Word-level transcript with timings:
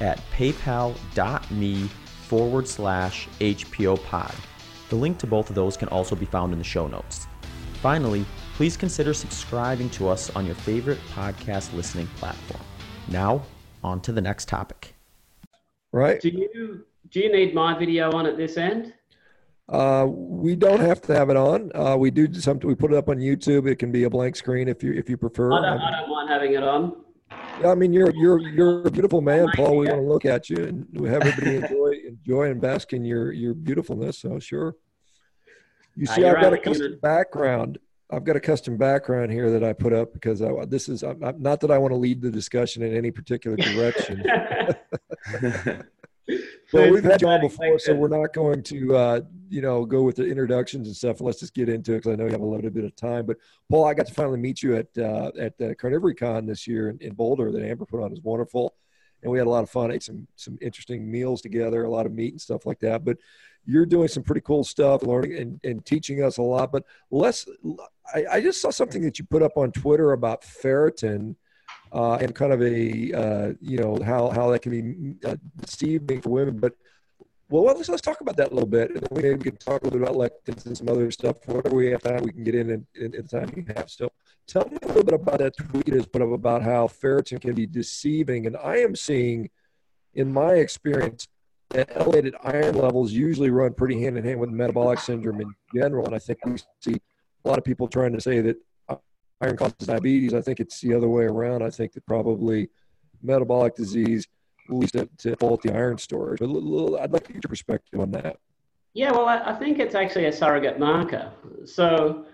at 0.00 0.18
paypal.me 0.32 1.88
forward 2.28 2.68
slash 2.68 3.28
HPO 3.40 4.02
pod. 4.04 4.34
The 4.88 4.96
link 4.96 5.18
to 5.18 5.26
both 5.26 5.48
of 5.48 5.54
those 5.54 5.76
can 5.76 5.88
also 5.88 6.16
be 6.16 6.26
found 6.26 6.52
in 6.52 6.58
the 6.58 6.64
show 6.64 6.86
notes. 6.86 7.26
Finally, 7.74 8.24
please 8.54 8.76
consider 8.76 9.14
subscribing 9.14 9.88
to 9.90 10.08
us 10.08 10.30
on 10.36 10.44
your 10.44 10.54
favorite 10.54 10.98
podcast 11.14 11.72
listening 11.74 12.06
platform. 12.16 12.62
Now, 13.08 13.42
on 13.82 14.00
to 14.02 14.12
the 14.12 14.20
next 14.20 14.48
topic. 14.48 14.94
Right. 15.92 16.20
Do 16.20 16.28
you 16.28 16.84
do 17.10 17.20
you 17.20 17.32
need 17.32 17.54
my 17.54 17.76
video 17.76 18.12
on 18.12 18.26
at 18.26 18.36
this 18.36 18.56
end? 18.56 18.92
Uh, 19.68 20.06
we 20.08 20.56
don't 20.56 20.80
have 20.80 21.00
to 21.02 21.14
have 21.14 21.30
it 21.30 21.36
on. 21.36 21.70
Uh, 21.74 21.96
we 21.96 22.10
do 22.10 22.32
something. 22.34 22.68
We 22.68 22.74
put 22.74 22.92
it 22.92 22.96
up 22.96 23.08
on 23.08 23.18
YouTube. 23.18 23.68
It 23.68 23.76
can 23.76 23.90
be 23.90 24.04
a 24.04 24.10
blank 24.10 24.36
screen 24.36 24.68
if 24.68 24.82
you 24.82 24.92
if 24.92 25.08
you 25.08 25.16
prefer. 25.16 25.52
I 25.52 25.62
don't, 25.62 25.80
I 25.80 26.00
don't 26.00 26.10
mind 26.10 26.28
having 26.28 26.54
it 26.54 26.62
on. 26.62 26.96
Yeah, 27.60 27.70
I 27.70 27.74
mean 27.74 27.92
you're 27.92 28.10
you're 28.14 28.40
you're 28.40 28.86
a 28.86 28.90
beautiful 28.90 29.20
man, 29.20 29.48
Paul. 29.54 29.76
We 29.76 29.86
want 29.88 30.00
to 30.00 30.06
look 30.06 30.24
at 30.24 30.48
you 30.48 30.56
and 30.64 30.86
we 30.92 31.08
have 31.08 31.22
everybody 31.22 31.56
enjoy 31.64 31.92
enjoy 32.06 32.50
and 32.50 32.60
bask 32.60 32.92
in 32.92 33.04
your 33.04 33.32
your 33.32 33.54
beautifulness. 33.54 34.18
So 34.18 34.38
sure. 34.38 34.76
You 35.96 36.06
Uh, 36.08 36.14
see, 36.14 36.24
I've 36.24 36.40
got 36.40 36.52
a 36.52 36.58
custom 36.58 36.98
background. 37.02 37.78
I've 38.12 38.24
got 38.24 38.34
a 38.36 38.40
custom 38.40 38.76
background 38.76 39.30
here 39.30 39.50
that 39.52 39.62
I 39.62 39.72
put 39.72 39.92
up 39.92 40.12
because 40.12 40.42
I, 40.42 40.50
this 40.64 40.88
is 40.88 41.02
I'm, 41.02 41.22
I'm- 41.22 41.40
not 41.40 41.60
that 41.60 41.70
I 41.70 41.78
want 41.78 41.92
to 41.92 41.96
lead 41.96 42.20
the 42.22 42.30
discussion 42.30 42.82
in 42.82 42.96
any 42.96 43.10
particular 43.10 43.56
direction. 43.56 44.24
Well, 46.72 46.90
we've 46.90 47.04
had 47.04 47.20
you 47.20 47.28
on 47.28 47.40
before, 47.40 47.78
so 47.78 47.94
we're 47.94 48.08
not 48.08 48.32
going 48.32 48.62
to, 48.64 48.96
uh, 48.96 49.20
you 49.48 49.60
know, 49.60 49.84
go 49.84 50.02
with 50.02 50.16
the 50.16 50.26
introductions 50.26 50.86
and 50.86 50.96
stuff. 50.96 51.20
Let's 51.20 51.40
just 51.40 51.54
get 51.54 51.68
into 51.68 51.94
it 51.94 51.98
because 51.98 52.12
I 52.12 52.16
know 52.16 52.26
you 52.26 52.32
have 52.32 52.40
a 52.40 52.44
little 52.44 52.70
bit 52.70 52.84
of 52.84 52.94
time. 52.96 53.26
But 53.26 53.38
Paul, 53.68 53.84
I 53.86 53.94
got 53.94 54.06
to 54.06 54.14
finally 54.14 54.38
meet 54.38 54.62
you 54.62 54.76
at 54.76 54.86
uh, 54.96 55.32
at 55.38 55.58
the 55.58 55.74
Carnivory 55.74 56.16
Con 56.16 56.46
this 56.46 56.66
year 56.66 56.90
in, 56.90 56.98
in 57.00 57.14
Boulder 57.14 57.50
that 57.50 57.62
Amber 57.62 57.86
put 57.86 58.00
on. 58.00 58.06
It 58.06 58.10
was 58.10 58.22
wonderful, 58.22 58.74
and 59.22 59.32
we 59.32 59.38
had 59.38 59.46
a 59.46 59.50
lot 59.50 59.64
of 59.64 59.70
fun. 59.70 59.90
Ate 59.90 60.02
some 60.02 60.28
some 60.36 60.58
interesting 60.60 61.10
meals 61.10 61.40
together, 61.40 61.84
a 61.84 61.90
lot 61.90 62.06
of 62.06 62.12
meat 62.12 62.32
and 62.32 62.40
stuff 62.40 62.66
like 62.66 62.80
that. 62.80 63.04
But 63.04 63.18
you're 63.66 63.86
doing 63.86 64.08
some 64.08 64.22
pretty 64.22 64.40
cool 64.40 64.64
stuff, 64.64 65.02
learning 65.02 65.36
and, 65.36 65.60
and 65.64 65.84
teaching 65.84 66.22
us 66.22 66.38
a 66.38 66.42
lot. 66.42 66.72
But 66.72 66.84
let's, 67.10 67.46
I, 68.12 68.24
I 68.32 68.40
just 68.40 68.60
saw 68.60 68.70
something 68.70 69.02
that 69.02 69.18
you 69.18 69.24
put 69.26 69.42
up 69.42 69.56
on 69.56 69.70
Twitter 69.70 70.12
about 70.12 70.42
ferritin 70.42 71.36
uh, 71.92 72.14
and 72.14 72.34
kind 72.34 72.52
of 72.52 72.62
a 72.62 73.12
uh, 73.12 73.52
you 73.60 73.78
know 73.78 73.98
how 74.04 74.30
how 74.30 74.50
that 74.50 74.62
can 74.62 74.72
be 74.72 75.26
uh, 75.26 75.36
deceiving 75.60 76.20
for 76.20 76.30
women. 76.30 76.58
But 76.58 76.74
well, 77.48 77.64
let's 77.64 77.88
let's 77.88 78.02
talk 78.02 78.20
about 78.20 78.36
that 78.36 78.52
a 78.52 78.54
little 78.54 78.68
bit, 78.68 78.90
and 78.90 79.06
we 79.10 79.22
can 79.22 79.56
talk 79.56 79.82
a 79.82 79.84
little 79.84 79.98
bit 79.98 80.08
about 80.08 80.14
lectins 80.14 80.66
and 80.66 80.76
some 80.76 80.88
other 80.88 81.10
stuff. 81.10 81.36
Whatever 81.46 81.74
we 81.74 81.90
have 81.90 82.02
time, 82.02 82.22
we 82.22 82.32
can 82.32 82.44
get 82.44 82.54
in 82.54 82.70
in, 82.70 82.86
in, 82.94 83.14
in 83.14 83.22
the 83.22 83.40
time 83.40 83.52
you 83.56 83.64
have. 83.74 83.90
So, 83.90 84.10
tell 84.46 84.68
me 84.68 84.78
a 84.82 84.86
little 84.86 85.02
bit 85.02 85.14
about 85.14 85.40
that 85.40 85.56
tweet 85.56 85.88
is 85.88 86.06
put 86.06 86.22
up 86.22 86.30
about 86.30 86.62
how 86.62 86.86
ferritin 86.86 87.40
can 87.40 87.54
be 87.54 87.66
deceiving, 87.66 88.46
and 88.46 88.56
I 88.56 88.76
am 88.78 88.94
seeing, 88.94 89.50
in 90.14 90.32
my 90.32 90.54
experience. 90.54 91.26
That 91.70 91.88
elevated 91.94 92.34
iron 92.42 92.74
levels 92.74 93.12
usually 93.12 93.50
run 93.50 93.74
pretty 93.74 94.02
hand 94.02 94.18
in 94.18 94.24
hand 94.24 94.40
with 94.40 94.50
metabolic 94.50 94.98
syndrome 94.98 95.40
in 95.40 95.54
general, 95.72 96.04
and 96.04 96.16
I 96.16 96.18
think 96.18 96.44
we 96.44 96.56
see 96.80 97.00
a 97.44 97.48
lot 97.48 97.58
of 97.58 97.64
people 97.64 97.86
trying 97.86 98.12
to 98.12 98.20
say 98.20 98.40
that 98.40 98.56
iron 99.40 99.56
causes 99.56 99.86
diabetes. 99.86 100.34
I 100.34 100.40
think 100.40 100.60
it's 100.60 100.80
the 100.80 100.94
other 100.94 101.08
way 101.08 101.24
around. 101.24 101.62
I 101.62 101.70
think 101.70 101.92
that 101.92 102.06
probably 102.06 102.68
metabolic 103.22 103.74
disease 103.74 104.26
leads 104.68 104.92
to, 104.92 105.08
to 105.18 105.36
faulty 105.36 105.70
iron 105.70 105.98
storage. 105.98 106.38
But 106.38 106.48
I'd 107.00 107.12
like 107.12 107.26
to 107.26 107.32
get 107.32 107.44
your 107.44 107.48
perspective 107.48 108.00
on 108.00 108.10
that. 108.12 108.36
Yeah, 108.92 109.12
well, 109.12 109.26
I, 109.26 109.38
I 109.50 109.54
think 109.54 109.78
it's 109.78 109.94
actually 109.94 110.26
a 110.26 110.32
surrogate 110.32 110.78
marker. 110.78 111.30
So, 111.64 112.26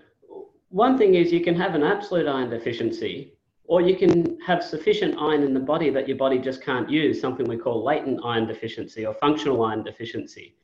one 0.69 0.97
thing 0.97 1.15
is 1.15 1.31
you 1.31 1.41
can 1.41 1.55
have 1.55 1.75
an 1.75 1.83
absolute 1.83 2.27
iron 2.27 2.49
deficiency, 2.49 3.33
or 3.65 3.81
you 3.81 3.95
can 3.95 4.39
have 4.41 4.63
sufficient 4.63 5.15
iron 5.19 5.43
in 5.43 5.53
the 5.53 5.59
body 5.59 5.89
that 5.91 6.07
your 6.07 6.17
body 6.17 6.39
just 6.39 6.63
can't 6.63 6.89
use, 6.89 7.21
something 7.21 7.45
we 7.45 7.57
call 7.57 7.83
latent 7.83 8.19
iron 8.23 8.47
deficiency 8.47 9.05
or 9.05 9.13
functional 9.13 9.63
iron 9.63 9.83
deficiency. 9.83 10.55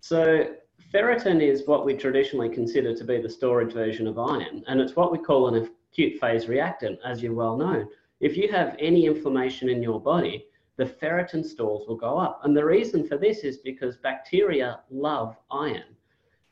So, 0.00 0.54
ferritin 0.92 1.42
is 1.42 1.66
what 1.66 1.84
we 1.84 1.94
traditionally 1.94 2.48
consider 2.48 2.94
to 2.94 3.04
be 3.04 3.20
the 3.20 3.28
storage 3.28 3.72
version 3.72 4.06
of 4.06 4.18
iron, 4.18 4.64
and 4.66 4.80
it's 4.80 4.96
what 4.96 5.12
we 5.12 5.18
call 5.18 5.48
an 5.48 5.68
acute 5.92 6.18
phase 6.20 6.48
reactant, 6.48 6.98
as 7.04 7.22
you're 7.22 7.34
well 7.34 7.56
known. 7.56 7.88
If 8.20 8.36
you 8.36 8.50
have 8.52 8.76
any 8.78 9.06
inflammation 9.06 9.68
in 9.68 9.82
your 9.82 10.00
body, 10.00 10.46
the 10.76 10.84
ferritin 10.84 11.44
stores 11.44 11.86
will 11.86 11.96
go 11.96 12.18
up. 12.18 12.40
And 12.44 12.56
the 12.56 12.64
reason 12.64 13.06
for 13.06 13.16
this 13.16 13.40
is 13.40 13.58
because 13.58 13.96
bacteria 13.96 14.80
love 14.90 15.36
iron. 15.50 15.96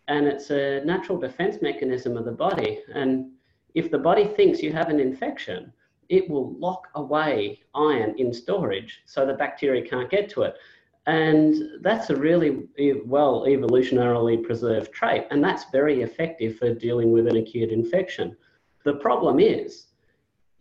And 0.08 0.26
it's 0.26 0.50
a 0.50 0.84
natural 0.84 1.18
defense 1.18 1.62
mechanism 1.62 2.16
of 2.16 2.24
the 2.24 2.32
body. 2.32 2.80
And 2.92 3.30
if 3.74 3.90
the 3.90 3.98
body 3.98 4.26
thinks 4.26 4.62
you 4.62 4.72
have 4.72 4.88
an 4.88 5.00
infection, 5.00 5.72
it 6.08 6.28
will 6.28 6.52
lock 6.58 6.88
away 6.96 7.60
iron 7.74 8.14
in 8.18 8.34
storage 8.34 9.02
so 9.06 9.24
the 9.24 9.34
bacteria 9.34 9.88
can't 9.88 10.10
get 10.10 10.28
to 10.30 10.42
it. 10.42 10.56
And 11.06 11.82
that's 11.82 12.10
a 12.10 12.16
really 12.16 12.68
well 13.04 13.46
evolutionarily 13.46 14.42
preserved 14.44 14.92
trait. 14.92 15.26
And 15.30 15.42
that's 15.42 15.70
very 15.72 16.02
effective 16.02 16.58
for 16.58 16.74
dealing 16.74 17.10
with 17.10 17.26
an 17.26 17.36
acute 17.36 17.70
infection. 17.70 18.36
The 18.84 18.94
problem 18.94 19.40
is, 19.40 19.86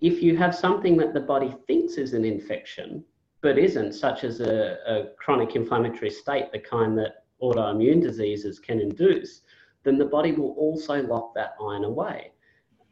if 0.02 0.24
you 0.24 0.38
have 0.38 0.56
something 0.56 0.96
that 0.98 1.14
the 1.14 1.20
body 1.20 1.54
thinks 1.68 1.96
is 1.96 2.14
an 2.14 2.24
infection, 2.24 3.04
but 3.42 3.58
isn't, 3.58 3.94
such 3.94 4.24
as 4.24 4.40
a, 4.40 4.78
a 4.88 5.08
chronic 5.18 5.56
inflammatory 5.56 6.10
state, 6.10 6.52
the 6.52 6.60
kind 6.60 6.98
that 6.98 7.26
autoimmune 7.42 8.02
diseases 8.02 8.60
can 8.60 8.80
induce, 8.80 9.42
then 9.84 9.98
the 9.98 10.06
body 10.06 10.32
will 10.32 10.52
also 10.52 11.02
lock 11.04 11.34
that 11.36 11.56
iron 11.62 11.84
away. 11.84 12.32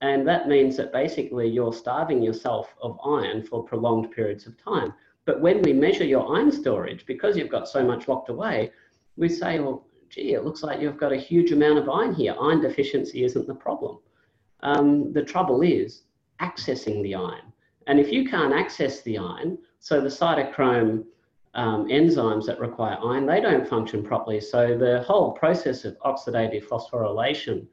And 0.02 0.28
that 0.28 0.48
means 0.48 0.78
that 0.78 0.94
basically 0.94 1.48
you're 1.48 1.74
starving 1.74 2.22
yourself 2.22 2.76
of 2.82 3.00
iron 3.04 3.44
for 3.44 3.64
prolonged 3.64 4.12
periods 4.12 4.46
of 4.46 4.62
time. 4.62 4.94
But 5.28 5.42
when 5.42 5.62
we 5.62 5.74
measure 5.74 6.06
your 6.06 6.36
iron 6.36 6.54
storage, 6.54 7.06
because 7.06 7.36
you've 7.36 7.50
got 7.50 7.68
so 7.68 7.84
much 7.84 8.08
locked 8.08 8.30
away, 8.30 8.72
we 9.18 9.28
say, 9.28 9.60
well, 9.60 9.86
gee, 10.10 10.36
it 10.36 10.46
looks 10.46 10.64
like 10.64 10.80
you've 10.80 10.98
got 10.98 11.12
a 11.12 11.18
huge 11.18 11.52
amount 11.52 11.80
of 11.80 11.90
iron 11.90 12.16
here. 12.16 12.34
Iron 12.42 12.62
deficiency 12.62 13.26
isn't 13.26 13.46
the 13.46 13.54
problem. 13.54 14.00
Um, 14.62 15.12
the 15.12 15.22
trouble 15.22 15.64
is 15.64 16.04
accessing 16.40 17.04
the 17.04 17.16
iron. 17.16 17.52
And 17.88 18.00
if 18.00 18.10
you 18.10 18.30
can't 18.30 18.54
access 18.54 19.02
the 19.02 19.18
iron, 19.18 19.58
so 19.80 20.00
the 20.00 20.08
cytochrome 20.08 21.04
um, 21.56 21.88
enzymes 21.88 22.46
that 22.46 22.62
require 22.62 22.98
iron, 23.04 23.26
they 23.26 23.42
don't 23.42 23.68
function 23.68 24.04
properly. 24.04 24.40
So 24.40 24.78
the 24.78 25.02
whole 25.02 25.34
process 25.34 25.84
of 25.84 26.00
oxidative 26.06 26.66
phosphorylation, 26.70 27.68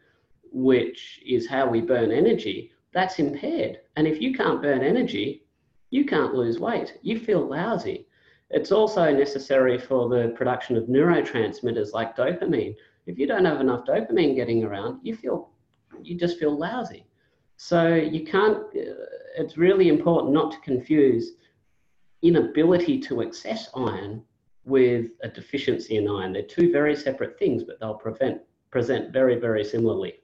which 0.50 1.20
is 1.24 1.46
how 1.46 1.68
we 1.68 1.82
burn 1.82 2.10
energy, 2.10 2.72
that's 2.92 3.20
impaired. 3.20 3.78
And 3.94 4.08
if 4.08 4.20
you 4.20 4.34
can't 4.34 4.60
burn 4.60 4.82
energy, 4.82 5.43
you 5.94 6.04
can't 6.04 6.34
lose 6.34 6.58
weight. 6.58 6.98
You 7.02 7.20
feel 7.20 7.46
lousy. 7.48 8.08
It's 8.50 8.72
also 8.72 9.14
necessary 9.14 9.78
for 9.78 10.08
the 10.08 10.34
production 10.36 10.76
of 10.76 10.84
neurotransmitters 10.84 11.92
like 11.92 12.16
dopamine. 12.16 12.74
If 13.06 13.16
you 13.16 13.28
don't 13.28 13.44
have 13.44 13.60
enough 13.60 13.86
dopamine 13.86 14.34
getting 14.34 14.64
around, 14.64 14.98
you 15.04 15.14
feel 15.14 15.50
you 16.02 16.16
just 16.16 16.40
feel 16.40 16.58
lousy. 16.58 17.06
So 17.56 17.94
you 17.94 18.26
can't. 18.26 18.58
Uh, 18.74 19.04
it's 19.38 19.56
really 19.56 19.88
important 19.88 20.32
not 20.32 20.50
to 20.50 20.58
confuse 20.70 21.34
inability 22.22 22.98
to 23.02 23.22
access 23.22 23.68
iron 23.76 24.24
with 24.64 25.10
a 25.22 25.28
deficiency 25.28 25.96
in 25.96 26.08
iron. 26.08 26.32
They're 26.32 26.42
two 26.42 26.72
very 26.72 26.96
separate 26.96 27.38
things, 27.38 27.62
but 27.62 27.78
they'll 27.78 28.02
prevent, 28.06 28.40
present 28.72 29.12
very, 29.12 29.36
very 29.38 29.62
similarly. 29.62 30.14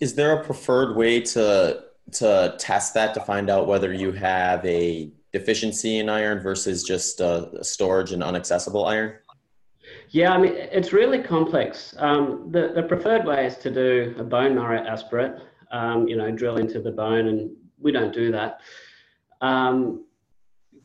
Is 0.00 0.14
there 0.14 0.32
a 0.38 0.44
preferred 0.44 0.94
way 0.96 1.22
to 1.34 1.91
to 2.12 2.54
test 2.58 2.94
that 2.94 3.14
to 3.14 3.20
find 3.20 3.48
out 3.48 3.66
whether 3.66 3.92
you 3.92 4.12
have 4.12 4.64
a 4.66 5.10
deficiency 5.32 5.98
in 5.98 6.08
iron 6.08 6.40
versus 6.40 6.82
just 6.82 7.20
uh, 7.20 7.62
storage 7.62 8.12
and 8.12 8.22
unaccessible 8.22 8.86
iron? 8.86 9.14
Yeah, 10.10 10.32
I 10.32 10.38
mean, 10.38 10.52
it's 10.54 10.92
really 10.92 11.22
complex. 11.22 11.94
Um, 11.98 12.48
the, 12.50 12.72
the 12.74 12.82
preferred 12.82 13.24
way 13.24 13.46
is 13.46 13.56
to 13.58 13.70
do 13.70 14.14
a 14.18 14.24
bone 14.24 14.54
marrow 14.54 14.84
aspirate, 14.86 15.40
um, 15.70 16.06
you 16.06 16.16
know, 16.16 16.30
drill 16.30 16.58
into 16.58 16.80
the 16.80 16.90
bone, 16.90 17.28
and 17.28 17.50
we 17.80 17.92
don't 17.92 18.12
do 18.12 18.30
that. 18.32 18.60
Um, 19.40 20.04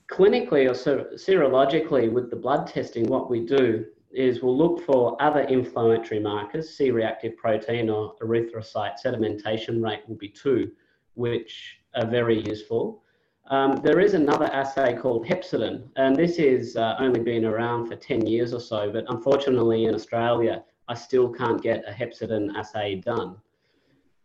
clinically 0.09 0.69
or 0.69 0.73
ser- 0.73 1.11
serologically 1.15 2.11
with 2.11 2.29
the 2.29 2.35
blood 2.35 2.67
testing, 2.67 3.05
what 3.07 3.29
we 3.29 3.45
do 3.45 3.85
is 4.11 4.41
we'll 4.41 4.57
look 4.57 4.83
for 4.85 5.21
other 5.21 5.41
inflammatory 5.41 6.19
markers, 6.19 6.75
C 6.75 6.91
reactive 6.91 7.35
protein 7.35 7.89
or 7.89 8.15
erythrocyte 8.23 8.95
sedimentation 9.03 9.83
rate 9.83 10.07
will 10.07 10.15
be 10.15 10.29
two, 10.29 10.71
which 11.17 11.79
are 11.95 12.05
very 12.05 12.41
useful. 12.47 13.03
Um, 13.49 13.77
there 13.77 13.99
is 13.99 14.13
another 14.13 14.45
assay 14.45 14.95
called 14.95 15.25
Hepcidin, 15.25 15.89
and 15.95 16.15
this 16.15 16.37
has 16.37 16.75
uh, 16.75 16.95
only 16.99 17.21
been 17.21 17.45
around 17.45 17.87
for 17.87 17.95
10 17.95 18.25
years 18.25 18.53
or 18.53 18.59
so, 18.59 18.91
but 18.91 19.05
unfortunately 19.07 19.85
in 19.85 19.95
Australia, 19.95 20.63
I 20.89 20.93
still 20.93 21.29
can't 21.29 21.61
get 21.61 21.83
a 21.87 21.91
Hepcidin 21.91 22.55
assay 22.55 22.95
done. 22.95 23.37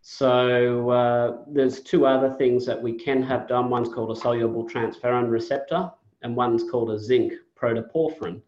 So 0.00 0.90
uh, 0.90 1.44
there's 1.46 1.80
two 1.80 2.06
other 2.06 2.34
things 2.34 2.66
that 2.66 2.80
we 2.80 2.94
can 2.94 3.22
have 3.22 3.46
done. 3.46 3.70
One's 3.70 3.88
called 3.88 4.10
a 4.10 4.20
soluble 4.20 4.68
transferrin 4.68 5.30
receptor, 5.30 5.90
and 6.22 6.34
one's 6.34 6.68
called 6.68 6.90
a 6.90 6.98
zinc 6.98 7.32
protoporphyrin. 7.56 8.42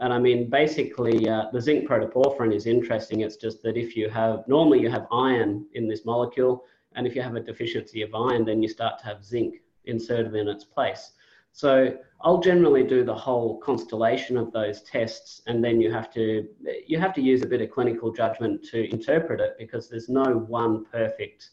And 0.00 0.12
I 0.12 0.18
mean, 0.18 0.50
basically, 0.50 1.28
uh, 1.28 1.46
the 1.52 1.60
zinc 1.60 1.88
protoporphyrin 1.88 2.54
is 2.54 2.66
interesting. 2.66 3.22
It's 3.22 3.36
just 3.36 3.62
that 3.62 3.78
if 3.78 3.96
you 3.96 4.10
have, 4.10 4.46
normally 4.46 4.80
you 4.80 4.90
have 4.90 5.06
iron 5.10 5.66
in 5.72 5.88
this 5.88 6.04
molecule, 6.04 6.64
and 6.98 7.06
if 7.06 7.14
you 7.14 7.22
have 7.22 7.36
a 7.36 7.40
deficiency 7.40 8.02
of 8.02 8.12
iron, 8.12 8.44
then 8.44 8.60
you 8.60 8.68
start 8.68 8.98
to 8.98 9.04
have 9.06 9.24
zinc 9.24 9.62
inserted 9.84 10.34
in 10.34 10.48
its 10.48 10.64
place. 10.64 11.12
So 11.52 11.96
I'll 12.22 12.40
generally 12.40 12.82
do 12.82 13.04
the 13.04 13.14
whole 13.14 13.58
constellation 13.58 14.36
of 14.36 14.52
those 14.52 14.82
tests, 14.82 15.40
and 15.46 15.64
then 15.64 15.80
you 15.80 15.92
have 15.92 16.12
to 16.14 16.48
you 16.86 16.98
have 16.98 17.14
to 17.14 17.22
use 17.22 17.42
a 17.42 17.46
bit 17.46 17.60
of 17.60 17.70
clinical 17.70 18.12
judgment 18.12 18.64
to 18.70 18.90
interpret 18.90 19.40
it 19.40 19.54
because 19.58 19.88
there's 19.88 20.08
no 20.08 20.24
one 20.24 20.84
perfect, 20.86 21.50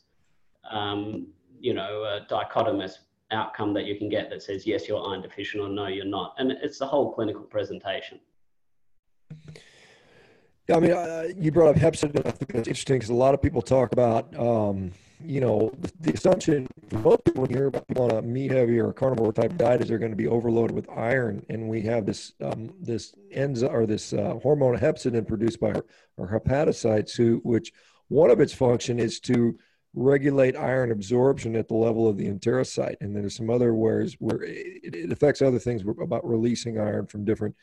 um, 0.69 1.27
you 1.59 1.75
know, 1.75 2.03
uh, 2.03 2.25
dichotomous 2.25 2.93
outcome 3.31 3.71
that 3.73 3.85
you 3.85 3.95
can 3.97 4.09
get 4.09 4.29
that 4.31 4.41
says 4.41 4.65
yes 4.65 4.87
you're 4.87 5.07
iron 5.07 5.21
deficient 5.21 5.61
or 5.63 5.69
no 5.69 5.87
you're 5.87 6.05
not, 6.05 6.33
and 6.39 6.51
it's 6.51 6.79
the 6.79 6.87
whole 6.87 7.13
clinical 7.13 7.43
presentation. 7.43 8.19
Yeah, 10.67 10.77
I 10.77 10.79
mean, 10.79 10.91
uh, 10.91 11.27
you 11.37 11.51
brought 11.51 11.75
up 11.75 11.75
Hepcidin. 11.75 12.25
I 12.25 12.31
think 12.31 12.51
that's 12.51 12.67
interesting 12.67 12.95
because 12.95 13.09
a 13.09 13.13
lot 13.13 13.35
of 13.35 13.41
people 13.43 13.61
talk 13.61 13.91
about. 13.91 14.35
Um, 14.35 14.91
you 15.27 15.41
know, 15.41 15.71
the, 15.79 15.91
the 15.99 16.13
assumption 16.13 16.67
most 16.91 17.23
people 17.25 17.45
hear 17.45 17.67
about 17.67 17.87
people 17.87 18.05
on 18.05 18.11
a 18.11 18.21
meat 18.21 18.51
heavy 18.51 18.79
or 18.79 18.93
carnivore 18.93 19.33
type 19.33 19.57
diet 19.57 19.81
is 19.81 19.87
they're 19.87 19.97
going 19.97 20.11
to 20.11 20.15
be 20.15 20.27
overloaded 20.27 20.75
with 20.75 20.89
iron, 20.89 21.45
and 21.49 21.67
we 21.67 21.81
have 21.81 22.05
this 22.05 22.33
um, 22.41 22.73
this 22.79 23.13
enzyme 23.31 23.73
or 23.73 23.85
this 23.85 24.13
uh, 24.13 24.35
hormone 24.41 24.77
hepcidin 24.77 25.27
produced 25.27 25.59
by 25.59 25.71
our, 25.71 25.85
our 26.17 26.39
hepatocytes, 26.39 27.15
who 27.15 27.41
which 27.43 27.71
one 28.07 28.29
of 28.29 28.39
its 28.39 28.53
function 28.53 28.99
is 28.99 29.19
to 29.19 29.57
regulate 29.93 30.55
iron 30.57 30.91
absorption 30.91 31.55
at 31.55 31.67
the 31.67 31.73
level 31.73 32.07
of 32.07 32.17
the 32.17 32.27
enterocyte, 32.27 32.97
and 33.01 33.15
there's 33.15 33.35
some 33.35 33.49
other 33.49 33.73
ways 33.73 34.15
where 34.19 34.43
it, 34.43 34.93
it 34.95 35.11
affects 35.11 35.41
other 35.41 35.59
things 35.59 35.83
about 36.01 36.27
releasing 36.27 36.79
iron 36.79 37.07
from 37.07 37.25
different 37.25 37.55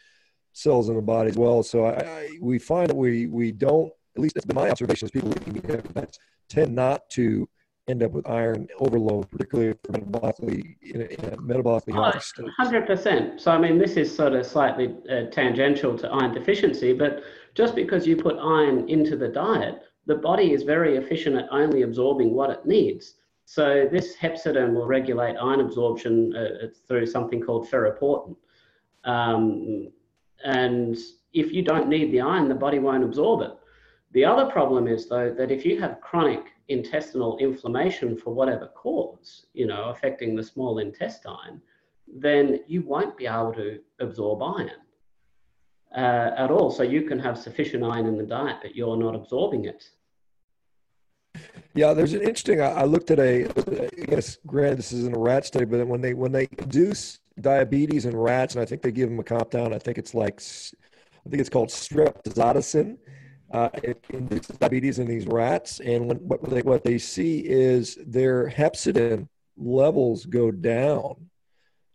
cells 0.52 0.88
in 0.88 0.96
the 0.96 1.02
body 1.02 1.30
as 1.30 1.36
well. 1.36 1.62
So 1.62 1.84
I, 1.84 2.00
I, 2.00 2.30
we 2.40 2.58
find 2.58 2.88
that 2.88 2.96
we 2.96 3.26
we 3.26 3.52
don't, 3.52 3.92
at 4.16 4.22
least 4.22 4.34
that's 4.34 4.46
been 4.46 4.56
my 4.56 4.70
observation, 4.70 5.06
is 5.06 5.10
people 5.10 5.30
eating 5.30 5.54
meat 5.54 5.64
heavy 5.64 5.88
diets 5.94 6.18
tend 6.48 6.74
not 6.74 7.08
to 7.10 7.48
end 7.88 8.02
up 8.02 8.12
with 8.12 8.28
iron 8.28 8.68
overload, 8.78 9.28
particularly 9.30 9.74
for 9.84 9.92
metabolically 9.92 10.76
in 10.82 11.00
a, 11.00 11.04
in 11.04 11.24
a 11.32 11.36
metabolically 11.38 11.92
healthy 11.92 12.20
state. 12.20 12.46
Hundred 12.56 12.86
percent. 12.86 13.40
So 13.40 13.50
I 13.50 13.58
mean, 13.58 13.78
this 13.78 13.96
is 13.96 14.14
sort 14.14 14.34
of 14.34 14.46
slightly 14.46 14.94
uh, 15.10 15.24
tangential 15.30 15.98
to 15.98 16.08
iron 16.08 16.32
deficiency, 16.32 16.92
but 16.92 17.22
just 17.54 17.74
because 17.74 18.06
you 18.06 18.16
put 18.16 18.36
iron 18.38 18.88
into 18.88 19.16
the 19.16 19.28
diet, 19.28 19.82
the 20.06 20.14
body 20.14 20.52
is 20.52 20.62
very 20.62 20.96
efficient 20.96 21.36
at 21.36 21.46
only 21.50 21.82
absorbing 21.82 22.34
what 22.34 22.50
it 22.50 22.64
needs. 22.66 23.14
So 23.44 23.88
this 23.90 24.16
hepcidin 24.16 24.72
will 24.72 24.86
regulate 24.86 25.36
iron 25.36 25.60
absorption 25.60 26.34
uh, 26.36 26.68
through 26.86 27.06
something 27.06 27.40
called 27.40 27.68
ferroportin. 27.68 28.36
Um, 29.04 29.88
and 30.44 30.96
if 31.32 31.52
you 31.52 31.62
don't 31.62 31.88
need 31.88 32.12
the 32.12 32.20
iron, 32.20 32.48
the 32.48 32.54
body 32.54 32.78
won't 32.78 33.04
absorb 33.04 33.42
it. 33.42 33.52
The 34.12 34.24
other 34.24 34.50
problem 34.50 34.86
is, 34.88 35.08
though, 35.08 35.32
that 35.32 35.50
if 35.50 35.64
you 35.64 35.80
have 35.80 36.00
chronic 36.00 36.52
intestinal 36.68 37.38
inflammation 37.38 38.16
for 38.16 38.34
whatever 38.34 38.66
cause, 38.68 39.46
you 39.54 39.66
know, 39.66 39.84
affecting 39.84 40.36
the 40.36 40.42
small 40.42 40.78
intestine, 40.78 41.60
then 42.14 42.60
you 42.66 42.82
won't 42.82 43.16
be 43.16 43.26
able 43.26 43.54
to 43.54 43.80
absorb 44.00 44.42
iron 44.42 44.70
uh, 45.96 46.34
at 46.36 46.50
all. 46.50 46.70
So 46.70 46.82
you 46.82 47.02
can 47.02 47.18
have 47.18 47.38
sufficient 47.38 47.84
iron 47.84 48.06
in 48.06 48.18
the 48.18 48.24
diet, 48.24 48.58
but 48.60 48.76
you're 48.76 48.96
not 48.96 49.14
absorbing 49.14 49.64
it. 49.64 49.88
Yeah, 51.74 51.94
there's 51.94 52.12
an 52.12 52.20
interesting. 52.20 52.60
I, 52.60 52.72
I 52.72 52.84
looked 52.84 53.10
at 53.10 53.18
a. 53.18 53.46
I 53.46 54.04
guess, 54.04 54.36
granted, 54.46 54.78
this 54.78 54.92
isn't 54.92 55.16
a 55.16 55.18
rat 55.18 55.46
study, 55.46 55.64
but 55.64 55.86
when 55.86 56.02
they 56.02 56.12
when 56.12 56.32
they 56.32 56.46
induce 56.58 57.20
diabetes 57.40 58.04
in 58.04 58.14
rats, 58.14 58.54
and 58.54 58.62
I 58.62 58.66
think 58.66 58.82
they 58.82 58.92
give 58.92 59.08
them 59.08 59.18
a 59.18 59.24
compound. 59.24 59.74
I 59.74 59.78
think 59.78 59.96
it's 59.96 60.14
like, 60.14 60.42
I 61.24 61.30
think 61.30 61.40
it's 61.40 61.48
called 61.48 61.70
streptozotocin 61.70 62.98
uh, 63.52 63.68
it 63.82 64.02
diabetes 64.58 64.98
in 64.98 65.06
these 65.06 65.26
rats, 65.26 65.80
and 65.80 66.06
when, 66.06 66.16
what 66.18 66.42
they 66.42 66.62
what 66.62 66.84
they 66.84 66.98
see 66.98 67.40
is 67.40 67.98
their 68.06 68.48
hepcidin 68.48 69.28
levels 69.58 70.24
go 70.24 70.50
down, 70.50 71.28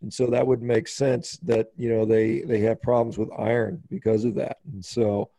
and 0.00 0.12
so 0.12 0.26
that 0.26 0.46
would 0.46 0.62
make 0.62 0.86
sense 0.86 1.36
that 1.42 1.70
you 1.76 1.88
know 1.88 2.04
they 2.04 2.42
they 2.42 2.60
have 2.60 2.80
problems 2.80 3.18
with 3.18 3.28
iron 3.36 3.82
because 3.90 4.24
of 4.24 4.34
that, 4.36 4.58
and 4.72 4.84
so. 4.84 5.30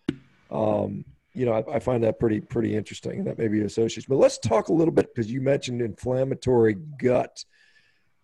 Um, 0.52 1.06
you 1.36 1.46
know, 1.46 1.54
I, 1.54 1.76
I, 1.76 1.80
find 1.80 2.04
that 2.04 2.20
pretty 2.20 2.42
pretty 2.42 2.76
interesting, 2.76 3.20
and 3.20 3.28
that 3.28 3.38
may 3.38 3.48
be 3.48 3.60
an 3.60 3.68
association. 3.68 4.08
But 4.10 4.18
let's 4.18 4.40
talk 4.40 4.70
a 4.70 4.74
little 4.74 4.92
bit 4.92 5.14
because 5.14 5.32
you 5.32 5.42
mentioned 5.42 5.80
inflammatory 5.80 6.74
gut, 6.74 7.46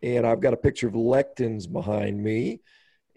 and 0.01 0.25
I've 0.25 0.41
got 0.41 0.53
a 0.53 0.57
picture 0.57 0.87
of 0.87 0.95
lectins 0.95 1.71
behind 1.71 2.21
me 2.21 2.61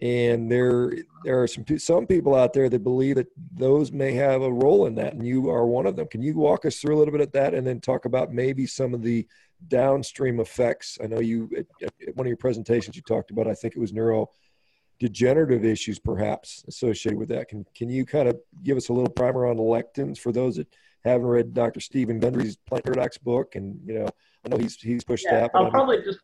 and 0.01 0.49
there 0.49 0.93
there 1.25 1.41
are 1.41 1.47
some 1.47 1.65
some 1.77 2.07
people 2.07 2.33
out 2.33 2.53
there 2.53 2.69
that 2.69 2.83
believe 2.83 3.15
that 3.15 3.27
those 3.53 3.91
may 3.91 4.13
have 4.13 4.41
a 4.41 4.51
role 4.51 4.85
in 4.85 4.95
that 4.95 5.13
and 5.13 5.25
you 5.25 5.49
are 5.49 5.65
one 5.65 5.85
of 5.85 5.95
them. 5.97 6.07
Can 6.07 6.21
you 6.21 6.35
walk 6.35 6.65
us 6.65 6.77
through 6.77 6.95
a 6.95 6.99
little 6.99 7.11
bit 7.11 7.21
of 7.21 7.31
that 7.33 7.53
and 7.53 7.67
then 7.67 7.81
talk 7.81 8.05
about 8.05 8.33
maybe 8.33 8.65
some 8.65 8.93
of 8.93 9.01
the 9.01 9.27
downstream 9.67 10.39
effects? 10.39 10.97
I 11.03 11.07
know 11.07 11.19
you 11.19 11.49
at, 11.57 11.91
at 12.07 12.15
one 12.15 12.25
of 12.25 12.29
your 12.29 12.37
presentations 12.37 12.95
you 12.95 13.01
talked 13.01 13.31
about 13.31 13.47
i 13.47 13.53
think 13.53 13.75
it 13.75 13.79
was 13.79 13.91
neurodegenerative 13.91 15.65
issues 15.65 15.99
perhaps 15.99 16.63
associated 16.69 17.19
with 17.19 17.29
that. 17.29 17.49
Can 17.49 17.65
can 17.75 17.89
you 17.89 18.05
kind 18.05 18.29
of 18.29 18.39
give 18.63 18.77
us 18.77 18.87
a 18.87 18.93
little 18.93 19.11
primer 19.11 19.47
on 19.47 19.57
lectins 19.57 20.17
for 20.17 20.31
those 20.31 20.55
that 20.55 20.67
haven't 21.03 21.27
read 21.27 21.53
dr 21.53 21.79
stephen 21.81 22.19
gundry's 22.19 22.55
plant 22.55 22.85
paradox 22.85 23.17
book? 23.17 23.55
And 23.55 23.77
you 23.85 23.99
know 23.99 24.07
i 24.45 24.47
know 24.47 24.57
he's 24.57 24.75
he's 24.75 25.03
pushed 25.03 25.25
yeah, 25.25 25.41
that 25.41 25.51
i'll 25.55 25.69
probably 25.69 26.01
just 26.03 26.19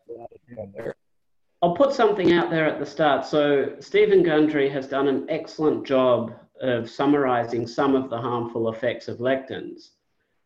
I'll 1.66 1.74
put 1.74 1.94
something 1.94 2.32
out 2.32 2.52
there 2.52 2.68
at 2.68 2.78
the 2.78 2.86
start. 2.86 3.26
So, 3.26 3.74
Stephen 3.80 4.22
Gundry 4.22 4.70
has 4.70 4.88
done 4.88 5.08
an 5.08 5.26
excellent 5.30 5.84
job 5.84 6.32
of 6.62 6.88
summarizing 6.88 7.66
some 7.66 7.96
of 7.96 8.08
the 8.08 8.22
harmful 8.22 8.70
effects 8.70 9.08
of 9.08 9.18
lectins. 9.18 9.90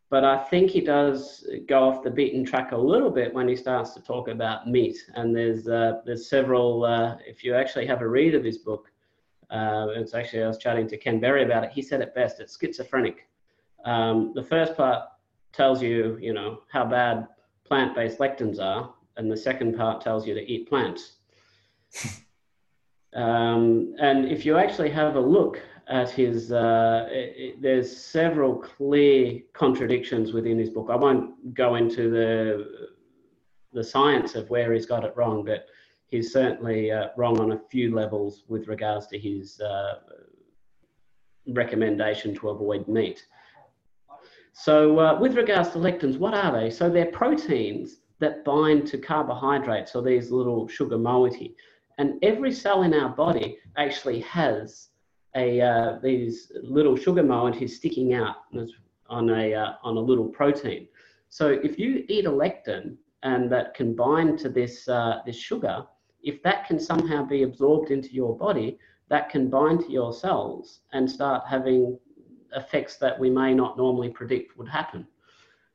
But 0.10 0.24
I 0.24 0.38
think 0.45 0.71
he 0.71 0.80
does 0.80 1.45
go 1.68 1.89
off 1.89 2.04
the 2.04 2.10
beaten 2.10 2.45
track 2.45 2.71
a 2.71 2.77
little 2.77 3.10
bit 3.10 3.33
when 3.33 3.50
he 3.50 3.57
starts 3.57 3.94
to 3.95 4.01
talk 4.01 4.30
about 4.30 4.69
meat. 4.69 4.95
And 5.16 5.36
there's 5.36 5.68
uh, 5.68 6.00
there's 6.06 6.30
several. 6.30 6.86
Uh, 6.86 7.18
if 7.27 7.44
you 7.44 7.54
actually 7.54 7.86
have 7.88 8.01
a 8.01 8.07
read 8.07 8.33
of 8.33 8.45
his 8.45 8.60
book, 8.60 8.89
uh, 9.49 9.88
it's 9.97 10.14
actually 10.14 10.44
I 10.44 10.47
was 10.47 10.57
chatting 10.57 10.88
to 10.88 10.97
Ken 10.97 11.19
Berry 11.19 11.44
about 11.44 11.66
it. 11.66 11.71
He 11.71 11.81
said 11.81 11.99
it 11.99 12.16
best. 12.16 12.40
It's 12.40 12.57
schizophrenic. 12.57 13.28
Um, 13.83 14.31
the 14.35 14.44
first 14.44 14.78
part 14.78 15.04
tells 15.52 15.83
you, 15.83 16.18
you 16.21 16.31
know, 16.31 16.61
how 16.71 16.85
bad 16.85 17.28
plant-based 17.66 18.19
lectins 18.19 18.61
are, 18.61 18.94
and 19.19 19.30
the 19.30 19.38
second 19.38 19.76
part 19.76 20.02
tells 20.02 20.26
you 20.26 20.33
to 20.33 20.42
eat 20.52 20.69
plants. 20.69 21.18
um, 23.14 23.94
and 23.99 24.26
if 24.26 24.45
you 24.45 24.57
actually 24.57 24.90
have 24.90 25.18
a 25.18 25.19
look 25.19 25.61
at 25.90 26.09
his, 26.09 26.54
uh, 26.54 27.06
it, 27.11 27.33
it, 27.35 27.61
there's 27.61 27.95
several 27.95 28.56
clear 28.56 29.42
contradictions 29.54 30.31
within 30.31 30.57
his 30.57 30.69
book. 30.69 30.88
I 30.90 30.95
won't 30.95 31.54
go 31.54 31.76
into 31.76 32.09
the 32.09 32.90
the 33.71 33.83
science 33.83 34.33
of 34.33 34.49
where 34.49 34.73
he's 34.73 34.88
got 34.88 35.04
it 35.04 35.14
wrong, 35.16 35.45
but 35.45 35.68
he's 36.07 36.33
certainly 36.33 36.92
uh, 36.92 37.09
wrong 37.18 37.40
on 37.40 37.52
a 37.52 37.61
few 37.69 37.94
levels 37.94 38.44
with 38.47 38.68
regards 38.68 39.06
to 39.07 39.19
his 39.19 39.59
uh, 39.59 39.99
recommendation 41.49 42.33
to 42.33 42.49
avoid 42.49 42.88
meat. 42.88 43.23
So, 44.54 44.97
uh, 44.97 45.19
with 45.19 45.35
regards 45.35 45.69
to 45.71 45.78
lectins, 45.78 46.18
what 46.18 46.33
are 46.33 46.52
they? 46.52 46.71
So, 46.71 46.90
they're 46.90 47.11
proteins 47.11 47.97
that 48.19 48.44
bind 48.44 48.85
to 48.88 48.97
carbohydrates 48.97 49.95
or 49.95 50.04
these 50.04 50.31
little 50.31 50.68
sugar 50.68 50.97
moiety. 50.97 51.56
And 51.97 52.14
every 52.23 52.52
cell 52.52 52.83
in 52.83 52.94
our 52.94 53.09
body 53.09 53.57
actually 53.78 54.21
has 54.21 54.90
a, 55.35 55.61
uh, 55.61 55.99
these 56.02 56.52
little 56.64 56.95
sugar 56.95 57.23
moieties 57.23 57.71
sticking 57.71 58.14
out 58.14 58.38
on 59.09 59.30
a, 59.30 59.54
uh, 59.54 59.73
on 59.83 59.97
a 59.97 59.99
little 59.99 60.28
protein. 60.28 60.88
So 61.30 61.47
if 61.49 61.78
you 61.78 62.06
eat 62.07 62.26
a 62.26 62.31
lectin 62.31 62.95
and 63.23 63.52
that 63.52 63.73
can 63.73 63.95
bind 63.95 64.40
to 64.40 64.49
this, 64.49 64.88
uh, 64.88 65.19
this 65.26 65.35
sugar, 65.35 65.85
if 66.23 66.42
that 66.44 66.68
can 66.68 66.80
somehow 66.80 67.23
be 67.23 67.44
absorbed 67.44 67.92
into 67.92 68.14
your 68.14 68.38
body, 68.38 68.80
that 69.09 69.30
can 69.30 69.49
bind 69.49 69.81
to 69.81 69.92
your 69.92 70.14
cells 70.14 70.81
and 70.94 71.09
start 71.09 71.44
having 71.47 71.97
effects 72.56 72.97
that 72.97 73.19
we 73.19 73.30
may 73.30 73.54
not 73.54 73.78
normally 73.78 74.09
predict 74.09 74.57
would 74.57 74.68
happen. 74.68 75.07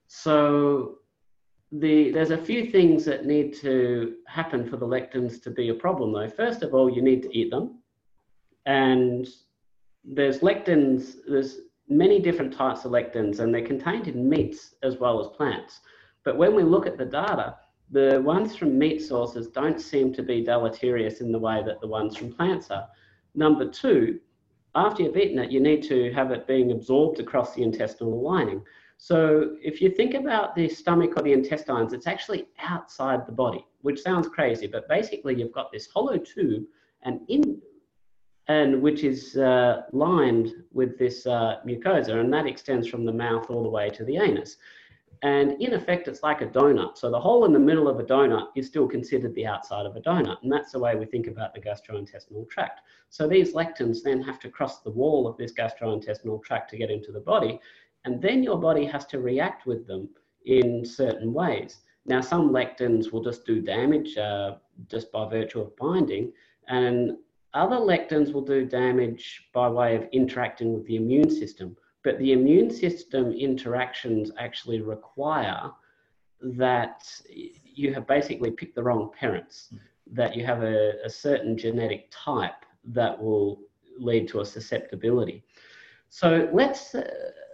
So 0.07 0.99
the, 1.79 2.11
there's 2.13 2.31
a 2.31 2.39
few 2.39 2.71
things 2.71 3.05
that 3.05 3.27
need 3.27 3.55
to 3.57 4.15
happen 4.27 4.69
for 4.69 4.77
the 4.77 4.87
lectins 4.87 5.43
to 5.43 5.51
be 5.51 5.71
a 5.71 5.75
problem, 5.75 6.13
though. 6.13 6.29
First 6.29 6.63
of 6.63 6.73
all, 6.73 6.89
you 6.89 7.03
need 7.03 7.23
to 7.23 7.37
eat 7.37 7.51
them. 7.51 7.79
And 8.67 9.27
there's 10.05 10.41
lectins, 10.41 11.17
there's 11.27 11.59
many 11.89 12.21
different 12.21 12.53
types 12.53 12.85
of 12.85 12.93
lectins, 12.93 13.41
and 13.41 13.53
they're 13.53 13.67
contained 13.67 14.07
in 14.07 14.29
meats 14.29 14.75
as 14.83 14.99
well 14.99 15.21
as 15.21 15.37
plants. 15.37 15.81
But 16.25 16.39
when 16.39 16.55
we 16.55 16.63
look 16.63 16.87
at 16.87 16.97
the 16.97 17.05
data, 17.05 17.57
the 17.91 18.23
ones 18.25 18.57
from 18.57 18.79
meat 18.79 19.03
sources 19.03 19.49
don't 19.49 19.81
seem 19.81 20.13
to 20.15 20.23
be 20.23 20.45
deleterious 20.45 21.21
in 21.21 21.33
the 21.33 21.39
way 21.39 21.63
that 21.67 21.81
the 21.81 21.89
ones 21.89 22.17
from 22.17 22.33
plants 22.33 22.71
are. 22.71 22.87
Number 23.35 23.69
two, 23.69 24.21
after 24.77 25.03
you've 25.03 25.17
eaten 25.17 25.39
it, 25.39 25.51
you 25.51 25.61
need 25.61 25.83
to 25.85 26.13
have 26.13 26.31
it 26.31 26.47
being 26.47 26.71
absorbed 26.71 27.21
across 27.21 27.55
the 27.55 27.63
intestinal 27.63 28.23
lining. 28.23 28.63
So 29.05 29.57
if 29.63 29.83
you 29.83 29.91
think 29.91 30.15
about 30.15 30.55
the 30.55 30.67
stomach 30.67 31.13
or 31.19 31.23
the 31.23 31.35
intestines, 31.35 31.93
it's 31.93 32.07
actually 32.07 32.47
outside 32.59 33.27
the 33.27 33.33
body, 33.33 33.63
which 33.83 34.01
sounds 34.01 34.29
crazy, 34.29 34.67
but 34.67 34.89
basically 34.89 35.35
you've 35.35 35.53
got 35.53 35.71
this 35.71 35.87
hollow 35.93 36.17
tube 36.17 36.65
and 37.03 37.21
in 37.29 37.61
and 38.49 38.81
which 38.81 39.05
is 39.05 39.37
uh, 39.37 39.83
lined 39.93 40.55
with 40.73 40.99
this 40.99 41.27
uh, 41.27 41.57
mucosa, 41.67 42.19
and 42.19 42.33
that 42.33 42.47
extends 42.47 42.89
from 42.89 43.05
the 43.05 43.13
mouth 43.13 43.51
all 43.51 43.63
the 43.63 43.69
way 43.69 43.91
to 43.91 44.05
the 44.07 44.17
anus. 44.17 44.57
And 45.25 45.61
in 45.63 45.73
effect, 45.73 46.07
it's 46.09 46.23
like 46.23 46.43
a 46.43 46.47
donut. 46.47 46.99
So 46.99 47.11
the 47.11 47.19
hole 47.19 47.47
in 47.47 47.53
the 47.55 47.59
middle 47.59 47.89
of 47.89 47.99
a 47.99 48.05
donut 48.05 48.49
is 48.57 48.67
still 48.67 48.87
considered 48.87 49.35
the 49.35 49.47
outside 49.47 49.87
of 49.87 49.97
a 49.97 50.01
donut. 50.01 50.43
And 50.43 50.53
that's 50.53 50.73
the 50.73 50.79
way 50.79 50.97
we 50.97 51.07
think 51.07 51.29
about 51.29 51.55
the 51.55 51.61
gastrointestinal 51.61 52.47
tract. 52.51 52.83
So 53.09 53.27
these 53.27 53.55
lectins 53.55 54.03
then 54.03 54.21
have 54.21 54.39
to 54.41 54.51
cross 54.51 54.81
the 54.81 54.91
wall 54.91 55.27
of 55.27 55.39
this 55.39 55.55
gastrointestinal 55.55 56.45
tract 56.45 56.69
to 56.71 56.77
get 56.77 56.91
into 56.91 57.11
the 57.11 57.21
body. 57.21 57.59
And 58.05 58.21
then 58.21 58.43
your 58.43 58.59
body 58.59 58.85
has 58.87 59.07
to 59.07 59.19
react 59.21 59.67
with 59.67 59.87
them 59.87 60.09
in 60.45 60.85
certain 60.85 61.33
ways. 61.33 61.79
Now, 62.07 62.21
some 62.21 62.51
lectins 62.51 63.13
will 63.13 63.23
just 63.23 63.47
do 63.47 63.63
damage 63.63 64.17
uh, 64.19 64.57
just 64.89 65.11
by 65.11 65.29
virtue 65.29 65.61
of 65.63 65.75
binding. 65.77 66.33
And 66.69 67.17
other 67.55 67.77
lectins 67.77 68.33
will 68.33 68.45
do 68.45 68.67
damage 68.67 69.49
by 69.55 69.69
way 69.69 69.97
of 69.97 70.07
interacting 70.13 70.75
with 70.75 70.87
the 70.87 70.97
immune 70.97 71.31
system. 71.31 71.77
But 72.03 72.19
the 72.19 72.33
immune 72.33 72.71
system 72.71 73.33
interactions 73.33 74.31
actually 74.39 74.83
require 74.83 75.71
that 76.43 77.09
you 77.31 77.95
have 77.95 78.07
basically 78.07 78.51
picked 78.51 78.75
the 78.75 78.83
wrong 78.83 79.11
parents, 79.19 79.73
that 80.13 80.37
you 80.37 80.45
have 80.45 80.63
a, 80.63 80.93
a 81.05 81.09
certain 81.09 81.57
genetic 81.57 82.09
type 82.11 82.67
that 82.85 83.21
will 83.21 83.61
lead 83.99 84.29
to 84.29 84.41
a 84.41 84.45
susceptibility. 84.45 85.43
So 86.11 86.51
let's 86.53 86.95
uh, 86.95 87.11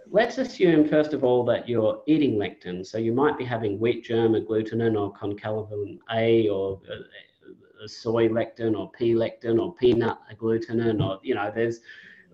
let's 0.09 0.37
assume 0.37 0.87
first 0.87 1.13
of 1.13 1.23
all 1.23 1.43
that 1.45 1.67
you're 1.67 2.01
eating 2.07 2.35
lectin. 2.35 2.85
So 2.85 2.97
you 2.97 3.13
might 3.13 3.37
be 3.37 3.45
having 3.45 3.79
wheat 3.79 4.03
germ 4.03 4.33
agglutinin 4.33 4.99
or 4.99 5.13
concanavalin 5.13 5.99
A 6.13 6.49
or 6.49 6.81
uh, 6.91 7.87
soy 7.87 8.27
lectin 8.27 8.77
or 8.77 8.91
pea 8.91 9.13
lectin 9.13 9.61
or 9.61 9.73
peanut 9.75 10.17
agglutinin 10.31 11.03
or 11.03 11.19
you 11.23 11.35
know 11.35 11.51
there's 11.53 11.79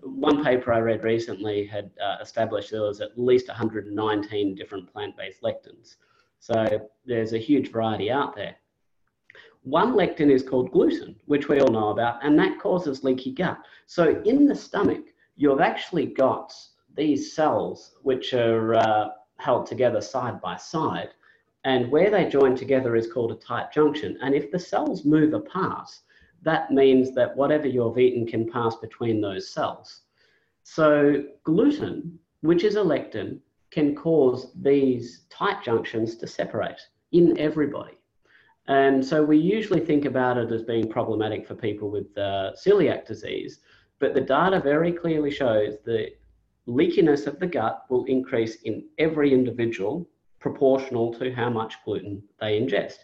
one 0.02 0.44
paper 0.44 0.72
I 0.72 0.78
read 0.78 1.02
recently 1.02 1.66
had 1.66 1.90
uh, 2.02 2.16
established 2.20 2.70
there 2.70 2.82
was 2.82 3.00
at 3.00 3.18
least 3.18 3.48
119 3.48 4.54
different 4.54 4.92
plant-based 4.92 5.42
lectins. 5.42 5.96
So 6.40 6.88
there's 7.04 7.32
a 7.32 7.38
huge 7.38 7.72
variety 7.72 8.10
out 8.10 8.36
there. 8.36 8.54
One 9.62 9.94
lectin 9.94 10.30
is 10.30 10.42
called 10.42 10.70
gluten, 10.70 11.16
which 11.26 11.48
we 11.48 11.60
all 11.60 11.72
know 11.72 11.88
about, 11.88 12.24
and 12.24 12.38
that 12.38 12.60
causes 12.60 13.02
leaky 13.02 13.32
gut. 13.32 13.58
So 13.86 14.22
in 14.24 14.46
the 14.46 14.54
stomach, 14.54 15.06
you've 15.36 15.60
actually 15.60 16.06
got 16.06 16.54
these 16.98 17.32
cells 17.32 17.94
which 18.02 18.34
are 18.34 18.74
uh, 18.74 19.08
held 19.38 19.64
together 19.66 20.00
side 20.00 20.40
by 20.42 20.56
side, 20.56 21.10
and 21.64 21.90
where 21.90 22.10
they 22.10 22.28
join 22.28 22.54
together 22.56 22.96
is 22.96 23.10
called 23.10 23.32
a 23.32 23.36
tight 23.36 23.72
junction. 23.72 24.18
And 24.20 24.34
if 24.34 24.50
the 24.50 24.58
cells 24.58 25.04
move 25.04 25.32
apart, 25.32 25.88
that 26.42 26.70
means 26.70 27.14
that 27.14 27.36
whatever 27.36 27.66
you've 27.66 27.98
eaten 27.98 28.26
can 28.26 28.50
pass 28.50 28.76
between 28.76 29.20
those 29.20 29.50
cells. 29.50 30.02
So 30.64 31.24
gluten, 31.44 32.18
which 32.42 32.64
is 32.64 32.76
a 32.76 32.80
lectin, 32.80 33.38
can 33.70 33.94
cause 33.94 34.52
these 34.60 35.24
tight 35.30 35.62
junctions 35.62 36.16
to 36.16 36.26
separate 36.26 36.80
in 37.12 37.38
everybody. 37.38 37.94
And 38.66 39.04
so 39.04 39.24
we 39.24 39.38
usually 39.38 39.80
think 39.80 40.04
about 40.04 40.36
it 40.36 40.52
as 40.52 40.62
being 40.62 40.88
problematic 40.88 41.46
for 41.46 41.54
people 41.54 41.90
with 41.90 42.16
uh, 42.18 42.52
celiac 42.54 43.06
disease, 43.06 43.60
but 43.98 44.14
the 44.14 44.20
data 44.20 44.60
very 44.60 44.92
clearly 44.92 45.30
shows 45.30 45.74
that 45.84 46.10
leakiness 46.68 47.26
of 47.26 47.38
the 47.38 47.46
gut 47.46 47.84
will 47.88 48.04
increase 48.04 48.56
in 48.62 48.84
every 48.98 49.32
individual 49.32 50.08
proportional 50.38 51.12
to 51.14 51.32
how 51.32 51.50
much 51.50 51.74
gluten 51.84 52.22
they 52.40 52.60
ingest. 52.60 52.98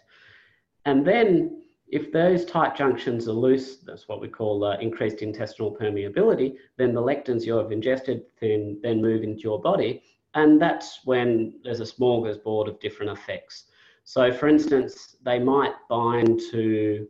And 0.85 1.05
then 1.05 1.63
if 1.87 2.11
those 2.11 2.45
tight 2.45 2.75
junctions 2.75 3.27
are 3.27 3.33
loose, 3.33 3.77
that's 3.77 4.07
what 4.07 4.21
we 4.21 4.27
call 4.27 4.63
uh, 4.63 4.77
increased 4.77 5.21
intestinal 5.21 5.75
permeability, 5.75 6.55
then 6.77 6.93
the 6.93 7.01
lectins 7.01 7.45
you 7.45 7.55
have 7.57 7.71
ingested 7.71 8.23
can 8.39 8.79
then 8.81 9.01
move 9.01 9.23
into 9.23 9.41
your 9.41 9.61
body. 9.61 10.03
And 10.33 10.61
that's 10.61 11.01
when 11.05 11.59
there's 11.63 11.79
a 11.79 11.83
smorgasbord 11.83 12.67
of 12.67 12.79
different 12.79 13.11
effects. 13.11 13.65
So, 14.03 14.31
for 14.31 14.47
instance, 14.47 15.15
they 15.23 15.39
might 15.39 15.73
bind 15.89 16.39
to 16.51 17.07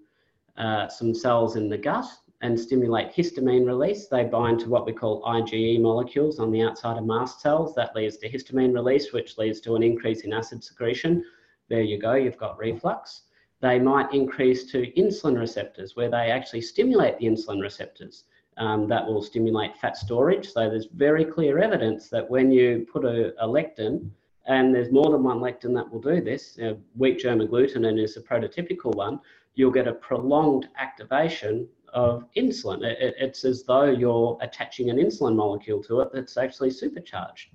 uh, 0.58 0.88
some 0.88 1.14
cells 1.14 1.56
in 1.56 1.70
the 1.70 1.78
gut 1.78 2.06
and 2.46 2.60
stimulate 2.60 3.14
histamine 3.14 3.66
release. 3.66 4.08
They 4.08 4.24
bind 4.24 4.60
to 4.62 4.70
what 4.70 4.86
we 4.86 4.94
call 4.94 5.24
IgE 5.24 5.82
molecules 5.82 6.40
on 6.40 6.52
the 6.52 6.62
outside 6.62 6.98
of 6.98 7.06
mast 7.06 7.42
cells. 7.42 7.76
That 7.76 7.96
leads 7.96 8.18
to 8.18 8.30
histamine 8.30 8.74
release, 8.74 9.12
which 9.14 9.38
leads 9.38 9.60
to 9.62 9.76
an 9.76 9.84
increase 9.84 10.22
in 10.22 10.34
acid 10.34 10.64
secretion. 10.64 11.24
There 11.70 11.82
you 11.82 12.00
go, 12.00 12.14
you've 12.14 12.38
got 12.38 12.58
reflux 12.58 13.24
they 13.62 13.80
might 13.80 14.14
increase 14.14 14.70
to 14.72 14.92
insulin 14.92 15.40
receptors 15.40 15.96
where 15.96 16.10
they 16.10 16.30
actually 16.30 16.62
stimulate 16.62 17.18
the 17.18 17.26
insulin 17.26 17.62
receptors. 17.62 18.26
Um, 18.58 18.88
that 18.88 19.06
will 19.06 19.22
stimulate 19.22 19.76
fat 19.76 19.98
storage. 19.98 20.54
So 20.54 20.70
there's 20.70 20.86
very 20.86 21.26
clear 21.26 21.60
evidence 21.60 22.08
that 22.10 22.30
when 22.30 22.52
you 22.52 22.88
put 22.92 23.04
a, 23.04 23.34
a 23.44 23.48
lectin, 23.48 24.10
and 24.46 24.74
there's 24.74 24.92
more 24.92 25.10
than 25.12 25.24
one 25.24 25.40
lectin 25.40 25.74
that 25.76 25.92
will 25.92 26.00
do 26.00 26.22
this, 26.22 26.58
uh, 26.60 26.76
wheat 26.96 27.20
germ 27.20 27.40
agglutinin 27.40 28.02
is 28.02 28.16
a 28.16 28.22
prototypical 28.22 28.94
one, 28.96 29.20
you'll 29.56 29.72
get 29.72 29.90
a 29.90 29.94
prolonged 29.94 30.70
activation 30.78 31.68
of 31.96 32.26
insulin. 32.38 32.84
It, 32.84 33.16
it's 33.18 33.44
as 33.44 33.64
though 33.64 33.86
you're 33.86 34.38
attaching 34.42 34.92
an 34.92 34.98
insulin 34.98 35.36
molecule 35.36 35.82
to 35.84 36.02
it 36.02 36.10
that's 36.14 36.38
actually 36.38 36.70
supercharged 36.70 37.50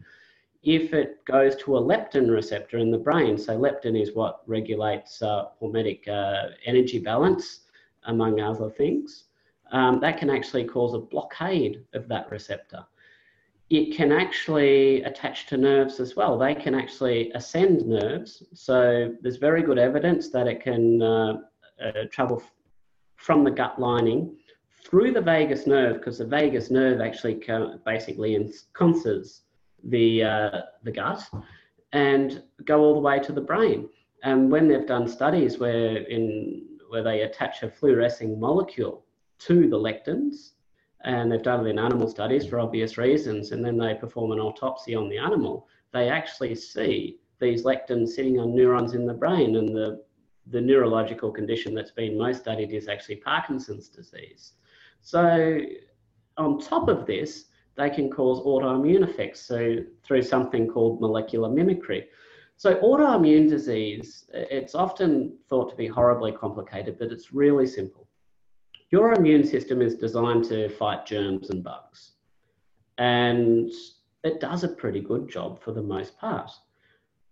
if 0.62 0.92
it 0.92 1.24
goes 1.24 1.56
to 1.56 1.76
a 1.76 1.82
leptin 1.82 2.30
receptor 2.30 2.78
in 2.78 2.90
the 2.90 2.98
brain, 2.98 3.38
so 3.38 3.58
leptin 3.58 4.00
is 4.00 4.14
what 4.14 4.42
regulates 4.46 5.22
uh, 5.22 5.46
hormetic 5.60 6.06
uh, 6.08 6.50
energy 6.66 6.98
balance, 6.98 7.60
among 8.04 8.40
other 8.40 8.68
things, 8.68 9.24
um, 9.72 10.00
that 10.00 10.18
can 10.18 10.28
actually 10.28 10.64
cause 10.64 10.94
a 10.94 10.98
blockade 10.98 11.84
of 11.94 12.08
that 12.08 12.30
receptor. 12.30 12.84
It 13.70 13.96
can 13.96 14.10
actually 14.10 15.02
attach 15.04 15.46
to 15.46 15.56
nerves 15.56 16.00
as 16.00 16.16
well. 16.16 16.36
They 16.36 16.54
can 16.54 16.74
actually 16.74 17.30
ascend 17.32 17.86
nerves. 17.86 18.42
So 18.52 19.14
there's 19.22 19.36
very 19.36 19.62
good 19.62 19.78
evidence 19.78 20.30
that 20.30 20.48
it 20.48 20.62
can 20.62 21.00
uh, 21.00 21.38
uh 21.82 22.04
travel 22.10 22.42
from 23.20 23.44
the 23.44 23.50
gut 23.50 23.78
lining 23.78 24.34
through 24.84 25.12
the 25.12 25.20
vagus 25.20 25.66
nerve, 25.66 25.98
because 25.98 26.18
the 26.18 26.24
vagus 26.24 26.70
nerve 26.70 27.00
actually 27.00 27.42
basically 27.84 28.34
ensconces 28.34 29.42
the, 29.84 30.24
uh, 30.24 30.60
the 30.82 30.90
gut 30.90 31.22
and 31.92 32.42
go 32.64 32.80
all 32.80 32.94
the 32.94 33.00
way 33.00 33.18
to 33.18 33.32
the 33.32 33.40
brain. 33.40 33.88
And 34.22 34.50
when 34.50 34.68
they've 34.68 34.86
done 34.86 35.06
studies 35.06 35.58
where, 35.58 35.98
in, 35.98 36.66
where 36.88 37.02
they 37.02 37.22
attach 37.22 37.62
a 37.62 37.70
fluorescing 37.70 38.40
molecule 38.40 39.04
to 39.40 39.68
the 39.68 39.78
lectins, 39.78 40.52
and 41.04 41.30
they've 41.30 41.42
done 41.42 41.66
it 41.66 41.70
in 41.70 41.78
animal 41.78 42.08
studies 42.08 42.46
for 42.46 42.58
obvious 42.58 42.98
reasons, 42.98 43.52
and 43.52 43.64
then 43.64 43.76
they 43.76 43.94
perform 43.94 44.32
an 44.32 44.40
autopsy 44.40 44.94
on 44.94 45.08
the 45.08 45.18
animal, 45.18 45.66
they 45.92 46.08
actually 46.08 46.54
see 46.54 47.18
these 47.38 47.64
lectins 47.64 48.08
sitting 48.08 48.38
on 48.38 48.54
neurons 48.54 48.94
in 48.94 49.06
the 49.06 49.14
brain. 49.14 49.56
And 49.56 49.68
the, 49.68 50.02
the 50.50 50.60
neurological 50.60 51.30
condition 51.30 51.74
that's 51.74 51.90
been 51.90 52.18
most 52.18 52.40
studied 52.40 52.72
is 52.72 52.88
actually 52.88 53.16
Parkinson's 53.16 53.88
disease. 53.88 54.52
So, 55.00 55.60
on 56.36 56.58
top 56.60 56.88
of 56.88 57.06
this, 57.06 57.46
they 57.76 57.90
can 57.90 58.10
cause 58.10 58.40
autoimmune 58.40 59.08
effects 59.08 59.40
so 59.40 59.78
through 60.02 60.22
something 60.22 60.68
called 60.68 61.00
molecular 61.00 61.48
mimicry. 61.48 62.08
So 62.56 62.74
autoimmune 62.76 63.48
disease, 63.48 64.26
it's 64.34 64.74
often 64.74 65.38
thought 65.48 65.70
to 65.70 65.76
be 65.76 65.86
horribly 65.86 66.32
complicated, 66.32 66.98
but 66.98 67.10
it's 67.10 67.32
really 67.32 67.66
simple. 67.66 68.06
Your 68.90 69.14
immune 69.14 69.44
system 69.44 69.80
is 69.80 69.94
designed 69.94 70.44
to 70.46 70.68
fight 70.68 71.06
germs 71.06 71.48
and 71.48 71.64
bugs. 71.64 72.12
And 72.98 73.72
it 74.24 74.40
does 74.40 74.62
a 74.62 74.68
pretty 74.68 75.00
good 75.00 75.30
job 75.30 75.62
for 75.62 75.72
the 75.72 75.82
most 75.82 76.18
part. 76.18 76.50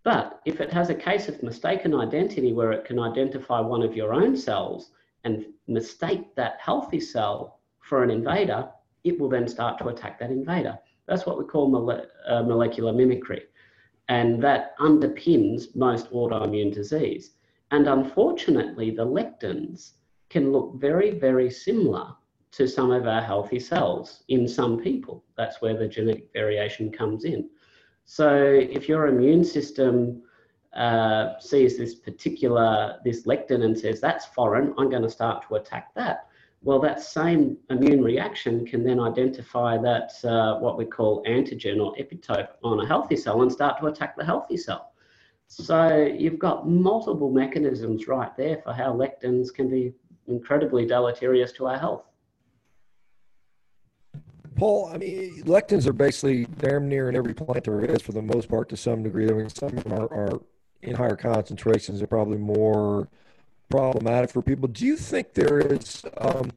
But 0.09 0.41
if 0.47 0.63
it 0.63 0.73
has 0.73 0.89
a 0.89 0.95
case 0.95 1.29
of 1.29 1.43
mistaken 1.43 1.95
identity 1.95 2.55
where 2.55 2.73
it 2.73 2.87
can 2.87 2.99
identify 2.99 3.61
one 3.61 3.83
of 3.83 3.95
your 3.95 4.15
own 4.15 4.39
cells 4.39 4.93
and 5.25 5.45
mistake 5.67 6.35
that 6.35 6.57
healthy 6.61 6.99
cell 6.99 7.61
for 7.81 8.03
an 8.03 8.11
invader, 8.11 8.71
it 9.05 9.21
will 9.21 9.29
then 9.29 9.47
start 9.47 9.77
to 9.77 9.89
attack 9.89 10.19
that 10.19 10.31
invader. 10.31 10.79
That's 11.05 11.27
what 11.27 11.39
we 11.39 11.45
call 11.45 11.69
mole- 11.69 12.07
uh, 12.27 12.43
molecular 12.43 12.95
mimicry. 12.95 13.43
And 14.09 14.43
that 14.43 14.79
underpins 14.79 15.77
most 15.77 16.11
autoimmune 16.11 16.73
disease. 16.73 17.33
And 17.71 17.87
unfortunately, 17.87 18.91
the 18.91 19.05
lectins 19.05 19.93
can 20.31 20.53
look 20.53 20.77
very, 20.77 21.11
very 21.19 21.51
similar 21.51 22.15
to 22.53 22.67
some 22.67 22.93
of 22.93 23.07
our 23.07 23.21
healthy 23.21 23.61
cells 23.61 24.25
in 24.29 24.49
some 24.49 24.81
people. 24.81 25.23
That's 25.37 25.61
where 25.61 25.77
the 25.77 25.87
genetic 25.87 26.31
variation 26.33 26.91
comes 26.91 27.27
in. 27.27 27.51
So 28.11 28.35
if 28.35 28.89
your 28.89 29.09
immune 29.09 29.45
system 29.45 30.23
uh, 30.75 31.39
sees 31.41 31.77
this 31.77 31.95
particular 31.95 32.99
this 33.05 33.27
lectin 33.27 33.65
and 33.65 33.79
says 33.79 34.01
that's 34.01 34.27
foreign 34.27 34.75
i'm 34.79 34.91
going 34.91 35.03
to 35.03 35.11
start 35.11 35.47
to 35.49 35.55
attack 35.55 35.95
that 35.95 36.27
well 36.63 36.79
that 36.79 37.01
same 37.01 37.57
immune 37.71 38.03
reaction 38.03 38.67
can 38.67 38.85
then 38.85 39.01
identify 39.01 39.77
that 39.79 40.13
uh, 40.25 40.59
what 40.59 40.79
we 40.79 40.85
call 40.85 41.23
antigen 41.25 41.85
or 41.85 41.95
epitope 41.97 42.49
on 42.63 42.81
a 42.81 42.87
healthy 42.87 43.17
cell 43.17 43.43
and 43.43 43.51
start 43.51 43.79
to 43.79 43.87
attack 43.87 44.17
the 44.17 44.25
healthy 44.25 44.57
cell. 44.57 44.93
So 45.47 46.07
you've 46.19 46.39
got 46.39 46.69
multiple 46.69 47.31
mechanisms 47.31 48.07
right 48.07 48.35
there 48.37 48.59
for 48.59 48.73
how 48.73 48.93
lectins 48.93 49.53
can 49.53 49.71
be 49.71 49.95
incredibly 50.27 50.85
deleterious 50.87 51.53
to 51.53 51.67
our 51.67 51.79
health 51.79 52.05
Paul, 54.59 54.91
I 54.93 54.99
mean, 54.99 55.45
lectins 55.45 55.87
are 55.87 55.93
basically 55.93 56.47
damn 56.47 56.89
near 56.89 57.09
in 57.09 57.15
every 57.15 57.33
plant 57.33 57.65
there 57.65 57.85
is 57.85 58.03
for 58.03 58.11
the 58.11 58.23
most 58.23 58.49
part 58.49 58.69
to 58.71 58.77
some 58.77 59.05
degree. 59.05 59.29
I 59.29 59.33
mean, 59.33 59.49
some 59.49 59.79
are, 59.87 60.13
are 60.13 60.41
in 60.83 60.97
higher 60.97 61.15
concentrations. 61.15 61.99
They're 61.99 62.09
probably 62.09 62.39
more 62.39 63.09
problematic 63.69 64.31
for 64.31 64.43
people. 64.43 64.67
Do 64.67 64.85
you 64.85 64.97
think 64.97 65.33
there 65.35 65.61
is, 65.61 66.05
um, 66.19 66.51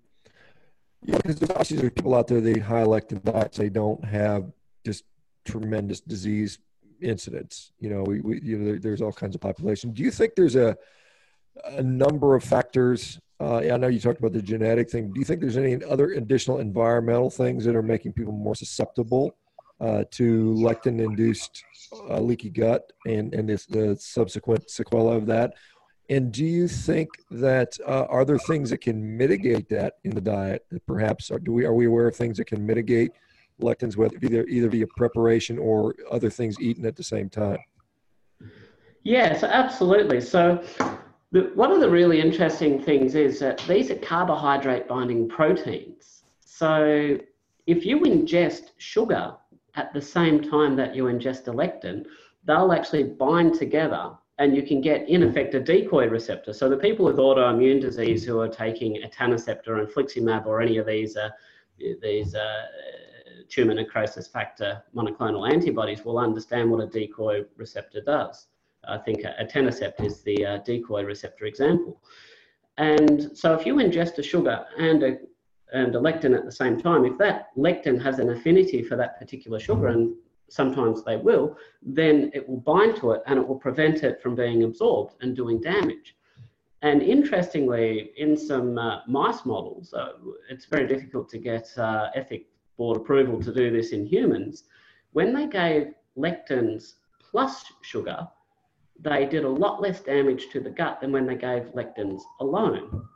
you 1.06 1.12
know, 1.14 1.18
because 1.18 1.38
there's 1.38 1.52
obviously 1.52 1.90
people 1.92 2.16
out 2.16 2.28
there, 2.28 2.42
they 2.42 2.60
high 2.60 2.84
lectin 2.84 3.24
diets, 3.24 3.58
they 3.58 3.70
don't 3.70 4.04
have 4.04 4.52
just 4.84 5.04
tremendous 5.46 6.00
disease 6.00 6.58
incidents. 7.02 7.72
You 7.80 7.92
know, 7.92 8.04
we, 8.04 8.22
we 8.22 8.42
you 8.42 8.58
know, 8.58 8.66
there, 8.66 8.80
there's 8.80 9.02
all 9.02 9.12
kinds 9.12 9.36
of 9.36 9.42
population. 9.42 9.92
Do 9.92 10.02
you 10.02 10.10
think 10.10 10.34
there's 10.36 10.56
a, 10.56 10.76
a 11.66 11.84
number 11.84 12.36
of 12.36 12.44
factors 12.44 13.20
uh, 13.42 13.58
I 13.58 13.78
know 13.78 13.88
you 13.88 14.00
talked 14.00 14.20
about 14.20 14.34
the 14.34 14.42
genetic 14.42 14.90
thing. 14.90 15.12
Do 15.12 15.20
you 15.20 15.26
think 15.26 15.42
there's 15.42 15.58
any 15.58 15.84
other 15.86 16.12
additional 16.12 16.60
environmental 16.60 17.32
things 17.32 17.66
that 17.66 17.76
are 17.76 17.82
making 17.82 18.14
people 18.14 18.34
more 18.34 18.54
susceptible 18.54 19.36
uh, 19.80 20.04
to 20.12 20.54
lectin-induced 20.54 21.64
uh, 22.08 22.20
leaky 22.20 22.52
gut 22.52 22.94
and 23.08 23.34
and 23.34 23.50
this, 23.50 23.66
the 23.66 23.98
subsequent 24.00 24.68
sequela 24.68 25.18
of 25.18 25.26
that? 25.26 25.54
And 26.10 26.32
do 26.32 26.46
you 26.46 26.68
think 26.68 27.10
that 27.32 27.78
uh, 27.88 28.06
are 28.10 28.26
there 28.26 28.38
things 28.38 28.70
that 28.70 28.80
can 28.82 29.18
mitigate 29.18 29.68
that 29.70 29.94
in 30.04 30.12
the 30.12 30.22
diet? 30.22 30.64
Perhaps 30.86 31.32
are, 31.32 31.40
do 31.40 31.52
we 31.52 31.66
are 31.66 31.74
we 31.74 31.88
aware 31.88 32.08
of 32.08 32.16
things 32.16 32.38
that 32.38 32.46
can 32.46 32.64
mitigate 32.64 33.12
lectins, 33.60 33.98
whether 33.98 34.18
either 34.22 34.46
either 34.46 34.70
via 34.70 34.86
preparation 34.96 35.58
or 35.58 35.96
other 36.12 36.30
things 36.30 36.60
eaten 36.60 36.86
at 36.86 36.96
the 36.96 37.04
same 37.04 37.28
time? 37.28 37.58
Yes, 39.04 39.42
absolutely. 39.42 40.22
So 40.22 40.64
the, 41.32 41.52
one 41.56 41.72
of 41.72 41.80
the 41.80 41.90
really 41.90 42.20
interesting 42.20 42.82
things 42.82 43.16
is 43.16 43.40
that 43.40 43.64
these 43.68 43.90
are 43.90 43.96
carbohydrate 43.96 44.88
binding 44.88 45.30
proteins. 45.30 46.24
So 46.42 47.18
if 47.68 47.86
you 47.86 48.02
ingest 48.02 48.72
sugar 48.78 49.36
at 49.76 49.94
the 49.94 50.02
same 50.02 50.42
time 50.42 50.76
that 50.76 50.94
you 50.96 51.06
ingest 51.06 51.48
a 51.48 51.52
lectin, 51.52 52.06
they'll 52.44 52.74
actually 52.74 53.04
bind 53.04 53.54
together 53.56 54.12
and 54.40 54.56
you 54.56 54.64
can 54.64 54.82
get 54.82 55.08
in 55.08 55.24
effect 55.24 55.54
a 55.54 55.60
decoy 55.60 56.08
receptor. 56.08 56.52
So 56.52 56.68
the 56.68 56.78
people 56.78 57.06
with 57.06 57.18
autoimmune 57.18 57.80
disease 57.80 58.26
who 58.26 58.42
are 58.42 58.48
taking 58.50 59.02
etanercept 59.02 59.68
or 59.68 59.86
infliximab 59.86 60.46
or 60.46 60.62
any 60.62 60.78
of 60.78 60.86
these 60.86 61.16
uh, 61.16 61.30
these 62.02 62.36
uh, 62.36 62.66
tumor 63.50 63.74
necrosis 63.74 64.28
factor 64.28 64.84
monoclonal 64.96 65.52
antibodies 65.52 66.04
will 66.04 66.18
understand 66.18 66.70
what 66.70 66.82
a 66.82 66.88
decoy 66.88 67.44
receptor 67.56 68.02
does. 68.02 68.48
I 68.88 68.98
think 68.98 69.24
etanercept 69.24 70.04
is 70.04 70.22
the 70.22 70.46
uh, 70.46 70.58
decoy 70.60 71.04
receptor 71.04 71.46
example. 71.46 72.02
And 72.78 73.38
so 73.38 73.54
if 73.54 73.66
you 73.66 73.76
ingest 73.76 74.18
a 74.18 74.24
sugar 74.24 74.66
and 74.78 75.04
a, 75.04 75.18
and 75.74 75.96
a 75.96 76.00
lectin 76.00 76.36
at 76.36 76.46
the 76.46 76.52
same 76.52 76.80
time, 76.80 77.06
if 77.06 77.18
that 77.20 77.56
lectin 77.58 78.02
has 78.02 78.20
an 78.20 78.30
affinity 78.30 78.82
for 78.82 78.96
that 78.98 79.20
particular 79.20 79.60
sugar, 79.60 79.88
and 79.88 80.16
sometimes 80.50 81.04
they 81.04 81.16
will, 81.16 81.58
then 81.82 82.30
it 82.34 82.48
will 82.48 82.60
bind 82.60 82.96
to 82.98 83.12
it 83.12 83.22
and 83.26 83.40
it 83.40 83.48
will 83.48 83.56
prevent 83.56 84.04
it 84.04 84.22
from 84.22 84.36
being 84.36 84.64
absorbed 84.64 85.14
and 85.22 85.36
doing 85.36 85.62
damage. 85.62 86.16
And 86.82 87.02
interestingly, 87.04 88.12
in 88.18 88.36
some 88.36 88.78
uh, 88.78 89.02
mice 89.08 89.46
models, 89.46 89.94
uh, 89.94 90.14
it's 90.50 90.66
very 90.66 90.88
difficult 90.88 91.30
to 91.30 91.38
get 91.38 91.70
uh, 91.78 92.10
ethic 92.16 92.48
board 92.78 92.98
approval 92.98 93.40
to 93.44 93.54
do 93.54 93.70
this 93.70 93.92
in 93.92 94.06
humans. 94.06 94.64
When 95.12 95.34
they 95.34 95.48
gave 95.48 95.94
lectins 96.18 96.94
plus 97.20 97.64
sugar, 97.82 98.28
they 99.02 99.26
did 99.26 99.44
a 99.44 99.50
lot 99.50 99.82
less 99.82 100.02
damage 100.02 100.50
to 100.50 100.60
the 100.60 100.70
gut 100.70 101.02
than 101.02 101.12
when 101.12 101.26
they 101.26 101.36
gave 101.36 101.74
lectins 101.74 102.22
alone. 102.40 103.08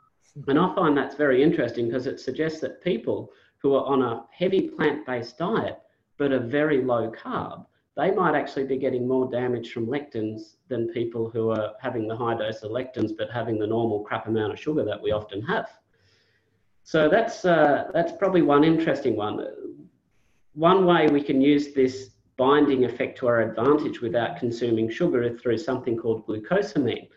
And 0.48 0.58
I 0.58 0.74
find 0.74 0.96
that's 0.96 1.14
very 1.14 1.42
interesting 1.42 1.86
because 1.86 2.06
it 2.06 2.20
suggests 2.20 2.60
that 2.60 2.82
people 2.82 3.30
who 3.58 3.74
are 3.74 3.86
on 3.86 4.02
a 4.02 4.24
heavy 4.30 4.68
plant 4.68 5.06
based 5.06 5.38
diet 5.38 5.78
but 6.18 6.32
are 6.32 6.40
very 6.40 6.82
low 6.82 7.10
carb, 7.10 7.66
they 7.96 8.10
might 8.10 8.34
actually 8.34 8.64
be 8.64 8.76
getting 8.76 9.08
more 9.08 9.30
damage 9.30 9.72
from 9.72 9.86
lectins 9.86 10.56
than 10.68 10.88
people 10.88 11.30
who 11.30 11.50
are 11.50 11.72
having 11.80 12.06
the 12.06 12.16
high 12.16 12.36
dose 12.36 12.62
of 12.62 12.70
lectins 12.70 13.12
but 13.16 13.30
having 13.30 13.58
the 13.58 13.66
normal 13.66 14.00
crap 14.00 14.26
amount 14.26 14.52
of 14.52 14.60
sugar 14.60 14.84
that 14.84 15.00
we 15.00 15.12
often 15.12 15.40
have. 15.42 15.68
So 16.82 17.08
that's, 17.08 17.44
uh, 17.44 17.90
that's 17.92 18.12
probably 18.12 18.42
one 18.42 18.64
interesting 18.64 19.16
one. 19.16 19.44
One 20.52 20.84
way 20.86 21.08
we 21.08 21.22
can 21.22 21.40
use 21.40 21.72
this 21.72 22.10
binding 22.36 22.84
effect 22.84 23.18
to 23.18 23.28
our 23.28 23.40
advantage 23.40 24.00
without 24.00 24.38
consuming 24.38 24.90
sugar 24.90 25.36
through 25.38 25.58
something 25.58 25.96
called 25.96 26.26
glucosamine. 26.26 27.08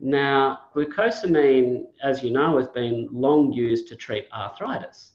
Now, 0.00 0.60
glucosamine, 0.74 1.84
as 2.02 2.22
you 2.22 2.30
know, 2.30 2.58
has 2.58 2.68
been 2.68 3.08
long 3.12 3.52
used 3.52 3.88
to 3.88 3.96
treat 3.96 4.26
arthritis. 4.32 5.12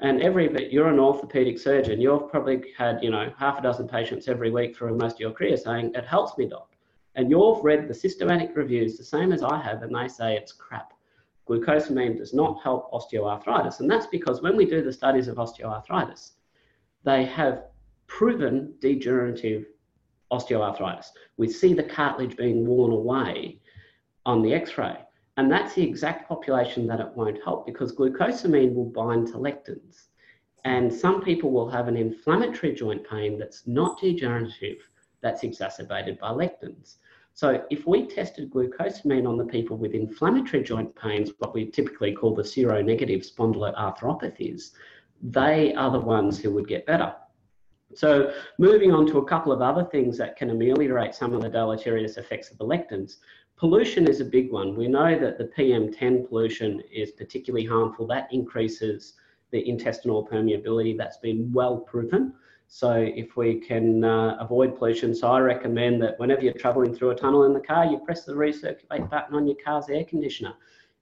And 0.00 0.20
every 0.20 0.48
bit, 0.48 0.72
you're 0.72 0.88
an 0.88 0.98
orthopedic 0.98 1.60
surgeon, 1.60 2.00
you've 2.00 2.28
probably 2.28 2.72
had, 2.76 3.02
you 3.02 3.10
know, 3.10 3.32
half 3.38 3.60
a 3.60 3.62
dozen 3.62 3.86
patients 3.86 4.26
every 4.26 4.50
week 4.50 4.76
for 4.76 4.90
most 4.92 5.14
of 5.14 5.20
your 5.20 5.30
career 5.30 5.56
saying, 5.56 5.92
it 5.94 6.04
helps 6.04 6.36
me, 6.36 6.46
doc. 6.46 6.74
And 7.14 7.30
you've 7.30 7.62
read 7.62 7.86
the 7.86 7.94
systematic 7.94 8.56
reviews 8.56 8.98
the 8.98 9.04
same 9.04 9.32
as 9.32 9.44
I 9.44 9.62
have, 9.62 9.82
and 9.82 9.94
they 9.94 10.08
say 10.08 10.34
it's 10.34 10.52
crap. 10.52 10.92
Glucosamine 11.48 12.16
does 12.16 12.34
not 12.34 12.60
help 12.62 12.90
osteoarthritis. 12.92 13.78
And 13.78 13.88
that's 13.88 14.06
because 14.06 14.42
when 14.42 14.56
we 14.56 14.64
do 14.64 14.82
the 14.82 14.92
studies 14.92 15.28
of 15.28 15.36
osteoarthritis, 15.36 16.32
they 17.04 17.24
have 17.24 17.64
proven 18.18 18.74
degenerative 18.80 19.64
osteoarthritis. 20.30 21.06
We 21.38 21.48
see 21.48 21.72
the 21.72 21.82
cartilage 21.82 22.36
being 22.36 22.66
worn 22.66 22.92
away 22.92 23.58
on 24.26 24.42
the 24.42 24.52
x-ray. 24.52 24.98
And 25.38 25.50
that's 25.50 25.74
the 25.74 25.82
exact 25.82 26.28
population 26.28 26.86
that 26.88 27.00
it 27.00 27.08
won't 27.16 27.42
help 27.42 27.64
because 27.64 27.96
glucosamine 27.96 28.74
will 28.74 28.90
bind 28.90 29.28
to 29.28 29.38
lectins. 29.38 30.08
And 30.66 30.92
some 30.92 31.22
people 31.22 31.50
will 31.52 31.70
have 31.70 31.88
an 31.88 31.96
inflammatory 31.96 32.74
joint 32.74 33.08
pain 33.08 33.38
that's 33.38 33.66
not 33.66 33.98
degenerative, 33.98 34.86
that's 35.22 35.42
exacerbated 35.42 36.18
by 36.18 36.32
lectins. 36.32 36.96
So 37.32 37.64
if 37.70 37.86
we 37.86 38.06
tested 38.06 38.50
glucosamine 38.50 39.26
on 39.26 39.38
the 39.38 39.46
people 39.46 39.78
with 39.78 39.94
inflammatory 39.94 40.62
joint 40.62 40.94
pains, 40.96 41.30
what 41.38 41.54
we 41.54 41.70
typically 41.70 42.12
call 42.12 42.34
the 42.34 42.42
seronegative 42.42 43.26
spondyloarthropathies, 43.26 44.72
they 45.22 45.72
are 45.74 45.90
the 45.90 45.98
ones 45.98 46.38
who 46.38 46.50
would 46.50 46.68
get 46.68 46.84
better. 46.84 47.14
So 47.94 48.32
moving 48.58 48.92
on 48.92 49.06
to 49.08 49.18
a 49.18 49.24
couple 49.24 49.52
of 49.52 49.60
other 49.60 49.84
things 49.84 50.16
that 50.18 50.36
can 50.36 50.50
ameliorate 50.50 51.14
some 51.14 51.34
of 51.34 51.42
the 51.42 51.48
deleterious 51.48 52.16
effects 52.16 52.50
of 52.50 52.58
the 52.58 52.64
lectins. 52.64 53.16
Pollution 53.56 54.08
is 54.08 54.20
a 54.20 54.24
big 54.24 54.50
one. 54.50 54.76
We 54.76 54.88
know 54.88 55.18
that 55.18 55.38
the 55.38 55.44
PM10 55.44 56.28
pollution 56.28 56.82
is 56.92 57.12
particularly 57.12 57.66
harmful. 57.66 58.06
That 58.06 58.28
increases 58.32 59.14
the 59.50 59.68
intestinal 59.68 60.26
permeability. 60.26 60.96
That's 60.96 61.18
been 61.18 61.52
well 61.52 61.76
proven. 61.78 62.34
So 62.66 62.92
if 62.94 63.36
we 63.36 63.60
can 63.60 64.02
uh, 64.02 64.36
avoid 64.40 64.78
pollution, 64.78 65.14
so 65.14 65.28
I 65.28 65.40
recommend 65.40 66.02
that 66.02 66.18
whenever 66.18 66.40
you're 66.40 66.54
traveling 66.54 66.94
through 66.94 67.10
a 67.10 67.14
tunnel 67.14 67.44
in 67.44 67.52
the 67.52 67.60
car, 67.60 67.84
you 67.84 67.98
press 67.98 68.24
the 68.24 68.32
recirculate 68.32 69.10
button 69.10 69.34
on 69.34 69.46
your 69.46 69.56
car's 69.62 69.90
air 69.90 70.04
conditioner. 70.04 70.54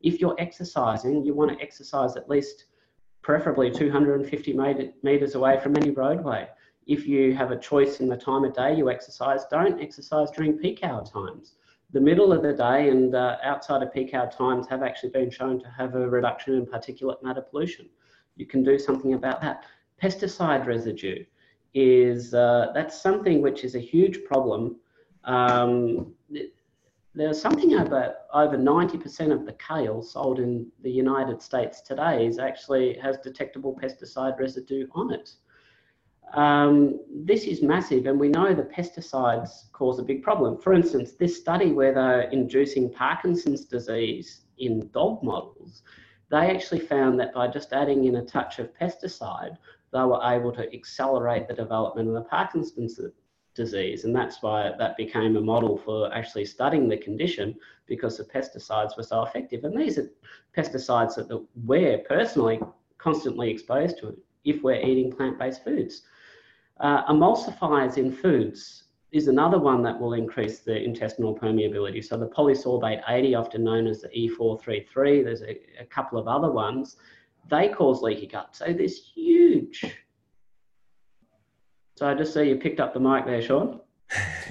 If 0.03 0.21
you're 0.21 0.35
exercising, 0.41 1.25
you 1.25 1.33
want 1.33 1.57
to 1.57 1.65
exercise 1.65 2.17
at 2.17 2.29
least 2.29 2.65
preferably 3.23 3.71
250 3.71 4.59
meters 5.03 5.35
away 5.37 5.61
from 5.61 5.77
any 5.77 5.91
roadway 5.91 6.49
if 6.91 7.07
you 7.07 7.33
have 7.33 7.53
a 7.53 7.57
choice 7.57 8.01
in 8.01 8.09
the 8.09 8.17
time 8.17 8.43
of 8.43 8.53
day 8.53 8.75
you 8.77 8.91
exercise, 8.91 9.45
don't 9.49 9.81
exercise 9.81 10.29
during 10.33 10.59
peak 10.59 10.81
hour 10.83 11.05
times. 11.05 11.55
The 11.93 12.01
middle 12.01 12.33
of 12.33 12.43
the 12.43 12.53
day 12.53 12.89
and 12.89 13.15
uh, 13.15 13.37
outside 13.45 13.85
of 13.85 13.95
peak 13.95 14.13
hour 14.13 14.29
times 14.29 14.67
have 14.67 14.83
actually 14.83 15.11
been 15.11 15.31
shown 15.31 15.61
to 15.61 15.69
have 15.71 15.95
a 15.95 16.11
reduction 16.11 16.55
in 16.55 16.67
particulate 16.67 17.23
matter 17.23 17.43
pollution. 17.43 17.89
You 18.35 18.47
can 18.47 18.65
do 18.65 18.77
something 18.77 19.15
about 19.15 19.41
that. 19.41 19.67
Pesticide 20.03 20.67
residue 20.67 21.25
is 21.75 22.35
uh, 22.35 22.73
that's 22.75 23.01
something 23.01 23.41
which 23.41 23.63
is 23.63 23.77
a 23.77 23.81
huge 23.81 24.25
problem. 24.25 24.77
Um, 25.23 26.13
there's 27.15 27.41
something 27.41 27.75
over 27.75 28.17
over 28.35 28.57
90% 28.57 29.33
of 29.33 29.47
the 29.47 29.53
kale 29.65 30.03
sold 30.03 30.41
in 30.41 30.67
the 30.83 30.91
United 30.91 31.41
States 31.41 31.83
today 31.83 32.27
is 32.27 32.41
actually 32.41 32.99
has 32.99 33.19
detectable 33.19 33.79
pesticide 33.81 34.41
residue 34.41 34.89
on 34.93 35.13
it. 35.13 35.35
Um, 36.35 37.01
this 37.13 37.45
is 37.45 37.63
massive, 37.63 38.07
and 38.07 38.19
we 38.19 38.29
know 38.29 38.55
the 38.55 38.63
pesticides 38.63 39.73
cause 39.73 39.99
a 39.99 40.05
big 40.05 40.23
problem. 40.23 40.59
For 40.59 40.73
instance, 40.73 41.13
this 41.13 41.37
study 41.37 41.73
where 41.73 41.93
they're 41.93 42.31
inducing 42.31 42.93
Parkinson's 42.93 43.65
disease 43.65 44.43
in 44.59 44.89
dog 44.93 45.23
models, 45.23 45.83
they 46.31 46.51
actually 46.51 46.81
found 46.81 47.19
that 47.19 47.35
by 47.35 47.49
just 47.49 47.73
adding 47.73 48.05
in 48.05 48.17
a 48.17 48.25
touch 48.25 48.61
of 48.61 48.73
pesticide, 48.79 49.57
they 49.93 50.03
were 50.03 50.21
able 50.23 50.53
to 50.53 50.73
accelerate 50.73 51.49
the 51.49 51.55
development 51.55 52.09
of 52.09 52.15
the 52.15 52.23
Parkinson's 52.23 53.01
disease. 53.55 54.05
And 54.05 54.15
that's 54.15 54.41
why 54.41 54.73
that 54.79 54.97
became 54.97 55.37
a 55.37 55.41
model 55.41 55.77
for 55.77 56.15
actually 56.15 56.45
studying 56.45 56.89
the 56.89 56.97
condition 56.97 57.57
because 57.87 58.17
the 58.17 58.25
pesticides 58.25 58.97
were 58.97 59.03
so 59.03 59.25
effective. 59.25 59.65
And 59.65 59.77
these 59.77 59.99
are 59.99 60.09
pesticides 60.57 61.17
that 61.17 61.47
we're 61.65 61.99
personally 61.99 62.61
constantly 62.99 63.51
exposed 63.51 63.99
to 63.99 64.17
if 64.45 64.63
we're 64.63 64.81
eating 64.81 65.11
plant-based 65.11 65.65
foods. 65.65 66.03
Uh, 66.81 67.05
emulsifiers 67.13 67.99
in 67.99 68.11
foods 68.11 68.85
is 69.13 69.29
another 69.29 69.59
one 69.59 69.83
that 69.83 69.99
will 69.99 70.15
increase 70.15 70.61
the 70.61 70.83
intestinal 70.83 71.37
permeability. 71.37 72.03
So 72.03 72.17
the 72.17 72.29
polysorbate 72.29 73.03
80, 73.09 73.35
often 73.35 73.65
known 73.65 73.87
as 73.87 74.01
the 74.01 74.09
E433, 74.09 75.25
there's 75.25 75.43
a, 75.43 75.59
a 75.81 75.85
couple 75.85 76.19
of 76.19 76.27
other 76.29 76.51
ones, 76.51 76.97
they 77.49 77.69
cause 77.69 78.03
leaky 78.03 78.27
gut. 78.27 78.51
So 78.53 78.67
there's 78.73 79.11
huge. 79.15 79.85
So 81.97 82.09
I 82.09 82.15
just 82.15 82.33
see 82.33 82.45
you 82.49 82.57
picked 82.57 82.81
up 82.81 82.95
the 82.95 83.01
mic 83.01 83.27
there, 83.27 83.43
Shawn. 83.43 83.81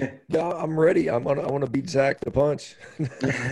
yeah, 0.28 0.50
I'm 0.50 0.78
ready. 0.78 1.10
I'm 1.10 1.26
on, 1.26 1.40
I 1.40 1.46
want 1.46 1.64
to 1.64 1.70
beat 1.70 1.88
Zach 1.88 2.20
the 2.20 2.30
punch. 2.30 2.76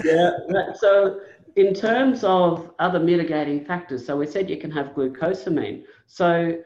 yeah. 0.05 0.31
So 0.75 1.21
in 1.57 1.75
terms 1.75 2.23
of 2.23 2.71
other 2.79 3.01
mitigating 3.01 3.65
factors, 3.65 4.07
so 4.07 4.17
we 4.17 4.27
said 4.27 4.49
you 4.49 4.59
can 4.59 4.71
have 4.71 4.89
glucosamine. 4.89 5.85
So 6.07 6.59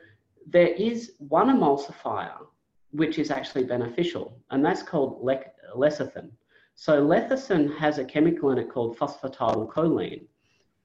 there 0.46 0.68
is 0.68 1.12
one 1.18 1.48
emulsifier 1.48 2.38
which 2.92 3.18
is 3.18 3.30
actually 3.30 3.64
beneficial, 3.64 4.38
and 4.50 4.64
that's 4.64 4.82
called 4.82 5.22
le- 5.22 5.40
lecithin. 5.74 6.30
So 6.74 7.04
lecithin 7.04 7.76
has 7.78 7.98
a 7.98 8.04
chemical 8.04 8.50
in 8.50 8.58
it 8.58 8.70
called 8.70 8.98
phosphatidylcholine, 8.98 10.26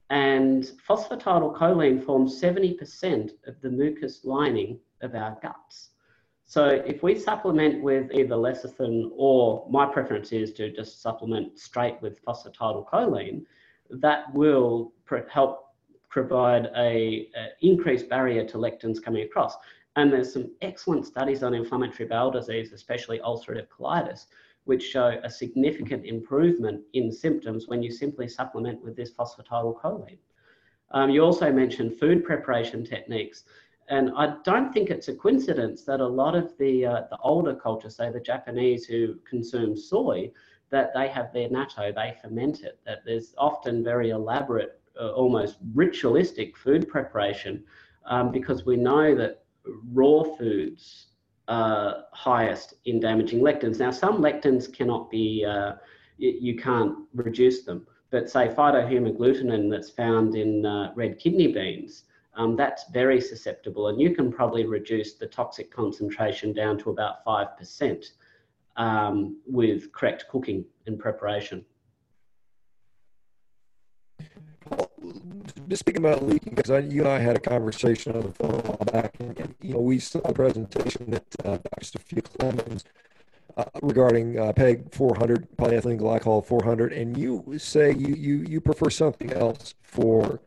and 0.09 0.63
phosphatidylcholine 0.87 2.03
forms 2.05 2.41
70% 2.41 3.31
of 3.47 3.59
the 3.61 3.69
mucus 3.69 4.23
lining 4.23 4.79
of 5.01 5.15
our 5.15 5.37
guts. 5.41 5.89
So 6.45 6.67
if 6.67 7.03
we 7.03 7.19
supplement 7.19 7.83
with 7.83 8.09
either 8.13 8.35
lecithin 8.35 9.11
or 9.13 9.67
my 9.69 9.85
preference 9.85 10.31
is 10.31 10.53
to 10.53 10.71
just 10.71 11.01
supplement 11.01 11.59
straight 11.59 12.01
with 12.01 12.23
phosphatidylcholine, 12.23 13.43
that 13.89 14.33
will 14.33 14.93
help 15.29 15.66
provide 16.17 16.65
a, 16.75 17.29
a, 17.41 17.49
increased 17.61 18.09
barrier 18.09 18.43
to 18.43 18.57
lectins 18.57 18.99
coming 18.99 19.21
across. 19.21 19.55
And 19.97 20.11
there's 20.11 20.33
some 20.33 20.49
excellent 20.63 21.05
studies 21.05 21.43
on 21.43 21.53
inflammatory 21.53 22.09
bowel 22.09 22.31
disease, 22.31 22.73
especially 22.73 23.19
ulcerative 23.19 23.67
colitis, 23.67 24.25
which 24.63 24.81
show 24.81 25.19
a 25.23 25.29
significant 25.29 26.05
improvement 26.05 26.81
in 26.93 27.11
symptoms 27.11 27.67
when 27.67 27.83
you 27.83 27.91
simply 27.91 28.27
supplement 28.27 28.83
with 28.83 28.95
this 28.95 29.11
phosphatidylcholine. 29.13 30.17
Um, 30.89 31.11
you 31.11 31.23
also 31.23 31.51
mentioned 31.51 31.99
food 31.99 32.23
preparation 32.23 32.83
techniques. 32.83 33.43
And 33.89 34.09
I 34.17 34.37
don't 34.43 34.73
think 34.73 34.89
it's 34.89 35.09
a 35.09 35.13
coincidence 35.13 35.83
that 35.83 35.99
a 35.99 36.13
lot 36.23 36.33
of 36.33 36.57
the, 36.57 36.83
uh, 36.87 37.01
the 37.11 37.19
older 37.19 37.53
cultures, 37.53 37.95
say 37.95 38.11
the 38.11 38.19
Japanese 38.19 38.85
who 38.85 39.19
consume 39.29 39.77
soy, 39.77 40.31
that 40.71 40.89
they 40.95 41.09
have 41.09 41.31
their 41.31 41.49
natto, 41.49 41.93
they 41.93 42.17
ferment 42.23 42.61
it, 42.61 42.79
that 42.87 43.05
there's 43.05 43.35
often 43.37 43.83
very 43.83 44.09
elaborate, 44.09 44.81
uh, 44.99 45.09
almost 45.09 45.57
ritualistic 45.73 46.57
food 46.57 46.87
preparation 46.87 47.63
um, 48.05 48.31
because 48.31 48.65
we 48.65 48.75
know 48.77 49.15
that 49.15 49.43
raw 49.93 50.23
foods 50.23 51.07
are 51.47 52.03
highest 52.13 52.75
in 52.85 52.99
damaging 52.99 53.39
lectins. 53.39 53.79
Now, 53.79 53.91
some 53.91 54.19
lectins 54.21 54.71
cannot 54.71 55.09
be, 55.09 55.45
uh, 55.45 55.73
you, 56.17 56.37
you, 56.41 56.55
can't 56.57 56.95
reduce 57.13 57.63
them, 57.63 57.87
but 58.09 58.29
say 58.29 58.49
phytohemagglutinin 58.49 59.69
that's 59.69 59.89
found 59.89 60.35
in 60.35 60.65
uh, 60.65 60.91
red 60.95 61.19
kidney 61.19 61.47
beans, 61.47 62.03
um, 62.37 62.55
that's 62.55 62.89
very 62.91 63.19
susceptible 63.19 63.87
and 63.87 63.99
you 63.99 64.13
can 64.13 64.31
probably 64.31 64.65
reduce 64.65 65.13
the 65.13 65.25
toxic 65.25 65.71
concentration 65.71 66.53
down 66.53 66.77
to 66.77 66.91
about 66.91 67.25
5% 67.25 68.05
um, 68.77 69.37
with 69.47 69.91
correct 69.91 70.25
cooking 70.29 70.63
and 70.85 70.99
preparation. 70.99 71.65
Just 75.67 75.81
speaking 75.81 76.03
about 76.03 76.23
leaking, 76.23 76.55
because 76.55 76.69
you 76.91 77.01
and 77.01 77.09
I 77.09 77.19
had 77.19 77.35
a 77.35 77.39
conversation 77.39 78.15
on 78.15 78.21
the 78.23 78.33
phone 78.33 78.55
a 78.55 78.57
while 78.57 78.85
back, 78.91 79.15
and, 79.19 79.37
and 79.39 79.55
you 79.61 79.73
know 79.73 79.79
we 79.79 79.99
saw 79.99 80.19
a 80.19 80.33
presentation 80.33 81.11
that 81.11 81.25
uh, 81.43 81.57
Dr. 81.57 81.81
Zsófia 81.81 82.23
Clemens 82.23 82.85
uh, 83.57 83.65
regarding 83.81 84.39
uh, 84.39 84.53
PEG 84.53 84.93
400, 84.93 85.47
polyethylene 85.57 85.99
glycol 85.99 86.45
400, 86.45 86.93
and 86.93 87.17
you 87.17 87.43
say 87.57 87.93
you 87.93 88.13
you 88.15 88.35
you 88.47 88.61
prefer 88.61 88.89
something 88.89 89.31
else 89.33 89.73
for 89.81 90.41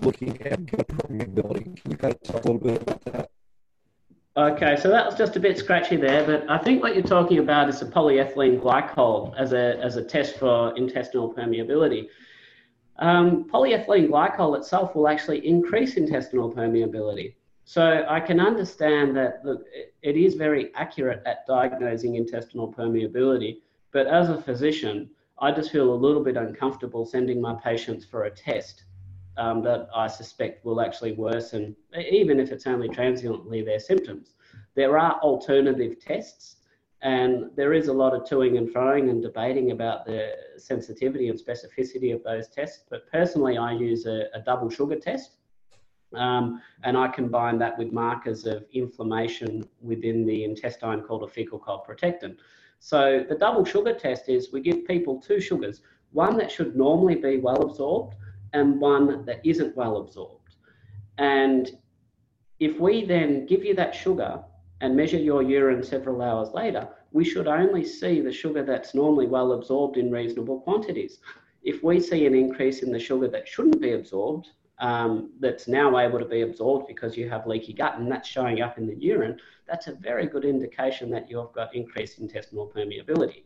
looking 0.00 0.40
at 0.42 0.64
gut 0.66 0.88
permeability. 0.88 1.76
Can 1.80 1.90
you 1.90 1.96
kind 1.96 2.14
of 2.14 2.22
talk 2.22 2.44
a 2.44 2.52
little 2.52 2.58
bit 2.58 2.82
about 2.82 3.04
that? 3.06 3.30
Okay, 4.34 4.76
so 4.76 4.88
that 4.88 5.04
was 5.04 5.14
just 5.14 5.36
a 5.36 5.40
bit 5.40 5.58
scratchy 5.58 5.96
there, 5.96 6.24
but 6.24 6.48
I 6.48 6.56
think 6.56 6.82
what 6.82 6.94
you're 6.94 7.04
talking 7.04 7.38
about 7.38 7.68
is 7.68 7.82
a 7.82 7.84
polyethylene 7.84 8.60
glycol 8.60 9.34
as 9.36 9.52
a, 9.52 9.78
as 9.82 9.96
a 9.96 10.02
test 10.02 10.38
for 10.38 10.74
intestinal 10.74 11.34
permeability. 11.34 12.08
Um, 12.98 13.48
polyethylene 13.48 14.08
glycol 14.08 14.56
itself 14.56 14.94
will 14.94 15.08
actually 15.08 15.46
increase 15.46 15.96
intestinal 15.96 16.52
permeability. 16.52 17.34
So 17.64 18.04
I 18.08 18.20
can 18.20 18.40
understand 18.40 19.16
that 19.16 19.42
it 20.02 20.16
is 20.16 20.34
very 20.34 20.74
accurate 20.74 21.22
at 21.26 21.46
diagnosing 21.46 22.16
intestinal 22.16 22.72
permeability, 22.72 23.58
but 23.92 24.06
as 24.06 24.30
a 24.30 24.40
physician, 24.40 25.10
I 25.38 25.52
just 25.52 25.70
feel 25.70 25.92
a 25.92 25.94
little 25.94 26.22
bit 26.22 26.36
uncomfortable 26.36 27.06
sending 27.06 27.40
my 27.40 27.54
patients 27.54 28.04
for 28.04 28.24
a 28.24 28.30
test 28.30 28.84
um, 29.36 29.62
that 29.62 29.88
I 29.94 30.06
suspect 30.06 30.64
will 30.64 30.80
actually 30.80 31.12
worsen, 31.12 31.74
even 31.96 32.38
if 32.38 32.52
it's 32.52 32.66
only 32.66 32.88
transiently, 32.88 33.62
their 33.62 33.80
symptoms. 33.80 34.34
There 34.74 34.98
are 34.98 35.18
alternative 35.20 35.98
tests, 35.98 36.56
and 37.02 37.50
there 37.56 37.72
is 37.72 37.88
a 37.88 37.92
lot 37.92 38.14
of 38.14 38.22
toing 38.22 38.56
and 38.56 38.68
froing 38.72 39.10
and 39.10 39.20
debating 39.20 39.72
about 39.72 40.06
the 40.06 40.30
sensitivity 40.56 41.28
and 41.28 41.38
specificity 41.38 42.14
of 42.14 42.22
those 42.22 42.48
tests. 42.48 42.84
But 42.88 43.10
personally, 43.10 43.58
I 43.58 43.72
use 43.72 44.06
a, 44.06 44.26
a 44.34 44.40
double 44.40 44.70
sugar 44.70 44.96
test. 44.96 45.32
Um, 46.14 46.60
and 46.84 46.96
I 46.96 47.08
combine 47.08 47.58
that 47.58 47.76
with 47.76 47.90
markers 47.90 48.46
of 48.46 48.64
inflammation 48.72 49.66
within 49.80 50.26
the 50.26 50.44
intestine 50.44 51.00
called 51.02 51.24
a 51.24 51.28
fecal 51.28 51.58
calprotectin. 51.58 52.36
So 52.78 53.24
the 53.28 53.34
double 53.34 53.64
sugar 53.64 53.94
test 53.94 54.28
is 54.28 54.52
we 54.52 54.60
give 54.60 54.86
people 54.86 55.20
two 55.20 55.40
sugars, 55.40 55.80
one 56.12 56.36
that 56.36 56.52
should 56.52 56.76
normally 56.76 57.16
be 57.16 57.38
well 57.38 57.62
absorbed 57.62 58.14
and 58.52 58.80
one 58.80 59.24
that 59.24 59.40
isn't 59.44 59.74
well 59.76 59.96
absorbed. 59.96 60.54
And 61.18 61.70
if 62.60 62.78
we 62.78 63.04
then 63.04 63.46
give 63.46 63.64
you 63.64 63.74
that 63.74 63.94
sugar 63.94 64.44
and 64.82 64.96
measure 64.96 65.16
your 65.16 65.42
urine 65.42 65.82
several 65.82 66.20
hours 66.20 66.52
later, 66.52 66.88
we 67.12 67.24
should 67.24 67.46
only 67.46 67.84
see 67.84 68.20
the 68.20 68.32
sugar 68.32 68.64
that's 68.64 68.94
normally 68.94 69.28
well 69.28 69.52
absorbed 69.52 69.96
in 69.96 70.10
reasonable 70.10 70.60
quantities. 70.60 71.20
If 71.62 71.84
we 71.84 72.00
see 72.00 72.26
an 72.26 72.34
increase 72.34 72.82
in 72.82 72.90
the 72.90 72.98
sugar 72.98 73.28
that 73.28 73.46
shouldn't 73.46 73.80
be 73.80 73.92
absorbed, 73.92 74.48
um, 74.80 75.30
that's 75.38 75.68
now 75.68 75.96
able 76.00 76.18
to 76.18 76.24
be 76.24 76.42
absorbed 76.42 76.88
because 76.88 77.16
you 77.16 77.30
have 77.30 77.46
leaky 77.46 77.72
gut 77.72 77.96
and 77.96 78.10
that's 78.10 78.28
showing 78.28 78.60
up 78.60 78.76
in 78.76 78.88
the 78.88 78.96
urine, 78.96 79.38
that's 79.68 79.86
a 79.86 79.94
very 79.94 80.26
good 80.26 80.44
indication 80.44 81.10
that 81.10 81.30
you've 81.30 81.52
got 81.52 81.72
increased 81.76 82.18
intestinal 82.18 82.66
permeability. 82.74 83.44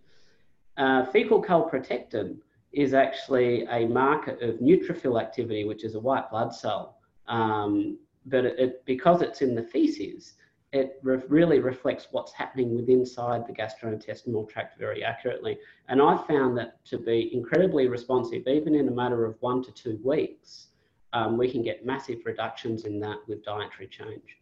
Uh, 0.79 1.05
fecal 1.05 1.43
calprotectin 1.43 2.39
is 2.73 2.95
actually 2.95 3.67
a 3.67 3.87
marker 3.87 4.39
of 4.41 4.57
neutrophil 4.57 5.21
activity, 5.21 5.65
which 5.65 5.85
is 5.85 5.97
a 5.97 6.01
white 6.01 6.31
blood 6.31 6.55
cell. 6.55 6.97
Um, 7.29 7.99
but 8.25 8.47
it, 8.47 8.59
it, 8.59 8.85
because 8.87 9.21
it's 9.21 9.43
in 9.43 9.55
the 9.55 9.63
feces, 9.63 10.35
it 10.77 10.99
re 11.03 11.19
really 11.29 11.59
reflects 11.59 12.09
what's 12.11 12.33
happening 12.33 12.75
within 12.75 13.01
inside 13.01 13.47
the 13.47 13.53
gastrointestinal 13.53 14.49
tract 14.49 14.79
very 14.79 15.03
accurately. 15.03 15.59
And 15.89 16.03
I 16.03 16.17
found 16.17 16.57
that 16.59 16.85
to 16.87 16.99
be 16.99 17.31
incredibly 17.33 17.89
responsive, 17.89 18.47
even 18.47 18.75
in 18.75 18.89
a 18.89 18.91
matter 18.91 19.25
of 19.25 19.37
one 19.41 19.63
to 19.65 19.73
two 19.73 19.99
weeks, 20.05 20.69
um, 21.13 21.39
we 21.39 21.51
can 21.51 21.63
get 21.63 21.87
massive 21.87 22.19
reductions 22.25 22.85
in 22.85 23.01
that 23.01 23.19
with 23.27 23.45
dietary 23.45 23.89
change. 23.89 24.39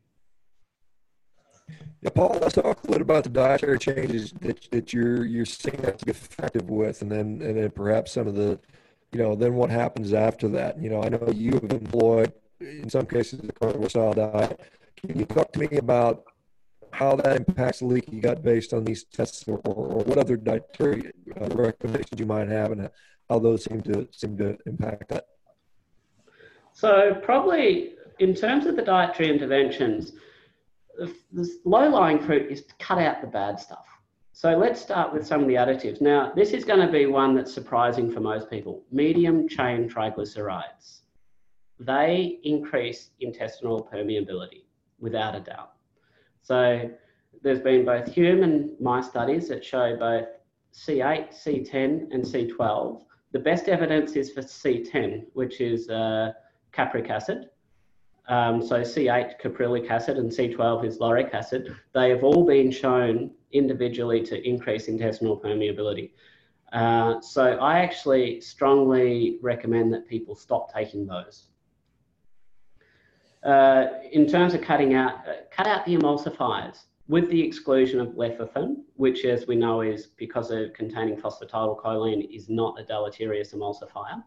Yeah, 2.02 2.10
Paul, 2.10 2.38
let's 2.42 2.54
talk 2.54 2.84
a 2.84 2.86
little 2.88 3.02
about 3.02 3.24
the 3.24 3.30
dietary 3.30 3.78
changes 3.78 4.32
that, 4.40 4.70
that 4.70 4.92
you're 4.92 5.24
you're 5.24 5.46
seeing 5.46 5.80
that 5.82 5.98
to 5.98 6.04
be 6.04 6.10
effective 6.10 6.68
with, 6.68 7.00
and 7.00 7.10
then 7.10 7.40
and 7.42 7.56
then 7.56 7.70
perhaps 7.70 8.12
some 8.12 8.26
of 8.26 8.34
the, 8.34 8.58
you 9.12 9.18
know, 9.18 9.34
then 9.34 9.54
what 9.54 9.70
happens 9.70 10.12
after 10.12 10.48
that. 10.48 10.80
You 10.82 10.90
know, 10.90 11.02
I 11.02 11.08
know 11.08 11.30
you 11.34 11.52
have 11.52 11.72
employed 11.72 12.32
in 12.60 12.90
some 12.90 13.06
cases 13.06 13.40
the 13.40 13.52
carnivore 13.52 13.88
style 13.88 14.12
diet. 14.12 14.60
Can 15.06 15.18
you 15.18 15.26
talk 15.26 15.52
to 15.52 15.58
me 15.58 15.76
about 15.76 16.24
how 16.92 17.16
that 17.16 17.36
impacts 17.36 17.82
leaky 17.82 18.20
gut 18.20 18.42
based 18.42 18.72
on 18.72 18.84
these 18.84 19.04
tests, 19.04 19.44
or, 19.46 19.58
or 19.64 20.04
what 20.04 20.16
other 20.18 20.36
dietary 20.36 21.12
uh, 21.40 21.48
recommendations 21.48 22.18
you 22.18 22.26
might 22.26 22.48
have, 22.48 22.72
and 22.72 22.88
how 23.28 23.38
those 23.38 23.64
seem 23.64 23.80
to 23.82 24.08
seem 24.12 24.36
to 24.38 24.56
impact 24.66 25.08
that? 25.08 25.26
So 26.72 27.20
probably 27.22 27.96
in 28.18 28.34
terms 28.34 28.66
of 28.66 28.76
the 28.76 28.82
dietary 28.82 29.30
interventions 29.30 30.12
the 31.32 31.48
low-lying 31.64 32.20
fruit 32.20 32.50
is 32.50 32.62
to 32.62 32.74
cut 32.78 32.98
out 32.98 33.20
the 33.20 33.26
bad 33.26 33.58
stuff. 33.58 33.86
So 34.32 34.56
let's 34.56 34.80
start 34.80 35.12
with 35.12 35.26
some 35.26 35.42
of 35.42 35.48
the 35.48 35.54
additives. 35.54 36.00
Now, 36.00 36.32
this 36.34 36.50
is 36.50 36.64
going 36.64 36.84
to 36.84 36.92
be 36.92 37.06
one 37.06 37.34
that's 37.34 37.52
surprising 37.52 38.10
for 38.12 38.20
most 38.20 38.48
people. 38.50 38.84
Medium 38.92 39.48
chain 39.48 39.88
triglycerides. 39.88 41.00
They 41.80 42.38
increase 42.44 43.10
intestinal 43.20 43.88
permeability 43.92 44.63
without 44.98 45.34
a 45.34 45.40
doubt. 45.40 45.72
So 46.42 46.90
there's 47.42 47.60
been 47.60 47.84
both 47.84 48.12
human 48.12 48.76
mice 48.80 49.08
studies 49.08 49.48
that 49.48 49.64
show 49.64 49.96
both 49.96 50.26
C8, 50.74 51.30
C10, 51.30 52.12
and 52.12 52.24
C12. 52.24 53.02
The 53.32 53.38
best 53.38 53.68
evidence 53.68 54.12
is 54.12 54.32
for 54.32 54.42
C10, 54.42 55.26
which 55.32 55.60
is 55.60 55.88
uh, 55.88 56.32
capric 56.72 57.10
acid. 57.10 57.50
Um, 58.28 58.62
so 58.62 58.80
C8 58.80 59.40
caprylic 59.40 59.90
acid 59.90 60.16
and 60.16 60.30
C12 60.30 60.86
is 60.86 60.98
lauric 60.98 61.34
acid. 61.34 61.74
They 61.92 62.10
have 62.10 62.24
all 62.24 62.46
been 62.46 62.70
shown 62.70 63.30
individually 63.52 64.22
to 64.22 64.48
increase 64.48 64.88
intestinal 64.88 65.38
permeability. 65.38 66.12
Uh, 66.72 67.20
so 67.20 67.42
I 67.58 67.80
actually 67.80 68.40
strongly 68.40 69.38
recommend 69.42 69.92
that 69.92 70.08
people 70.08 70.34
stop 70.34 70.72
taking 70.72 71.06
those. 71.06 71.48
Uh, 73.44 73.86
in 74.12 74.26
terms 74.26 74.54
of 74.54 74.62
cutting 74.62 74.94
out, 74.94 75.16
uh, 75.28 75.34
cut 75.50 75.66
out 75.66 75.84
the 75.84 75.94
emulsifiers 75.94 76.84
with 77.08 77.28
the 77.28 77.42
exclusion 77.42 78.00
of 78.00 78.08
lecithin, 78.08 78.76
which 78.96 79.24
as 79.26 79.46
we 79.46 79.54
know 79.54 79.82
is 79.82 80.06
because 80.06 80.50
of 80.50 80.72
containing 80.72 81.16
phosphatidylcholine 81.16 82.34
is 82.34 82.48
not 82.48 82.80
a 82.80 82.84
deleterious 82.84 83.52
emulsifier. 83.52 84.22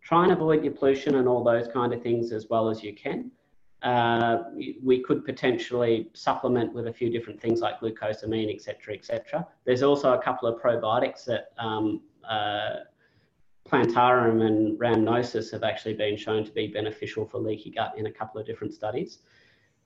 Try 0.00 0.22
and 0.22 0.32
avoid 0.32 0.64
your 0.64 0.72
pollution 0.72 1.16
and 1.16 1.28
all 1.28 1.44
those 1.44 1.68
kind 1.68 1.92
of 1.92 2.02
things 2.02 2.32
as 2.32 2.48
well 2.48 2.70
as 2.70 2.82
you 2.82 2.94
can. 2.94 3.30
Uh, 3.82 4.44
we 4.82 5.02
could 5.02 5.24
potentially 5.24 6.08
supplement 6.14 6.72
with 6.72 6.86
a 6.86 6.92
few 6.92 7.10
different 7.10 7.38
things 7.40 7.60
like 7.60 7.78
glucosamine, 7.80 8.52
etc., 8.54 8.94
etc. 8.94 9.46
There's 9.64 9.82
also 9.82 10.14
a 10.14 10.22
couple 10.22 10.48
of 10.48 10.60
probiotics 10.62 11.26
that 11.26 11.50
um, 11.58 12.00
uh, 12.26 12.76
plantarum 13.66 14.42
and 14.42 14.78
rhamnosus 14.78 15.50
have 15.50 15.62
actually 15.62 15.94
been 15.94 16.16
shown 16.16 16.44
to 16.44 16.50
be 16.52 16.68
beneficial 16.68 17.24
for 17.24 17.38
leaky 17.38 17.70
gut 17.70 17.94
in 17.96 18.06
a 18.06 18.12
couple 18.12 18.40
of 18.40 18.46
different 18.46 18.72
studies. 18.72 19.18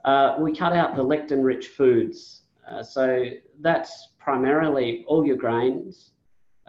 Uh, 0.04 0.36
we 0.38 0.54
cut 0.54 0.72
out 0.72 0.96
the 0.96 1.04
lectin-rich 1.04 1.68
foods. 1.68 2.42
Uh, 2.70 2.82
so 2.82 3.24
that's 3.60 4.10
primarily 4.18 5.04
all 5.06 5.26
your 5.26 5.36
grains, 5.36 6.12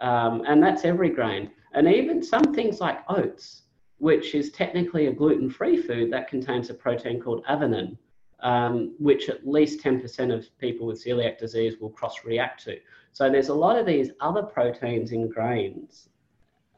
um, 0.00 0.42
and 0.46 0.62
that's 0.62 0.84
every 0.84 1.10
grain. 1.10 1.50
And 1.74 1.86
even 1.86 2.22
some 2.22 2.54
things 2.54 2.80
like 2.80 2.98
oats, 3.08 3.62
which 3.98 4.34
is 4.34 4.50
technically 4.50 5.06
a 5.06 5.12
gluten-free 5.12 5.82
food 5.82 6.12
that 6.12 6.28
contains 6.28 6.70
a 6.70 6.74
protein 6.74 7.20
called 7.20 7.44
avenin, 7.44 7.96
um, 8.40 8.94
which 8.98 9.28
at 9.28 9.46
least 9.46 9.82
10% 9.82 10.34
of 10.34 10.46
people 10.58 10.86
with 10.86 11.02
celiac 11.02 11.38
disease 11.38 11.76
will 11.80 11.90
cross-react 11.90 12.64
to. 12.64 12.78
So 13.12 13.30
there's 13.30 13.48
a 13.48 13.54
lot 13.54 13.78
of 13.78 13.86
these 13.86 14.10
other 14.20 14.42
proteins 14.42 15.12
in 15.12 15.28
grains 15.28 16.08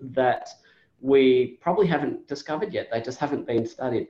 that 0.00 0.48
we 1.00 1.58
probably 1.60 1.86
haven't 1.86 2.26
discovered 2.28 2.72
yet. 2.72 2.88
They 2.90 3.00
just 3.00 3.18
haven't 3.18 3.46
been 3.46 3.66
studied. 3.66 4.08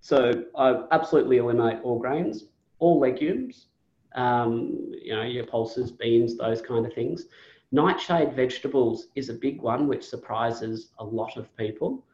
So 0.00 0.44
I 0.56 0.84
absolutely 0.92 1.38
eliminate 1.38 1.80
all 1.82 1.98
grains, 1.98 2.44
all 2.78 2.98
legumes, 2.98 3.66
um, 4.14 4.92
you 5.02 5.14
know, 5.14 5.22
your 5.22 5.44
pulses, 5.44 5.90
beans, 5.90 6.36
those 6.36 6.62
kind 6.62 6.86
of 6.86 6.92
things. 6.92 7.26
Nightshade 7.72 8.34
vegetables 8.34 9.08
is 9.14 9.28
a 9.28 9.34
big 9.34 9.60
one, 9.60 9.86
which 9.86 10.04
surprises 10.04 10.88
a 10.98 11.04
lot 11.04 11.36
of 11.36 11.54
people 11.56 12.04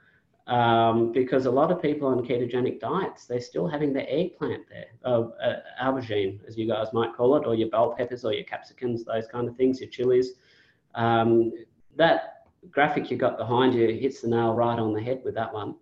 um, 0.47 1.13
because 1.13 1.47
a 1.47 1.51
lot 1.51 1.73
of 1.73 1.83
people 1.83 2.09
on 2.09 2.25
ketogenic 2.25 2.79
diets, 2.79 3.27
they're 3.27 3.41
still 3.41 3.67
having 3.67 3.93
their 3.93 4.07
eggplant 4.09 4.65
there, 4.69 4.87
uh, 5.05 5.23
uh, 5.43 5.61
aubergine, 5.83 6.39
as 6.47 6.57
you 6.57 6.69
guys 6.69 6.89
might 6.93 7.15
call 7.17 7.37
it, 7.37 7.47
or 7.47 7.55
your 7.55 7.69
bell 7.69 7.95
peppers 7.97 8.25
or 8.25 8.33
your 8.33 8.45
capsicums, 8.45 9.05
those 9.05 9.27
kind 9.27 9.49
of 9.49 9.57
things, 9.57 9.81
your 9.81 9.91
chilies. 9.91 10.35
Um, 10.95 11.53
that 11.97 12.36
graphic 12.71 13.11
you 13.11 13.17
got 13.17 13.39
behind 13.39 13.75
you 13.75 13.87
hits 13.89 14.21
the 14.21 14.29
nail 14.29 14.55
right 14.55 14.79
on 14.79 14.93
the 14.93 15.03
head 15.03 15.23
with 15.25 15.35
that 15.35 15.53
one. 15.53 15.75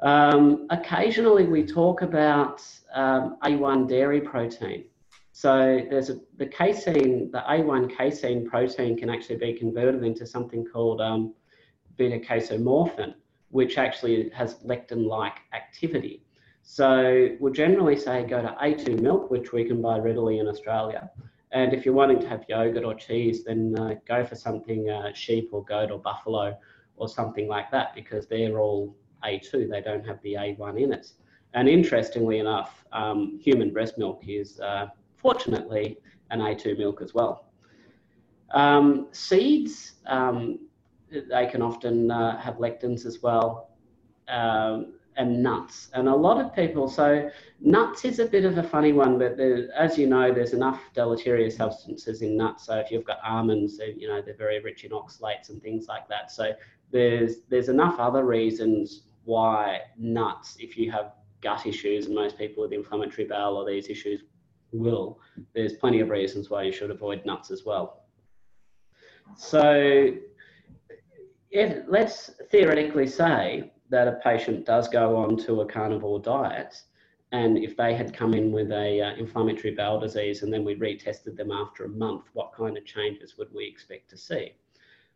Um, 0.00 0.66
occasionally, 0.70 1.46
we 1.46 1.64
talk 1.64 2.02
about 2.02 2.62
um, 2.94 3.38
A1 3.42 3.88
dairy 3.88 4.20
protein. 4.20 4.84
So 5.32 5.80
there's 5.90 6.10
a, 6.10 6.18
the 6.38 6.46
casein, 6.46 7.30
the 7.30 7.42
A1 7.48 7.96
casein 7.96 8.48
protein 8.48 8.96
can 8.96 9.10
actually 9.10 9.36
be 9.36 9.52
converted 9.52 10.02
into 10.02 10.26
something 10.26 10.64
called 10.64 11.00
um, 11.00 11.34
beta 11.96 12.18
casomorphin, 12.18 13.14
which 13.50 13.78
actually 13.78 14.30
has 14.30 14.56
lectin-like 14.64 15.38
activity. 15.52 16.22
So 16.62 17.36
we'll 17.38 17.52
generally 17.52 17.96
say 17.96 18.24
go 18.24 18.42
to 18.42 18.56
A2 18.62 19.00
milk, 19.00 19.30
which 19.30 19.52
we 19.52 19.64
can 19.64 19.80
buy 19.80 19.98
readily 19.98 20.40
in 20.40 20.48
Australia. 20.48 21.10
And 21.52 21.72
if 21.72 21.84
you're 21.84 21.94
wanting 21.94 22.20
to 22.20 22.28
have 22.28 22.44
yogurt 22.48 22.84
or 22.84 22.94
cheese, 22.94 23.44
then 23.44 23.74
uh, 23.78 23.94
go 24.06 24.24
for 24.24 24.34
something 24.34 24.90
uh, 24.90 25.12
sheep 25.14 25.50
or 25.52 25.64
goat 25.64 25.90
or 25.90 25.98
buffalo 25.98 26.58
or 26.96 27.08
something 27.08 27.46
like 27.48 27.70
that 27.70 27.94
because 27.94 28.26
they're 28.26 28.58
all 28.58 28.96
A2. 29.24 29.70
They 29.70 29.80
don't 29.80 30.06
have 30.06 30.20
the 30.22 30.34
A1 30.34 30.80
in 30.80 30.92
it. 30.92 31.12
And 31.54 31.68
interestingly 31.68 32.38
enough, 32.38 32.84
um, 32.92 33.38
human 33.40 33.72
breast 33.72 33.96
milk 33.96 34.22
is 34.26 34.60
uh, 34.60 34.88
fortunately 35.16 35.98
an 36.30 36.40
A2 36.40 36.78
milk 36.78 37.00
as 37.00 37.14
well. 37.14 37.46
Um, 38.50 39.08
seeds, 39.12 39.94
um, 40.06 40.58
they 41.10 41.46
can 41.46 41.62
often 41.62 42.10
uh, 42.10 42.38
have 42.38 42.56
lectins 42.56 43.06
as 43.06 43.22
well. 43.22 43.70
And 45.18 45.42
nuts. 45.42 45.88
And 45.94 46.08
a 46.08 46.14
lot 46.14 46.44
of 46.44 46.54
people, 46.54 46.88
so 46.88 47.30
nuts 47.60 48.04
is 48.04 48.18
a 48.18 48.26
bit 48.26 48.44
of 48.44 48.58
a 48.58 48.62
funny 48.62 48.92
one, 48.92 49.18
but 49.18 49.40
as 49.74 49.96
you 49.96 50.06
know, 50.06 50.30
there's 50.30 50.52
enough 50.52 50.80
deleterious 50.92 51.56
substances 51.56 52.20
in 52.20 52.36
nuts. 52.36 52.66
So 52.66 52.76
if 52.76 52.90
you've 52.90 53.06
got 53.06 53.20
almonds, 53.24 53.80
you 53.96 54.08
know, 54.08 54.20
they're 54.20 54.36
very 54.36 54.60
rich 54.60 54.84
in 54.84 54.90
oxalates 54.90 55.48
and 55.48 55.62
things 55.62 55.88
like 55.88 56.06
that. 56.08 56.30
So 56.30 56.52
there's 56.92 57.38
there's 57.48 57.70
enough 57.70 57.98
other 57.98 58.24
reasons 58.24 59.04
why 59.24 59.80
nuts, 59.96 60.56
if 60.60 60.76
you 60.76 60.92
have 60.92 61.12
gut 61.40 61.66
issues, 61.66 62.06
and 62.06 62.14
most 62.14 62.36
people 62.36 62.62
with 62.62 62.72
inflammatory 62.72 63.26
bowel 63.26 63.56
or 63.56 63.64
these 63.66 63.88
issues 63.88 64.24
will, 64.72 65.18
there's 65.54 65.74
plenty 65.74 66.00
of 66.00 66.10
reasons 66.10 66.50
why 66.50 66.62
you 66.62 66.72
should 66.72 66.90
avoid 66.90 67.24
nuts 67.24 67.50
as 67.50 67.64
well. 67.64 68.04
So 69.36 70.12
if, 71.50 71.84
let's 71.88 72.32
theoretically 72.50 73.06
say 73.06 73.72
that 73.90 74.08
a 74.08 74.20
patient 74.24 74.66
does 74.66 74.88
go 74.88 75.16
on 75.16 75.36
to 75.38 75.60
a 75.60 75.66
carnivore 75.66 76.20
diet, 76.20 76.82
and 77.32 77.58
if 77.58 77.76
they 77.76 77.94
had 77.94 78.14
come 78.14 78.34
in 78.34 78.52
with 78.52 78.70
a 78.70 79.00
uh, 79.00 79.14
inflammatory 79.16 79.74
bowel 79.74 80.00
disease 80.00 80.42
and 80.42 80.52
then 80.52 80.64
we 80.64 80.76
retested 80.76 81.36
them 81.36 81.50
after 81.50 81.84
a 81.84 81.88
month, 81.88 82.24
what 82.34 82.52
kind 82.52 82.76
of 82.76 82.84
changes 82.84 83.36
would 83.36 83.52
we 83.52 83.66
expect 83.66 84.08
to 84.10 84.16
see? 84.16 84.52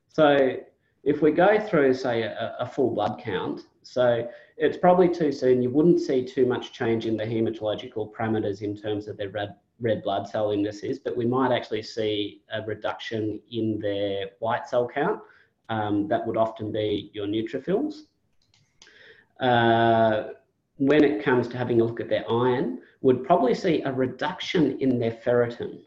So 0.08 0.56
if 1.04 1.22
we 1.22 1.30
go 1.30 1.58
through, 1.60 1.94
say, 1.94 2.22
a, 2.22 2.56
a 2.58 2.66
full 2.66 2.90
blood 2.90 3.20
count, 3.22 3.62
so 3.82 4.28
it's 4.56 4.76
probably 4.76 5.08
too 5.08 5.32
soon. 5.32 5.62
You 5.62 5.70
wouldn't 5.70 6.00
see 6.00 6.24
too 6.24 6.46
much 6.46 6.72
change 6.72 7.06
in 7.06 7.16
the 7.16 7.24
hematological 7.24 8.12
parameters 8.12 8.60
in 8.60 8.76
terms 8.76 9.08
of 9.08 9.16
their 9.16 9.30
red, 9.30 9.54
red 9.80 10.02
blood 10.02 10.28
cell 10.28 10.50
indices, 10.50 10.98
but 10.98 11.16
we 11.16 11.24
might 11.24 11.52
actually 11.52 11.82
see 11.82 12.42
a 12.52 12.62
reduction 12.62 13.40
in 13.50 13.78
their 13.78 14.30
white 14.40 14.68
cell 14.68 14.86
count. 14.86 15.20
Um, 15.70 16.08
that 16.08 16.26
would 16.26 16.36
often 16.36 16.72
be 16.72 17.10
your 17.14 17.26
neutrophils. 17.26 18.02
Uh, 19.40 20.28
when 20.76 21.04
it 21.04 21.22
comes 21.22 21.48
to 21.48 21.58
having 21.58 21.80
a 21.80 21.84
look 21.84 22.00
at 22.00 22.08
their 22.08 22.30
iron, 22.30 22.80
would 23.02 23.24
probably 23.24 23.54
see 23.54 23.82
a 23.82 23.92
reduction 23.92 24.78
in 24.80 24.98
their 24.98 25.12
ferritin, 25.12 25.80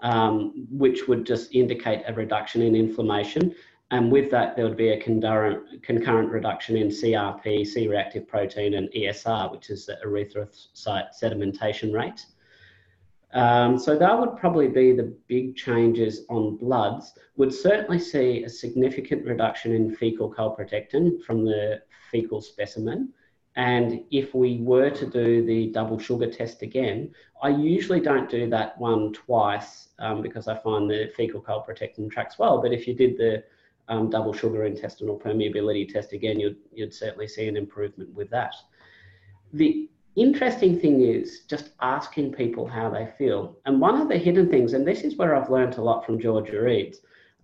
um, 0.00 0.66
which 0.70 1.06
would 1.08 1.26
just 1.26 1.54
indicate 1.54 2.02
a 2.06 2.12
reduction 2.12 2.62
in 2.62 2.74
inflammation. 2.74 3.54
And 3.90 4.12
with 4.12 4.30
that, 4.30 4.54
there 4.54 4.64
would 4.66 4.76
be 4.76 4.90
a 4.90 5.00
concurrent, 5.00 5.82
concurrent 5.82 6.30
reduction 6.30 6.76
in 6.76 6.88
CRP, 6.88 7.66
C-reactive 7.66 8.28
protein, 8.28 8.74
and 8.74 8.88
ESR, 8.90 9.50
which 9.50 9.70
is 9.70 9.86
the 9.86 9.96
erythrocyte 10.04 11.08
sedimentation 11.20 11.92
rate. 11.92 12.26
Um, 13.32 13.78
so 13.78 13.98
that 13.98 14.18
would 14.18 14.36
probably 14.36 14.68
be 14.68 14.92
the 14.92 15.14
big 15.26 15.54
changes 15.56 16.24
on 16.30 16.56
bloods. 16.56 17.12
Would 17.36 17.52
certainly 17.52 17.98
see 17.98 18.44
a 18.44 18.48
significant 18.48 19.26
reduction 19.26 19.72
in 19.72 19.94
fecal 19.94 20.32
calprotectin 20.32 21.22
from 21.22 21.44
the 21.44 21.82
fecal 22.10 22.40
specimen. 22.40 23.12
And 23.56 24.04
if 24.10 24.34
we 24.34 24.58
were 24.58 24.88
to 24.90 25.06
do 25.06 25.44
the 25.44 25.66
double 25.72 25.98
sugar 25.98 26.30
test 26.30 26.62
again, 26.62 27.12
I 27.42 27.48
usually 27.48 28.00
don't 28.00 28.30
do 28.30 28.48
that 28.50 28.78
one 28.78 29.12
twice 29.12 29.88
um, 29.98 30.22
because 30.22 30.46
I 30.48 30.56
find 30.56 30.88
the 30.88 31.10
fecal 31.16 31.42
calprotectin 31.42 32.10
tracks 32.10 32.38
well. 32.38 32.62
But 32.62 32.72
if 32.72 32.86
you 32.86 32.94
did 32.94 33.18
the 33.18 33.42
um, 33.88 34.10
double 34.10 34.32
sugar 34.32 34.64
intestinal 34.64 35.18
permeability 35.18 35.92
test 35.92 36.12
again, 36.12 36.38
you'd, 36.38 36.58
you'd 36.72 36.94
certainly 36.94 37.26
see 37.26 37.48
an 37.48 37.56
improvement 37.56 38.14
with 38.14 38.30
that. 38.30 38.54
The 39.52 39.88
interesting 40.20 40.78
thing 40.78 41.02
is 41.02 41.40
just 41.40 41.70
asking 41.80 42.32
people 42.32 42.66
how 42.66 42.88
they 42.90 43.08
feel. 43.18 43.58
And 43.66 43.80
one 43.80 44.00
of 44.00 44.08
the 44.08 44.18
hidden 44.18 44.48
things, 44.48 44.72
and 44.72 44.86
this 44.86 45.02
is 45.02 45.16
where 45.16 45.34
I've 45.34 45.50
learned 45.50 45.76
a 45.76 45.82
lot 45.82 46.04
from 46.04 46.20
Georgia 46.20 46.60
Reeds, 46.60 47.00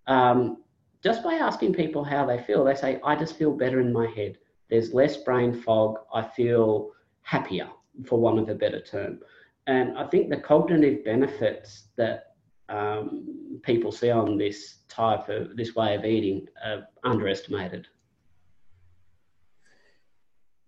um, 0.06 0.62
just 1.02 1.22
by 1.22 1.34
asking 1.34 1.74
people 1.74 2.02
how 2.02 2.24
they 2.24 2.38
feel, 2.38 2.64
they 2.64 2.74
say, 2.74 3.00
I 3.04 3.16
just 3.16 3.36
feel 3.36 3.52
better 3.52 3.80
in 3.80 3.92
my 3.92 4.06
head. 4.06 4.38
There's 4.70 4.94
less 4.94 5.18
brain 5.18 5.52
fog. 5.52 5.98
I 6.12 6.22
feel 6.22 6.92
happier, 7.22 7.68
for 8.06 8.18
want 8.18 8.38
of 8.38 8.48
a 8.48 8.54
better 8.54 8.80
term. 8.80 9.20
And 9.66 9.96
I 9.98 10.06
think 10.06 10.30
the 10.30 10.38
cognitive 10.38 11.04
benefits 11.04 11.84
that 11.96 12.34
um, 12.68 13.60
people 13.62 13.92
see 13.92 14.10
on 14.10 14.38
this 14.38 14.78
type 14.88 15.28
of 15.28 15.56
this 15.56 15.74
way 15.74 15.94
of 15.94 16.04
eating 16.04 16.46
are 16.64 16.88
underestimated. 17.04 17.86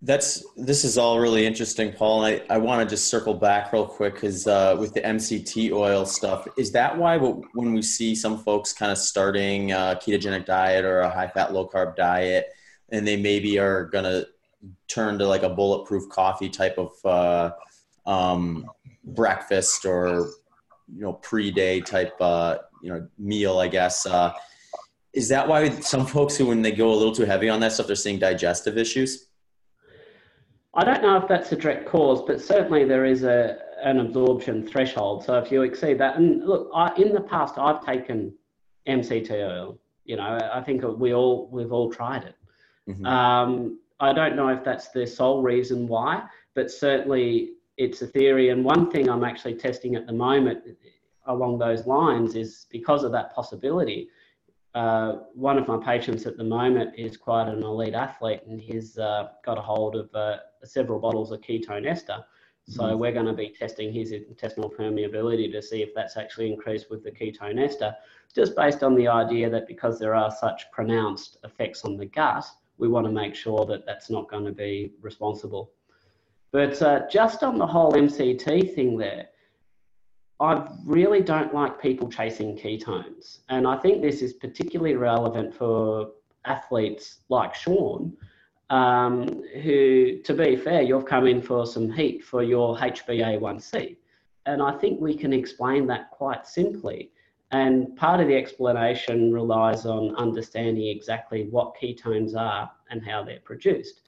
That's 0.02 0.44
this 0.56 0.84
is 0.84 0.98
all 0.98 1.18
really 1.18 1.46
interesting, 1.46 1.90
Paul. 1.92 2.24
I, 2.24 2.42
I 2.50 2.58
want 2.58 2.86
to 2.86 2.92
just 2.92 3.08
circle 3.08 3.32
back 3.32 3.72
real 3.72 3.86
quick 3.86 4.14
because 4.14 4.46
uh, 4.46 4.76
with 4.78 4.92
the 4.92 5.00
MCT 5.00 5.72
oil 5.72 6.04
stuff, 6.04 6.46
is 6.58 6.70
that 6.72 6.96
why 6.96 7.16
when 7.16 7.72
we 7.72 7.80
see 7.80 8.14
some 8.14 8.38
folks 8.38 8.74
kind 8.74 8.92
of 8.92 8.98
starting 8.98 9.72
a 9.72 9.98
ketogenic 10.00 10.44
diet 10.44 10.84
or 10.84 11.00
a 11.00 11.10
high 11.10 11.28
fat, 11.28 11.54
low 11.54 11.66
carb 11.66 11.96
diet, 11.96 12.48
and 12.90 13.06
they 13.06 13.16
maybe 13.16 13.58
are 13.58 13.86
gonna 13.86 14.26
turn 14.86 15.18
to 15.18 15.26
like 15.26 15.42
a 15.42 15.48
bulletproof 15.48 16.08
coffee 16.10 16.50
type 16.50 16.78
of 16.78 16.92
uh, 17.04 17.50
um, 18.08 18.66
breakfast 19.02 19.86
or 19.86 20.28
you 20.94 21.00
know 21.00 21.14
pre-day 21.14 21.80
type 21.80 22.14
uh, 22.20 22.58
you 22.82 22.90
know 22.92 23.08
meal, 23.18 23.58
I 23.58 23.68
guess. 23.68 24.04
Uh, 24.04 24.32
is 25.12 25.28
that 25.30 25.48
why 25.48 25.70
some 25.80 26.06
folks 26.06 26.36
who 26.36 26.46
when 26.46 26.60
they 26.60 26.72
go 26.72 26.92
a 26.92 26.94
little 26.94 27.14
too 27.14 27.24
heavy 27.24 27.48
on 27.48 27.60
that 27.60 27.72
stuff, 27.72 27.86
they're 27.86 27.96
seeing 27.96 28.18
digestive 28.18 28.76
issues? 28.76 29.28
I 30.76 30.84
don't 30.84 31.02
know 31.02 31.16
if 31.16 31.26
that's 31.26 31.50
a 31.52 31.56
direct 31.56 31.86
cause, 31.86 32.22
but 32.22 32.40
certainly 32.40 32.84
there 32.84 33.04
is 33.04 33.24
a 33.24 33.58
an 33.82 34.00
absorption 34.00 34.66
threshold. 34.66 35.24
So 35.24 35.38
if 35.38 35.52
you 35.52 35.62
exceed 35.62 35.98
that, 35.98 36.16
and 36.16 36.46
look, 36.46 36.70
I, 36.74 36.94
in 36.96 37.12
the 37.12 37.20
past 37.20 37.58
I've 37.58 37.84
taken 37.84 38.32
MCT 38.86 39.30
oil. 39.30 39.78
You 40.04 40.16
know, 40.16 40.38
I 40.52 40.62
think 40.62 40.82
we 40.98 41.14
all 41.14 41.48
we've 41.50 41.72
all 41.72 41.90
tried 41.90 42.24
it. 42.24 42.36
Mm-hmm. 42.88 43.06
Um, 43.06 43.80
I 43.98 44.12
don't 44.12 44.36
know 44.36 44.48
if 44.48 44.62
that's 44.62 44.88
the 44.90 45.06
sole 45.06 45.42
reason 45.42 45.88
why, 45.88 46.22
but 46.54 46.70
certainly 46.70 47.52
it's 47.76 48.02
a 48.02 48.06
theory. 48.06 48.50
And 48.50 48.64
one 48.64 48.90
thing 48.90 49.08
I'm 49.08 49.24
actually 49.24 49.54
testing 49.54 49.96
at 49.96 50.06
the 50.06 50.12
moment 50.12 50.62
along 51.26 51.58
those 51.58 51.86
lines 51.86 52.36
is 52.36 52.66
because 52.70 53.02
of 53.02 53.12
that 53.12 53.34
possibility. 53.34 54.08
Uh, 54.76 55.20
one 55.32 55.56
of 55.56 55.66
my 55.66 55.78
patients 55.78 56.26
at 56.26 56.36
the 56.36 56.44
moment 56.44 56.92
is 56.98 57.16
quite 57.16 57.48
an 57.48 57.62
elite 57.62 57.94
athlete 57.94 58.42
and 58.46 58.60
he's 58.60 58.98
uh, 58.98 59.28
got 59.42 59.56
a 59.56 59.60
hold 59.62 59.96
of 59.96 60.14
uh, 60.14 60.36
several 60.64 61.00
bottles 61.00 61.32
of 61.32 61.40
ketone 61.40 61.86
ester. 61.86 62.22
So 62.68 62.82
mm-hmm. 62.82 62.98
we're 62.98 63.12
going 63.12 63.24
to 63.24 63.32
be 63.32 63.54
testing 63.58 63.90
his 63.90 64.12
intestinal 64.12 64.68
permeability 64.68 65.50
to 65.50 65.62
see 65.62 65.80
if 65.80 65.94
that's 65.94 66.18
actually 66.18 66.52
increased 66.52 66.90
with 66.90 67.02
the 67.02 67.10
ketone 67.10 67.58
ester, 67.58 67.96
just 68.34 68.54
based 68.54 68.82
on 68.82 68.94
the 68.94 69.08
idea 69.08 69.48
that 69.48 69.66
because 69.66 69.98
there 69.98 70.14
are 70.14 70.30
such 70.30 70.70
pronounced 70.72 71.38
effects 71.42 71.86
on 71.86 71.96
the 71.96 72.04
gut, 72.04 72.44
we 72.76 72.86
want 72.86 73.06
to 73.06 73.12
make 73.12 73.34
sure 73.34 73.64
that 73.64 73.86
that's 73.86 74.10
not 74.10 74.28
going 74.28 74.44
to 74.44 74.52
be 74.52 74.92
responsible. 75.00 75.70
But 76.52 76.82
uh, 76.82 77.08
just 77.10 77.42
on 77.42 77.56
the 77.56 77.66
whole 77.66 77.92
MCT 77.92 78.74
thing 78.74 78.98
there, 78.98 79.28
I 80.38 80.68
really 80.84 81.22
don't 81.22 81.54
like 81.54 81.80
people 81.80 82.10
chasing 82.10 82.56
ketones. 82.56 83.38
And 83.48 83.66
I 83.66 83.76
think 83.76 84.02
this 84.02 84.20
is 84.20 84.34
particularly 84.34 84.94
relevant 84.94 85.54
for 85.54 86.10
athletes 86.44 87.20
like 87.28 87.54
Shawn, 87.54 88.12
um, 88.68 89.42
who, 89.62 90.20
to 90.22 90.34
be 90.34 90.56
fair, 90.56 90.82
you've 90.82 91.06
come 91.06 91.26
in 91.26 91.40
for 91.40 91.66
some 91.66 91.90
heat 91.90 92.24
for 92.24 92.42
your 92.42 92.76
HbA1c. 92.76 93.96
And 94.44 94.62
I 94.62 94.72
think 94.72 95.00
we 95.00 95.16
can 95.16 95.32
explain 95.32 95.86
that 95.88 96.10
quite 96.10 96.46
simply. 96.46 97.10
And 97.52 97.96
part 97.96 98.20
of 98.20 98.28
the 98.28 98.36
explanation 98.36 99.32
relies 99.32 99.86
on 99.86 100.14
understanding 100.16 100.88
exactly 100.88 101.48
what 101.50 101.74
ketones 101.80 102.36
are 102.36 102.70
and 102.90 103.04
how 103.04 103.24
they're 103.24 103.40
produced. 103.40 104.02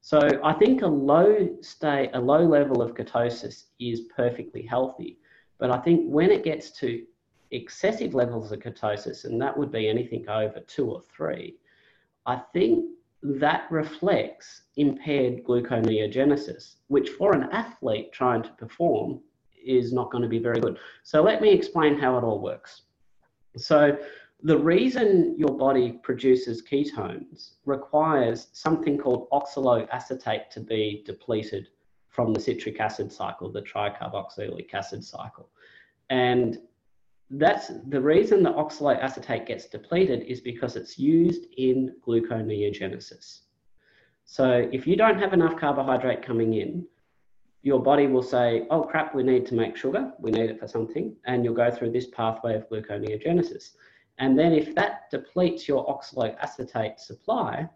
So 0.00 0.20
I 0.44 0.52
think 0.52 0.82
a 0.82 0.86
low 0.86 1.48
state, 1.60 2.10
a 2.12 2.20
low 2.20 2.42
level 2.44 2.82
of 2.82 2.94
ketosis 2.94 3.64
is 3.78 4.02
perfectly 4.14 4.62
healthy. 4.62 5.18
But 5.62 5.70
I 5.70 5.78
think 5.78 6.10
when 6.10 6.32
it 6.32 6.42
gets 6.42 6.72
to 6.80 7.04
excessive 7.52 8.14
levels 8.14 8.50
of 8.50 8.58
ketosis, 8.58 9.26
and 9.26 9.40
that 9.40 9.56
would 9.56 9.70
be 9.70 9.88
anything 9.88 10.28
over 10.28 10.58
two 10.66 10.90
or 10.90 11.00
three, 11.02 11.54
I 12.26 12.42
think 12.52 12.86
that 13.22 13.70
reflects 13.70 14.62
impaired 14.76 15.44
gluconeogenesis, 15.44 16.78
which 16.88 17.10
for 17.10 17.32
an 17.32 17.44
athlete 17.52 18.12
trying 18.12 18.42
to 18.42 18.50
perform 18.54 19.20
is 19.64 19.92
not 19.92 20.10
going 20.10 20.22
to 20.22 20.28
be 20.28 20.40
very 20.40 20.58
good. 20.58 20.80
So 21.04 21.22
let 21.22 21.40
me 21.40 21.52
explain 21.52 21.96
how 21.96 22.18
it 22.18 22.24
all 22.24 22.40
works. 22.40 22.82
So 23.56 23.96
the 24.42 24.58
reason 24.58 25.36
your 25.38 25.56
body 25.56 25.92
produces 26.02 26.60
ketones 26.60 27.52
requires 27.66 28.48
something 28.52 28.98
called 28.98 29.30
oxaloacetate 29.30 30.50
to 30.50 30.58
be 30.58 31.04
depleted 31.06 31.68
from 32.12 32.34
the 32.34 32.40
citric 32.40 32.78
acid 32.78 33.10
cycle, 33.10 33.50
the 33.50 33.62
tricarboxylic 33.62 34.72
acid 34.72 35.02
cycle. 35.02 35.48
And 36.10 36.58
that's 37.30 37.72
the 37.88 38.00
reason 38.00 38.42
the 38.42 38.52
oxaloacetate 38.52 39.46
gets 39.46 39.66
depleted 39.66 40.22
is 40.24 40.40
because 40.40 40.76
it's 40.76 40.98
used 40.98 41.46
in 41.56 41.94
gluconeogenesis. 42.06 43.40
So 44.26 44.68
if 44.70 44.86
you 44.86 44.94
don't 44.94 45.18
have 45.18 45.32
enough 45.32 45.58
carbohydrate 45.58 46.22
coming 46.22 46.54
in, 46.54 46.86
your 47.62 47.82
body 47.82 48.06
will 48.06 48.22
say, 48.22 48.66
oh 48.70 48.82
crap, 48.82 49.14
we 49.14 49.22
need 49.22 49.46
to 49.46 49.54
make 49.54 49.76
sugar, 49.76 50.12
we 50.18 50.30
need 50.30 50.50
it 50.50 50.60
for 50.60 50.68
something, 50.68 51.16
and 51.24 51.44
you'll 51.44 51.54
go 51.54 51.70
through 51.70 51.92
this 51.92 52.08
pathway 52.08 52.54
of 52.54 52.68
gluconeogenesis. 52.68 53.70
And 54.18 54.38
then 54.38 54.52
if 54.52 54.74
that 54.74 55.10
depletes 55.10 55.66
your 55.66 55.86
oxaloacetate 55.86 56.98
supply, 56.98 57.68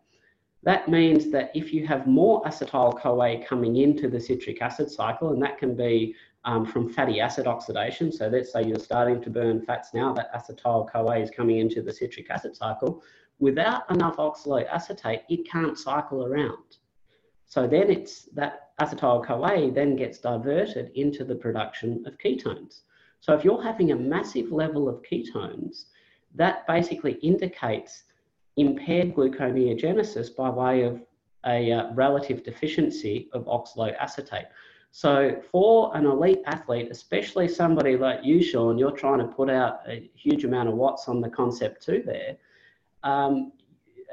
that 0.66 0.88
means 0.88 1.30
that 1.30 1.52
if 1.54 1.72
you 1.72 1.86
have 1.86 2.08
more 2.08 2.42
acetyl 2.42 3.00
CoA 3.00 3.44
coming 3.46 3.76
into 3.76 4.08
the 4.08 4.18
citric 4.18 4.60
acid 4.60 4.90
cycle, 4.90 5.32
and 5.32 5.40
that 5.40 5.58
can 5.58 5.76
be 5.76 6.16
um, 6.44 6.66
from 6.66 6.92
fatty 6.92 7.20
acid 7.20 7.46
oxidation. 7.46 8.10
So 8.10 8.26
let's 8.26 8.52
say 8.52 8.64
you're 8.64 8.80
starting 8.80 9.22
to 9.22 9.30
burn 9.30 9.64
fats 9.64 9.94
now, 9.94 10.12
that 10.14 10.34
acetyl 10.34 10.90
CoA 10.90 11.20
is 11.20 11.30
coming 11.30 11.58
into 11.58 11.82
the 11.82 11.92
citric 11.92 12.28
acid 12.30 12.56
cycle. 12.56 13.04
Without 13.38 13.88
enough 13.92 14.16
oxaloacetate, 14.16 15.22
it 15.28 15.48
can't 15.48 15.78
cycle 15.78 16.26
around. 16.26 16.78
So 17.46 17.68
then 17.68 17.88
it's 17.88 18.24
that 18.34 18.70
acetyl 18.80 19.24
CoA 19.24 19.70
then 19.70 19.94
gets 19.94 20.18
diverted 20.18 20.90
into 20.96 21.22
the 21.22 21.36
production 21.36 22.02
of 22.06 22.18
ketones. 22.18 22.80
So 23.20 23.34
if 23.34 23.44
you're 23.44 23.62
having 23.62 23.92
a 23.92 23.96
massive 23.96 24.50
level 24.50 24.88
of 24.88 25.00
ketones, 25.02 25.84
that 26.34 26.66
basically 26.66 27.12
indicates 27.22 28.02
impaired 28.56 29.14
gluconeogenesis 29.14 30.34
by 30.34 30.48
way 30.48 30.82
of 30.82 31.00
a 31.46 31.72
uh, 31.72 31.92
relative 31.94 32.42
deficiency 32.42 33.28
of 33.32 33.44
oxaloacetate. 33.44 34.46
So 34.90 35.42
for 35.52 35.94
an 35.96 36.06
elite 36.06 36.40
athlete, 36.46 36.88
especially 36.90 37.48
somebody 37.48 37.96
like 37.96 38.24
you, 38.24 38.42
Shawn, 38.42 38.78
you're 38.78 38.90
trying 38.90 39.18
to 39.18 39.26
put 39.26 39.50
out 39.50 39.80
a 39.86 40.10
huge 40.14 40.44
amount 40.44 40.70
of 40.70 40.74
watts 40.74 41.06
on 41.06 41.20
the 41.20 41.28
Concept2 41.28 42.04
there. 42.04 42.36
Um, 43.02 43.52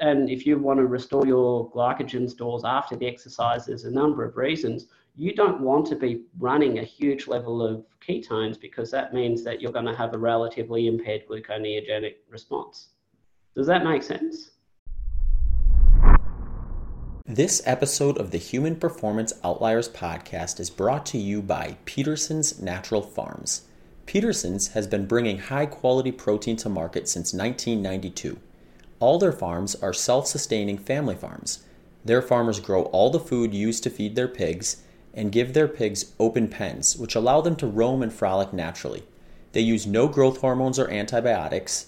and 0.00 0.28
if 0.28 0.44
you 0.46 0.58
want 0.58 0.78
to 0.78 0.86
restore 0.86 1.26
your 1.26 1.70
glycogen 1.70 2.28
stores 2.28 2.62
after 2.64 2.96
the 2.96 3.06
exercise, 3.06 3.64
there's 3.64 3.84
a 3.84 3.90
number 3.90 4.24
of 4.24 4.36
reasons. 4.36 4.86
You 5.16 5.34
don't 5.34 5.60
want 5.60 5.86
to 5.86 5.96
be 5.96 6.24
running 6.38 6.78
a 6.78 6.84
huge 6.84 7.28
level 7.28 7.62
of 7.62 7.86
ketones 8.06 8.60
because 8.60 8.90
that 8.90 9.14
means 9.14 9.42
that 9.44 9.60
you're 9.60 9.72
going 9.72 9.86
to 9.86 9.96
have 9.96 10.12
a 10.12 10.18
relatively 10.18 10.86
impaired 10.86 11.22
gluconeogenic 11.28 12.16
response. 12.28 12.88
Does 13.54 13.68
that 13.68 13.84
make 13.84 14.02
sense? 14.02 14.50
This 17.24 17.62
episode 17.64 18.18
of 18.18 18.32
the 18.32 18.38
Human 18.38 18.74
Performance 18.74 19.32
Outliers 19.44 19.88
podcast 19.88 20.58
is 20.58 20.70
brought 20.70 21.06
to 21.06 21.18
you 21.18 21.40
by 21.40 21.76
Pederson's 21.86 22.60
Natural 22.60 23.00
Farms. 23.00 23.62
Pederson's 24.06 24.68
has 24.68 24.88
been 24.88 25.06
bringing 25.06 25.38
high 25.38 25.66
quality 25.66 26.10
protein 26.10 26.56
to 26.56 26.68
market 26.68 27.08
since 27.08 27.32
1992. 27.32 28.38
All 28.98 29.20
their 29.20 29.30
farms 29.30 29.76
are 29.76 29.92
self 29.92 30.26
sustaining 30.26 30.76
family 30.76 31.14
farms. 31.14 31.62
Their 32.04 32.22
farmers 32.22 32.58
grow 32.58 32.82
all 32.86 33.10
the 33.10 33.20
food 33.20 33.54
used 33.54 33.84
to 33.84 33.90
feed 33.90 34.16
their 34.16 34.28
pigs 34.28 34.82
and 35.14 35.30
give 35.30 35.54
their 35.54 35.68
pigs 35.68 36.12
open 36.18 36.48
pens, 36.48 36.96
which 36.96 37.14
allow 37.14 37.40
them 37.40 37.54
to 37.56 37.68
roam 37.68 38.02
and 38.02 38.12
frolic 38.12 38.52
naturally. 38.52 39.04
They 39.52 39.60
use 39.60 39.86
no 39.86 40.08
growth 40.08 40.40
hormones 40.40 40.80
or 40.80 40.90
antibiotics 40.90 41.86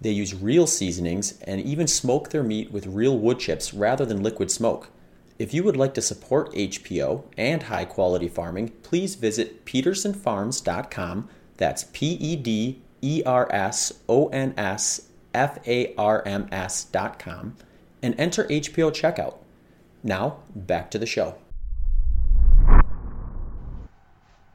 they 0.00 0.10
use 0.10 0.34
real 0.34 0.66
seasonings 0.66 1.40
and 1.42 1.60
even 1.60 1.86
smoke 1.86 2.30
their 2.30 2.42
meat 2.42 2.70
with 2.70 2.86
real 2.86 3.18
wood 3.18 3.38
chips 3.38 3.72
rather 3.72 4.04
than 4.04 4.22
liquid 4.22 4.50
smoke. 4.50 4.90
If 5.38 5.52
you 5.52 5.64
would 5.64 5.76
like 5.76 5.94
to 5.94 6.02
support 6.02 6.52
HPO 6.52 7.24
and 7.36 7.64
high 7.64 7.84
quality 7.84 8.28
farming, 8.28 8.70
please 8.82 9.14
visit 9.14 9.64
pedersonsfarms.com. 9.64 11.28
That's 11.56 11.84
P 11.92 12.12
E 12.12 12.36
D 12.36 12.80
E 13.02 13.22
R 13.24 13.48
S 13.50 13.92
O 14.08 14.28
N 14.28 14.54
S 14.56 15.08
F 15.32 15.58
A 15.66 15.94
R 15.96 16.22
M 16.24 16.48
S.com 16.52 17.56
and 18.02 18.14
enter 18.18 18.44
HPO 18.44 18.92
checkout. 18.92 19.36
Now, 20.02 20.38
back 20.54 20.90
to 20.92 20.98
the 20.98 21.06
show. 21.06 21.36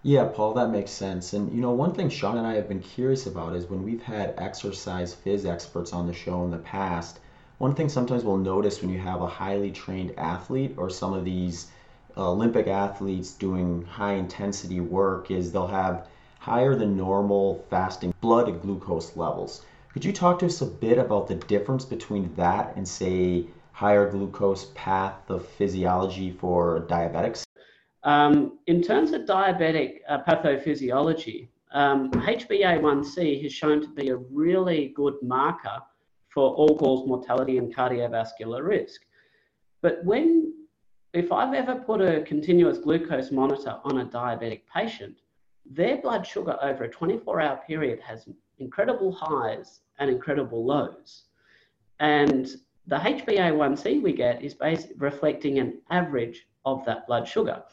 Yeah, 0.03 0.25
Paul, 0.25 0.55
that 0.55 0.71
makes 0.71 0.91
sense. 0.91 1.31
And 1.31 1.53
you 1.53 1.61
know, 1.61 1.71
one 1.71 1.93
thing 1.93 2.09
Shawn 2.09 2.37
and 2.37 2.45
I 2.45 2.55
have 2.55 2.67
been 2.67 2.81
curious 2.81 3.25
about 3.25 3.55
is 3.55 3.69
when 3.69 3.83
we've 3.83 4.01
had 4.03 4.33
exercise 4.37 5.15
phys 5.15 5.45
experts 5.45 5.93
on 5.93 6.05
the 6.05 6.11
show 6.11 6.43
in 6.43 6.51
the 6.51 6.57
past, 6.57 7.21
one 7.59 7.75
thing 7.75 7.87
sometimes 7.87 8.25
we'll 8.25 8.35
notice 8.35 8.81
when 8.81 8.91
you 8.91 8.99
have 8.99 9.21
a 9.21 9.27
highly 9.27 9.71
trained 9.71 10.13
athlete 10.17 10.73
or 10.77 10.89
some 10.89 11.13
of 11.13 11.23
these 11.23 11.71
Olympic 12.17 12.67
athletes 12.67 13.31
doing 13.31 13.83
high 13.83 14.15
intensity 14.15 14.81
work 14.81 15.31
is 15.31 15.53
they'll 15.53 15.67
have 15.67 16.07
higher 16.39 16.75
than 16.75 16.97
normal 16.97 17.63
fasting 17.69 18.13
blood 18.19 18.61
glucose 18.61 19.15
levels. 19.15 19.63
Could 19.93 20.03
you 20.03 20.11
talk 20.11 20.39
to 20.39 20.45
us 20.47 20.61
a 20.61 20.65
bit 20.65 20.97
about 20.97 21.27
the 21.29 21.35
difference 21.35 21.85
between 21.85 22.33
that 22.35 22.73
and 22.75 22.85
say 22.85 23.47
higher 23.71 24.09
glucose 24.11 24.65
pathophysiology 24.75 26.37
for 26.37 26.81
diabetics? 26.89 27.43
Um, 28.03 28.59
in 28.67 28.81
terms 28.81 29.11
of 29.11 29.21
diabetic 29.23 29.99
uh, 30.07 30.19
pathophysiology, 30.23 31.49
um, 31.71 32.11
HbA1c 32.11 33.43
has 33.43 33.53
shown 33.53 33.81
to 33.81 33.89
be 33.89 34.09
a 34.09 34.15
really 34.15 34.93
good 34.95 35.15
marker 35.21 35.79
for 36.29 36.53
all-cause 36.53 37.07
mortality 37.07 37.57
and 37.57 37.75
cardiovascular 37.75 38.63
risk. 38.65 39.01
But 39.81 40.03
when, 40.05 40.53
if 41.13 41.31
I've 41.31 41.53
ever 41.53 41.75
put 41.75 42.01
a 42.01 42.21
continuous 42.21 42.77
glucose 42.77 43.31
monitor 43.31 43.77
on 43.83 43.99
a 43.99 44.05
diabetic 44.05 44.61
patient, 44.73 45.17
their 45.69 45.97
blood 45.97 46.25
sugar 46.25 46.57
over 46.61 46.85
a 46.85 46.89
24-hour 46.89 47.61
period 47.67 47.99
has 47.99 48.27
incredible 48.59 49.11
highs 49.11 49.81
and 49.99 50.09
incredible 50.09 50.65
lows. 50.65 51.23
And 51.99 52.47
the 52.87 52.97
HbA1c 52.97 54.01
we 54.01 54.13
get 54.13 54.41
is 54.41 54.53
basically 54.53 54.95
reflecting 54.97 55.59
an 55.59 55.81
average 55.89 56.47
of 56.65 56.85
that 56.85 57.05
blood 57.07 57.27
sugar. 57.27 57.63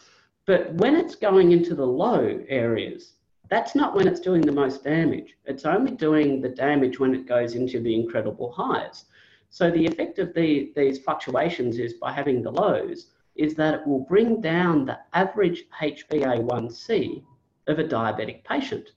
But 0.47 0.75
when 0.75 0.95
it's 0.95 1.17
going 1.17 1.51
into 1.51 1.75
the 1.75 1.87
low 1.87 2.41
areas, 2.49 3.15
that's 3.49 3.75
not 3.75 3.97
when 3.97 4.07
it's 4.07 4.21
doing 4.21 4.43
the 4.43 4.53
most 4.53 4.85
damage. 4.85 5.37
It's 5.45 5.65
only 5.65 5.91
doing 5.91 6.41
the 6.41 6.49
damage 6.49 7.01
when 7.01 7.17
it 7.17 7.27
goes 7.27 7.57
into 7.57 7.81
the 7.81 7.95
incredible 7.95 8.53
highs. 8.53 9.07
So 9.51 9.73
the 9.73 9.85
effect 9.85 10.21
of 10.21 10.33
the, 10.35 10.73
these 10.77 11.01
fluctuations 11.01 11.79
is 11.79 11.95
by 11.95 12.13
having 12.13 12.43
the 12.43 12.53
lows, 12.53 13.09
is 13.35 13.57
that 13.57 13.75
it 13.75 13.87
will 13.87 14.07
bring 14.09 14.41
down 14.41 14.85
the 14.85 15.01
average 15.15 15.65
HbA1c 15.81 17.25
of 17.67 17.79
a 17.81 17.85
diabetic 17.85 18.45
patient. 18.45 18.93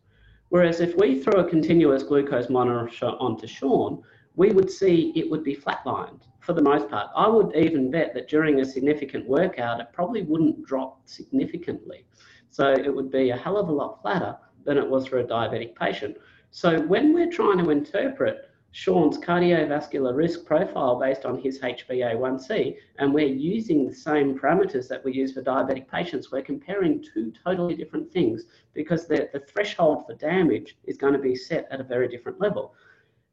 Whereas 0.50 0.82
if 0.82 0.96
we 0.98 1.20
threw 1.20 1.40
a 1.40 1.50
continuous 1.50 2.04
glucose 2.04 2.50
monitor 2.50 3.08
onto 3.20 3.48
Shawn, 3.48 4.04
we 4.36 4.52
would 4.52 4.70
see 4.70 5.14
it 5.16 5.30
would 5.30 5.44
be 5.44 5.56
flatlined 5.56 6.22
for 6.50 6.54
the 6.54 6.64
most 6.64 6.90
part. 6.90 7.12
I 7.16 7.28
would 7.28 7.56
even 7.56 7.92
bet 7.92 8.16
that 8.16 8.28
during 8.28 8.60
a 8.60 8.66
significant 8.66 9.30
workout, 9.30 9.80
it 9.80 9.90
probably 9.94 10.24
wouldn't 10.24 10.66
drop 10.66 11.00
significantly. 11.06 12.08
So 12.50 12.72
it 12.72 12.92
would 12.92 13.12
be 13.12 13.30
a 13.30 13.38
hell 13.38 13.56
of 13.60 13.70
a 13.70 13.72
lot 13.72 14.02
flatter 14.02 14.36
than 14.66 14.80
it 14.80 14.90
was 14.90 15.06
for 15.06 15.20
a 15.20 15.24
diabetic 15.24 15.76
patient. 15.76 16.18
So 16.50 16.82
when 16.82 17.14
we're 17.14 17.30
trying 17.30 17.60
to 17.60 17.70
interpret 17.70 18.50
Shawn's 18.72 19.20
cardiovascular 19.20 20.16
risk 20.16 20.44
profile 20.44 21.00
based 21.00 21.24
on 21.24 21.40
his 21.40 21.60
HbA1c, 21.60 22.78
and 22.98 23.14
we're 23.14 23.28
using 23.28 23.86
the 23.86 23.94
same 23.94 24.36
parameters 24.36 24.88
that 24.88 25.06
we 25.06 25.14
use 25.14 25.34
for 25.34 25.44
diabetic 25.44 25.88
patients, 25.88 26.32
we're 26.32 26.42
comparing 26.42 27.06
two 27.14 27.32
totally 27.46 27.76
different 27.76 28.12
things 28.12 28.46
because 28.74 29.08
the, 29.08 29.30
the 29.34 29.42
threshold 29.42 30.08
for 30.08 30.16
damage 30.16 30.80
is 30.86 30.98
going 30.98 31.14
to 31.14 31.20
be 31.20 31.36
set 31.36 31.68
at 31.70 31.80
a 31.80 31.84
very 31.84 32.08
different 32.08 32.42
level. 32.42 32.74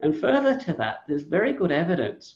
And 0.00 0.14
further 0.20 0.60
to 0.60 0.74
that, 0.74 1.04
there's 1.08 1.22
very 1.22 1.54
good 1.54 1.72
evidence 1.72 2.34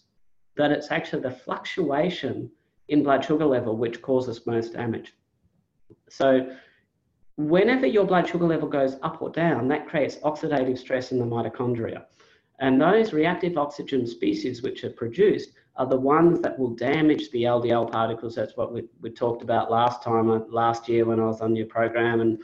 that 0.61 0.71
it's 0.71 0.91
actually 0.91 1.23
the 1.23 1.31
fluctuation 1.31 2.51
in 2.89 3.03
blood 3.03 3.25
sugar 3.25 3.47
level 3.47 3.77
which 3.77 4.03
causes 4.03 4.47
most 4.47 4.75
damage. 4.75 5.15
So 6.09 6.55
whenever 7.37 7.87
your 7.87 8.05
blood 8.05 8.29
sugar 8.29 8.47
level 8.47 8.69
goes 8.69 8.97
up 9.03 9.23
or 9.23 9.31
down, 9.31 9.69
that 9.69 9.89
creates 9.89 10.17
oxidative 10.17 10.79
stress 10.79 11.13
in 11.13 11.19
the 11.19 11.25
mitochondria. 11.25 12.05
And 12.59 12.79
those 12.79 13.15
reactive 13.15 13.57
oxygen 13.57 14.07
species 14.07 14.63
which 14.63 14.85
are 14.85 14.91
produced 14.91 15.53
are 15.77 15.87
the 15.87 15.97
ones 15.99 16.41
that 16.43 16.59
will 16.59 16.75
damage 16.75 17.31
the 17.31 17.45
LDL 17.45 17.91
particles. 17.91 18.35
That's 18.35 18.57
what 18.57 18.73
we, 18.73 18.85
we 19.01 19.09
talked 19.09 19.43
about 19.43 19.71
last 19.71 20.03
time, 20.03 20.31
uh, 20.31 20.41
last 20.51 20.89
year 20.89 21.07
when 21.07 21.21
I 21.21 21.25
was 21.25 21.41
on 21.41 21.57
your 21.57 21.67
program, 21.67 22.21
and 22.21 22.43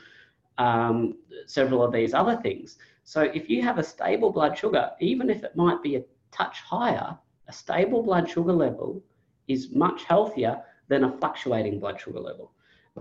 um, 0.57 1.19
several 1.47 1.83
of 1.83 1.93
these 1.93 2.15
other 2.15 2.37
things. 2.37 2.79
So 3.05 3.23
if 3.23 3.51
you 3.51 3.61
have 3.63 3.79
a 3.79 3.83
stable 3.83 4.33
blood 4.33 4.57
sugar, 4.57 4.93
even 5.01 5.29
if 5.29 5.45
it 5.45 5.55
might 5.55 5.83
be 5.83 5.97
a 5.97 6.05
touch 6.33 6.61
higher, 6.61 7.19
a 7.49 7.53
stable 7.53 8.03
blood 8.03 8.29
sugar 8.29 8.53
level 8.53 9.03
is 9.49 9.71
much 9.73 10.05
healthier 10.05 10.63
than 10.89 11.05
a 11.05 11.19
fluctuating 11.19 11.81
blood 11.81 12.01
sugar 12.01 12.21
level. 12.21 12.53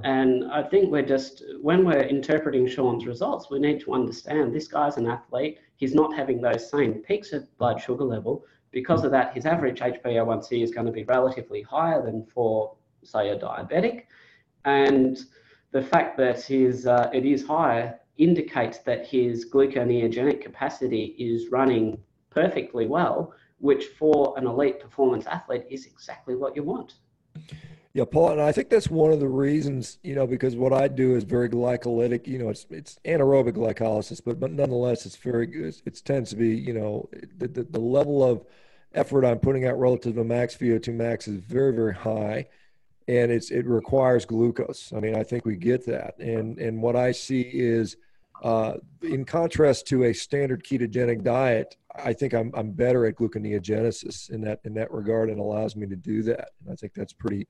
And 0.04 0.52
I 0.52 0.62
think 0.62 0.92
we're 0.92 1.06
just, 1.06 1.44
when 1.62 1.86
we're 1.86 2.02
interpreting 2.02 2.68
Shawn's 2.68 3.06
results, 3.06 3.50
we 3.50 3.60
need 3.60 3.80
to 3.82 3.94
understand 3.94 4.54
this 4.54 4.68
guy's 4.68 4.98
an 4.98 5.08
athlete. 5.08 5.60
He's 5.78 5.96
not 5.96 6.14
having 6.14 6.42
those 6.42 6.70
same 6.70 6.96
peaks 6.96 7.32
of 7.32 7.58
blood 7.58 7.80
sugar 7.80 8.04
level. 8.04 8.44
Because 8.72 9.06
of 9.06 9.12
that, 9.12 9.34
his 9.34 9.46
average 9.46 9.80
HbA1c 9.80 10.62
is 10.62 10.72
going 10.72 10.86
to 10.86 10.92
be 10.92 11.06
relatively 11.06 11.62
higher 11.62 12.04
than 12.04 12.26
for, 12.26 12.76
say, 13.04 13.30
a 13.30 13.40
diabetic. 13.40 14.04
And 14.66 15.18
the 15.72 15.82
fact 15.82 16.18
that 16.18 16.44
his, 16.44 16.88
uh, 16.88 17.10
it 17.14 17.26
is 17.26 17.46
higher 17.46 17.98
indicates 18.18 18.80
that 18.80 19.08
his 19.08 19.50
gluconeogenic 19.50 20.42
capacity 20.42 21.16
is 21.18 21.52
running 21.52 21.98
perfectly 22.32 22.86
well, 22.86 23.34
which 23.60 23.86
for 24.00 24.34
an 24.38 24.46
elite 24.46 24.80
performance 24.80 25.26
athlete 25.26 25.66
is 25.70 25.86
exactly 25.86 26.36
what 26.36 26.56
you 26.56 26.64
want. 26.64 26.96
Yeah, 27.96 28.04
Paul, 28.04 28.32
and 28.32 28.42
I 28.42 28.52
think 28.52 28.70
that's 28.70 28.90
one 28.90 29.14
of 29.14 29.22
the 29.22 29.30
reasons, 29.30 30.00
you 30.04 30.16
know, 30.16 30.28
because 30.28 30.58
what 30.58 30.74
I 30.74 30.90
do 30.90 31.16
is 31.16 31.24
very 31.24 31.48
glycolytic. 31.48 32.28
You 32.28 32.40
know, 32.40 32.50
it's 32.50 32.66
it's 32.70 33.00
anaerobic 33.06 33.54
glycolysis, 33.54 34.22
but 34.24 34.38
but 34.38 34.52
nonetheless, 34.52 35.06
it's 35.06 35.16
very 35.16 35.48
good. 35.48 35.74
It 35.86 36.02
tends 36.04 36.32
to 36.32 36.36
be, 36.36 36.58
you 36.58 36.74
know, 36.74 37.08
the, 37.38 37.48
the, 37.48 37.64
the 37.64 37.80
level 37.80 38.22
of 38.22 38.46
effort 38.94 39.24
I'm 39.24 39.40
putting 39.40 39.66
out 39.66 39.80
relative 39.80 40.16
to 40.16 40.26
max 40.26 40.58
VO2 40.58 40.94
max 40.94 41.30
is 41.30 41.40
very 41.40 41.74
very 41.74 41.94
high, 41.94 42.48
and 43.08 43.32
it's 43.32 43.50
it 43.50 43.66
requires 43.66 44.26
glucose. 44.26 44.92
I 44.94 45.00
mean, 45.00 45.16
I 45.16 45.24
think 45.24 45.46
we 45.46 45.56
get 45.56 45.86
that, 45.86 46.20
and 46.20 46.60
and 46.60 46.82
what 46.82 46.98
I 46.98 47.14
see 47.14 47.44
is, 47.44 47.96
uh, 48.44 48.74
in 49.02 49.26
contrast 49.26 49.88
to 49.88 50.04
a 50.04 50.14
standard 50.14 50.64
ketogenic 50.64 51.24
diet, 51.24 51.78
I 51.96 52.14
think 52.14 52.34
I'm 52.34 52.52
I'm 52.56 52.72
better 52.72 53.06
at 53.06 53.16
gluconeogenesis 53.16 54.30
in 54.30 54.42
that 54.42 54.60
in 54.66 54.74
that 54.76 54.92
regard, 54.92 55.30
and 55.30 55.40
allows 55.40 55.76
me 55.76 55.88
to 55.88 55.96
do 55.96 56.24
that. 56.24 56.50
And 56.62 56.72
I 56.72 56.76
think 56.76 56.94
that's 56.94 57.14
pretty 57.14 57.48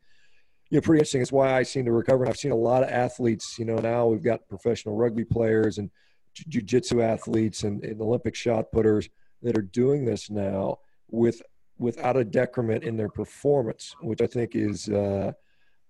you 0.70 0.78
know, 0.78 0.82
pretty 0.82 1.00
interesting. 1.00 1.22
It's 1.22 1.32
why 1.32 1.54
I 1.54 1.64
seem 1.64 1.86
to 1.86 1.92
recover. 1.92 2.24
And 2.24 2.30
I've 2.30 2.38
seen 2.38 2.52
a 2.52 2.56
lot 2.56 2.84
of 2.84 2.90
athletes, 2.90 3.58
you 3.60 3.66
know, 3.66 3.76
now 3.76 4.08
we've 4.08 4.24
got 4.24 4.48
professional 4.48 4.96
rugby 4.96 5.24
players 5.24 5.78
and 5.78 5.92
jiu-jitsu 6.34 7.02
athletes 7.02 7.64
and, 7.64 7.84
and 7.84 8.02
Olympic 8.02 8.36
shot 8.36 8.72
putters 8.72 9.08
that 9.42 9.58
are 9.58 9.62
doing 9.62 10.06
this 10.06 10.30
now 10.30 10.80
with 11.10 11.42
without 11.78 12.18
a 12.18 12.24
decrement 12.24 12.84
in 12.84 12.98
their 12.98 13.10
performance, 13.10 13.96
which 14.02 14.22
I 14.22 14.28
think 14.28 14.56
is 14.56 14.90
uh, 14.90 15.34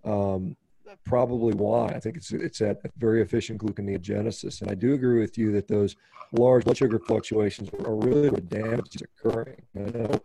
um, 0.03 0.57
probably 1.05 1.53
why. 1.53 1.87
I 1.87 1.99
think 1.99 2.17
it's 2.17 2.31
it's 2.31 2.61
at 2.61 2.79
very 2.97 3.21
efficient 3.21 3.61
gluconeogenesis, 3.61 4.61
and 4.61 4.71
I 4.71 4.75
do 4.75 4.93
agree 4.93 5.19
with 5.19 5.37
you 5.37 5.51
that 5.53 5.67
those 5.67 5.95
large 6.31 6.65
blood 6.65 6.77
sugar 6.77 6.99
fluctuations 6.99 7.69
are 7.85 7.95
really 7.95 8.29
where 8.29 8.41
damage 8.41 8.95
is 8.95 9.01
occurring. 9.01 9.61
I 9.75 9.79
know 9.79 10.19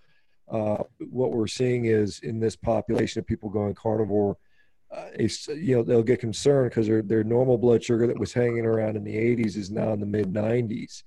uh, 0.50 0.82
what 0.98 1.32
we're 1.32 1.46
seeing 1.46 1.84
is 1.86 2.20
in 2.20 2.40
this 2.40 2.56
population 2.56 3.20
of 3.20 3.26
people 3.26 3.48
going 3.48 3.74
carnivore, 3.74 4.36
uh, 4.90 5.06
you 5.18 5.76
know, 5.76 5.82
they'll 5.82 6.02
get 6.02 6.20
concerned 6.20 6.70
because 6.70 6.86
their 6.86 7.02
their 7.02 7.24
normal 7.24 7.56
blood 7.56 7.82
sugar 7.82 8.06
that 8.06 8.18
was 8.18 8.32
hanging 8.32 8.66
around 8.66 8.96
in 8.96 9.04
the 9.04 9.14
80s 9.14 9.56
is 9.56 9.70
now 9.70 9.92
in 9.92 10.00
the 10.00 10.06
mid 10.06 10.32
90s. 10.32 11.04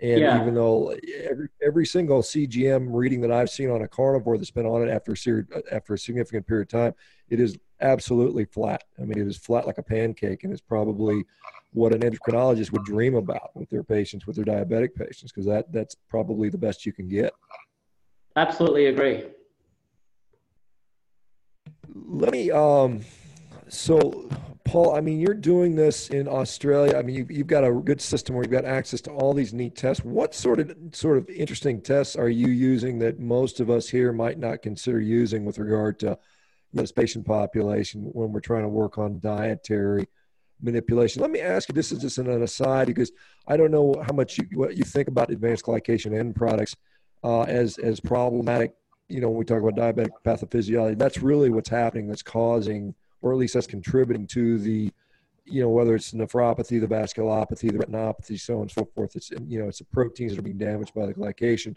And 0.00 0.20
yeah. 0.20 0.40
even 0.40 0.54
though 0.54 0.94
every, 1.24 1.48
every 1.60 1.84
single 1.84 2.22
CGM 2.22 2.86
reading 2.90 3.20
that 3.22 3.32
I've 3.32 3.50
seen 3.50 3.68
on 3.68 3.82
a 3.82 3.88
carnivore 3.88 4.38
that's 4.38 4.52
been 4.52 4.64
on 4.64 4.86
it 4.86 4.90
after 4.90 5.12
a, 5.12 5.74
after 5.74 5.94
a 5.94 5.98
significant 5.98 6.46
period 6.46 6.72
of 6.72 6.80
time, 6.80 6.94
it 7.28 7.40
is 7.40 7.58
absolutely 7.80 8.44
flat. 8.44 8.84
I 8.98 9.02
mean, 9.02 9.18
it 9.18 9.26
is 9.26 9.36
flat 9.36 9.66
like 9.66 9.78
a 9.78 9.82
pancake, 9.82 10.44
and 10.44 10.52
it's 10.52 10.62
probably 10.62 11.24
what 11.72 11.92
an 11.92 12.00
endocrinologist 12.00 12.72
would 12.72 12.84
dream 12.84 13.14
about 13.14 13.54
with 13.54 13.68
their 13.70 13.84
patients, 13.84 14.26
with 14.26 14.36
their 14.36 14.44
diabetic 14.44 14.94
patients, 14.94 15.32
because 15.32 15.46
that 15.46 15.70
that's 15.72 15.94
probably 16.08 16.48
the 16.48 16.58
best 16.58 16.86
you 16.86 16.92
can 16.92 17.08
get. 17.08 17.32
Absolutely 18.36 18.86
agree. 18.86 19.24
Let 21.94 22.32
me, 22.32 22.50
um, 22.50 23.00
so 23.68 24.28
Paul, 24.64 24.94
I 24.94 25.00
mean, 25.00 25.18
you're 25.18 25.34
doing 25.34 25.74
this 25.74 26.08
in 26.10 26.28
Australia. 26.28 26.96
I 26.96 27.02
mean, 27.02 27.16
you've, 27.16 27.30
you've 27.30 27.46
got 27.46 27.64
a 27.64 27.72
good 27.72 28.00
system 28.00 28.34
where 28.34 28.44
you've 28.44 28.52
got 28.52 28.64
access 28.64 29.00
to 29.02 29.10
all 29.10 29.32
these 29.32 29.52
neat 29.52 29.74
tests. 29.74 30.04
What 30.04 30.34
sort 30.34 30.60
of 30.60 30.76
sort 30.92 31.16
of 31.18 31.28
interesting 31.30 31.80
tests 31.80 32.16
are 32.16 32.28
you 32.28 32.48
using 32.48 32.98
that 33.00 33.18
most 33.18 33.60
of 33.60 33.70
us 33.70 33.88
here 33.88 34.12
might 34.12 34.38
not 34.38 34.62
consider 34.62 35.00
using 35.00 35.44
with 35.44 35.58
regard 35.58 35.98
to 36.00 36.18
this 36.72 36.92
patient 36.92 37.26
population 37.26 38.02
when 38.12 38.32
we're 38.32 38.40
trying 38.40 38.62
to 38.62 38.68
work 38.68 38.98
on 38.98 39.20
dietary 39.20 40.06
manipulation? 40.60 41.22
Let 41.22 41.30
me 41.30 41.40
ask 41.40 41.68
you. 41.68 41.74
This 41.74 41.92
is 41.92 42.00
just 42.00 42.18
an 42.18 42.42
aside 42.42 42.86
because 42.86 43.12
I 43.46 43.56
don't 43.56 43.70
know 43.70 44.02
how 44.06 44.12
much 44.12 44.38
you, 44.38 44.44
what 44.54 44.76
you 44.76 44.84
think 44.84 45.08
about 45.08 45.30
advanced 45.30 45.64
glycation 45.64 46.18
end 46.18 46.36
products 46.36 46.76
uh, 47.24 47.42
as 47.42 47.78
as 47.78 48.00
problematic. 48.00 48.74
You 49.08 49.20
know, 49.20 49.28
when 49.30 49.38
we 49.38 49.44
talk 49.44 49.62
about 49.62 49.76
diabetic 49.76 50.10
pathophysiology, 50.24 50.98
that's 50.98 51.18
really 51.18 51.50
what's 51.50 51.70
happening. 51.70 52.08
That's 52.08 52.22
causing, 52.22 52.94
or 53.22 53.32
at 53.32 53.38
least 53.38 53.54
that's 53.54 53.66
contributing 53.66 54.26
to 54.28 54.58
the, 54.58 54.90
you 55.46 55.62
know, 55.62 55.70
whether 55.70 55.94
it's 55.94 56.12
nephropathy, 56.12 56.78
the 56.78 56.86
vasculopathy, 56.86 57.72
the 57.72 57.78
retinopathy, 57.78 58.38
so 58.38 58.56
on 58.56 58.62
and 58.62 58.70
so 58.70 58.86
forth. 58.94 59.16
It's 59.16 59.30
you 59.46 59.60
know, 59.60 59.68
it's 59.68 59.78
the 59.78 59.84
proteins 59.86 60.32
that 60.32 60.40
are 60.40 60.42
being 60.42 60.58
damaged 60.58 60.92
by 60.94 61.06
the 61.06 61.14
glycation, 61.14 61.74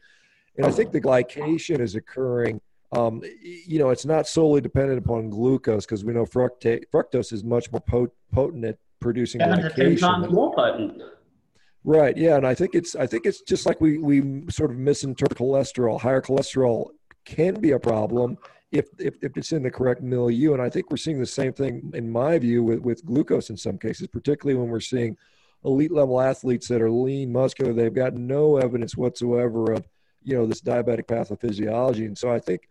and 0.57 0.65
I 0.65 0.71
think 0.71 0.91
the 0.91 0.99
glycation 0.99 1.79
is 1.79 1.95
occurring. 1.95 2.59
Um, 2.93 3.21
you 3.41 3.79
know, 3.79 3.89
it's 3.89 4.05
not 4.05 4.27
solely 4.27 4.59
dependent 4.59 4.99
upon 4.99 5.29
glucose 5.29 5.85
because 5.85 6.03
we 6.03 6.13
know 6.13 6.25
fructose, 6.25 6.83
fructose 6.93 7.31
is 7.31 7.43
much 7.43 7.71
more 7.71 7.81
potent 8.33 8.65
at 8.65 8.77
producing 8.99 9.39
glycation. 9.41 9.99
times 9.99 10.29
more 10.29 10.53
potent. 10.53 11.01
Right. 11.83 12.15
Yeah, 12.15 12.35
and 12.35 12.45
I 12.45 12.53
think 12.53 12.75
it's 12.75 12.95
I 12.95 13.07
think 13.07 13.25
it's 13.25 13.41
just 13.41 13.65
like 13.65 13.81
we 13.81 13.97
we 13.97 14.43
sort 14.49 14.71
of 14.71 14.77
misinterpret 14.77 15.39
cholesterol. 15.39 15.99
Higher 15.99 16.21
cholesterol 16.21 16.89
can 17.25 17.55
be 17.55 17.71
a 17.71 17.79
problem 17.79 18.37
if, 18.71 18.87
if, 18.99 19.15
if 19.21 19.35
it's 19.37 19.51
in 19.51 19.63
the 19.63 19.71
correct 19.71 20.01
milieu. 20.01 20.53
And 20.53 20.61
I 20.61 20.69
think 20.69 20.89
we're 20.89 20.97
seeing 20.97 21.19
the 21.19 21.25
same 21.25 21.53
thing, 21.53 21.91
in 21.93 22.09
my 22.09 22.39
view, 22.39 22.63
with, 22.63 22.79
with 22.79 23.05
glucose 23.05 23.49
in 23.49 23.57
some 23.57 23.77
cases, 23.77 24.07
particularly 24.07 24.59
when 24.59 24.69
we're 24.69 24.79
seeing 24.79 25.17
elite 25.65 25.91
level 25.91 26.19
athletes 26.19 26.67
that 26.69 26.81
are 26.81 26.89
lean, 26.89 27.31
muscular. 27.31 27.73
They've 27.73 27.93
got 27.93 28.15
no 28.15 28.57
evidence 28.57 28.95
whatsoever 28.95 29.73
of, 29.73 29.87
you 30.23 30.35
know, 30.35 30.45
this 30.45 30.61
diabetic 30.61 31.05
pathophysiology. 31.05 32.05
And 32.05 32.17
so 32.17 32.31
I 32.31 32.39
think 32.39 32.67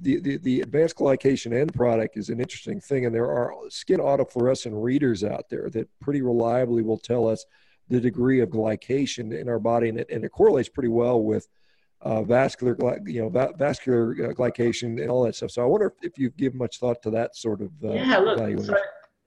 the, 0.00 0.20
the, 0.20 0.36
the 0.38 0.60
advanced 0.60 0.96
glycation 0.96 1.52
end 1.52 1.72
product 1.74 2.16
is 2.16 2.28
an 2.28 2.40
interesting 2.40 2.80
thing. 2.80 3.06
And 3.06 3.14
there 3.14 3.30
are 3.30 3.54
skin 3.68 4.00
autofluorescent 4.00 4.72
readers 4.74 5.24
out 5.24 5.48
there 5.48 5.70
that 5.70 5.88
pretty 6.00 6.22
reliably 6.22 6.82
will 6.82 6.98
tell 6.98 7.28
us 7.28 7.44
the 7.88 8.00
degree 8.00 8.40
of 8.40 8.48
glycation 8.50 9.38
in 9.38 9.48
our 9.48 9.58
body. 9.58 9.88
And 9.88 10.00
it, 10.00 10.10
and 10.10 10.24
it 10.24 10.30
correlates 10.30 10.68
pretty 10.68 10.88
well 10.88 11.22
with– 11.22 11.48
uh, 12.04 12.22
vascular, 12.22 12.76
you 13.06 13.22
know, 13.22 13.28
va- 13.28 13.52
vascular 13.56 14.12
uh, 14.12 14.32
glycation 14.34 15.00
and 15.00 15.10
all 15.10 15.24
that 15.24 15.34
stuff. 15.34 15.50
So 15.50 15.62
I 15.62 15.64
wonder 15.64 15.86
if, 15.86 16.12
if 16.12 16.18
you 16.18 16.30
give 16.30 16.54
much 16.54 16.78
thought 16.78 17.02
to 17.02 17.10
that 17.10 17.34
sort 17.34 17.62
of 17.62 17.70
uh, 17.82 17.92
yeah. 17.92 18.18
Look, 18.18 18.64
so 18.64 18.76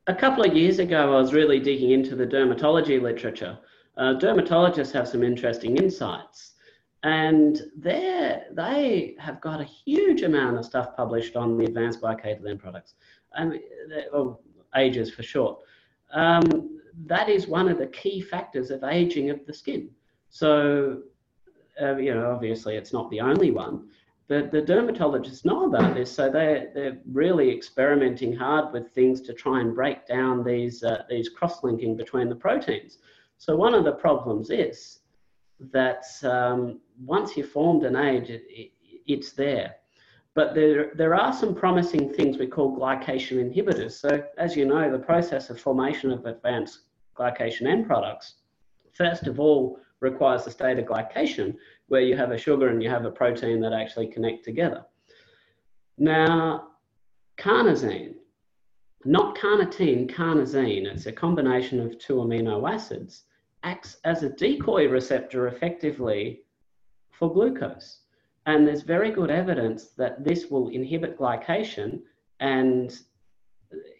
a 0.05 0.15
couple 0.15 0.43
of 0.43 0.55
years 0.55 0.79
ago, 0.79 1.15
I 1.15 1.19
was 1.19 1.33
really 1.33 1.59
digging 1.59 1.91
into 1.91 2.15
the 2.15 2.25
dermatology 2.25 3.01
literature. 3.01 3.57
Uh, 3.97 4.13
dermatologists 4.13 4.91
have 4.93 5.07
some 5.07 5.23
interesting 5.23 5.75
insights, 5.77 6.53
and 7.03 7.61
they 7.77 8.41
they 8.51 9.15
have 9.19 9.39
got 9.41 9.61
a 9.61 9.63
huge 9.63 10.23
amount 10.23 10.57
of 10.57 10.65
stuff 10.65 10.95
published 10.95 11.35
on 11.35 11.57
the 11.57 11.65
advanced 11.65 12.01
glycated 12.01 12.59
products, 12.59 12.95
and 13.33 13.59
or 14.13 14.39
ages 14.75 15.11
for 15.11 15.23
short. 15.23 15.59
Um, 16.13 16.79
that 17.05 17.29
is 17.29 17.47
one 17.47 17.69
of 17.69 17.77
the 17.77 17.87
key 17.87 18.21
factors 18.21 18.71
of 18.71 18.83
aging 18.83 19.29
of 19.29 19.45
the 19.45 19.53
skin. 19.53 19.89
So 20.29 21.03
uh, 21.81 21.95
you 21.97 22.13
know, 22.13 22.31
obviously 22.31 22.75
it's 22.75 22.93
not 22.93 23.09
the 23.11 23.19
only 23.19 23.51
one, 23.51 23.87
but 24.27 24.51
the 24.51 24.61
dermatologists 24.61 25.45
know 25.45 25.65
about 25.65 25.93
this, 25.95 26.11
so 26.11 26.29
they're, 26.29 26.71
they're 26.73 26.97
really 27.11 27.49
experimenting 27.55 28.35
hard 28.35 28.73
with 28.73 28.91
things 28.91 29.21
to 29.21 29.33
try 29.33 29.61
and 29.61 29.75
break 29.75 30.05
down 30.05 30.43
these, 30.43 30.83
uh, 30.83 31.03
these 31.09 31.29
cross-linking 31.29 31.95
between 31.95 32.29
the 32.29 32.35
proteins. 32.35 32.97
So 33.37 33.55
one 33.55 33.73
of 33.73 33.85
the 33.85 33.93
problems 33.93 34.49
is 34.49 34.99
that 35.59 36.05
um, 36.23 36.79
once 37.03 37.35
you've 37.35 37.49
formed 37.49 37.83
an 37.83 37.95
age, 37.95 38.29
it, 38.29 38.43
it, 38.49 38.71
it's 39.05 39.31
there. 39.31 39.75
But 40.35 40.53
there, 40.53 40.91
there 40.93 41.15
are 41.15 41.33
some 41.33 41.55
promising 41.55 42.13
things 42.13 42.37
we 42.37 42.45
call 42.45 42.77
glycation 42.77 43.37
inhibitors. 43.37 43.93
So 43.93 44.23
as 44.37 44.55
you 44.55 44.65
know, 44.65 44.91
the 44.91 44.99
process 44.99 45.49
of 45.49 45.59
formation 45.59 46.11
of 46.11 46.25
advanced 46.25 46.81
glycation 47.17 47.65
end 47.65 47.87
products, 47.87 48.35
first 48.93 49.25
of 49.25 49.39
all, 49.39 49.79
requires 49.99 50.45
a 50.45 50.51
state 50.51 50.77
of 50.77 50.85
glycation 50.85 51.55
where 51.87 52.01
you 52.01 52.15
have 52.15 52.31
a 52.31 52.37
sugar 52.37 52.67
and 52.67 52.83
you 52.83 52.89
have 52.89 53.05
a 53.05 53.11
protein 53.11 53.59
that 53.61 53.73
actually 53.73 54.07
connect 54.07 54.45
together. 54.45 54.85
Now, 55.97 56.67
carnosine, 57.37 58.13
not 59.05 59.35
carnitine, 59.35 60.07
carnosine, 60.07 60.85
it's 60.85 61.07
a 61.07 61.11
combination 61.11 61.79
of 61.79 61.97
two 61.97 62.15
amino 62.15 62.69
acids, 62.71 63.23
acts 63.67 63.97
as 64.05 64.23
a 64.23 64.29
decoy 64.29 64.87
receptor 64.87 65.47
effectively 65.47 66.41
for 67.11 67.31
glucose. 67.31 67.99
And 68.45 68.65
there's 68.65 68.83
very 68.83 69.11
good 69.11 69.29
evidence 69.29 69.89
that 70.01 70.23
this 70.23 70.41
will 70.49 70.69
inhibit 70.69 71.17
glycation. 71.19 72.01
And 72.39 72.97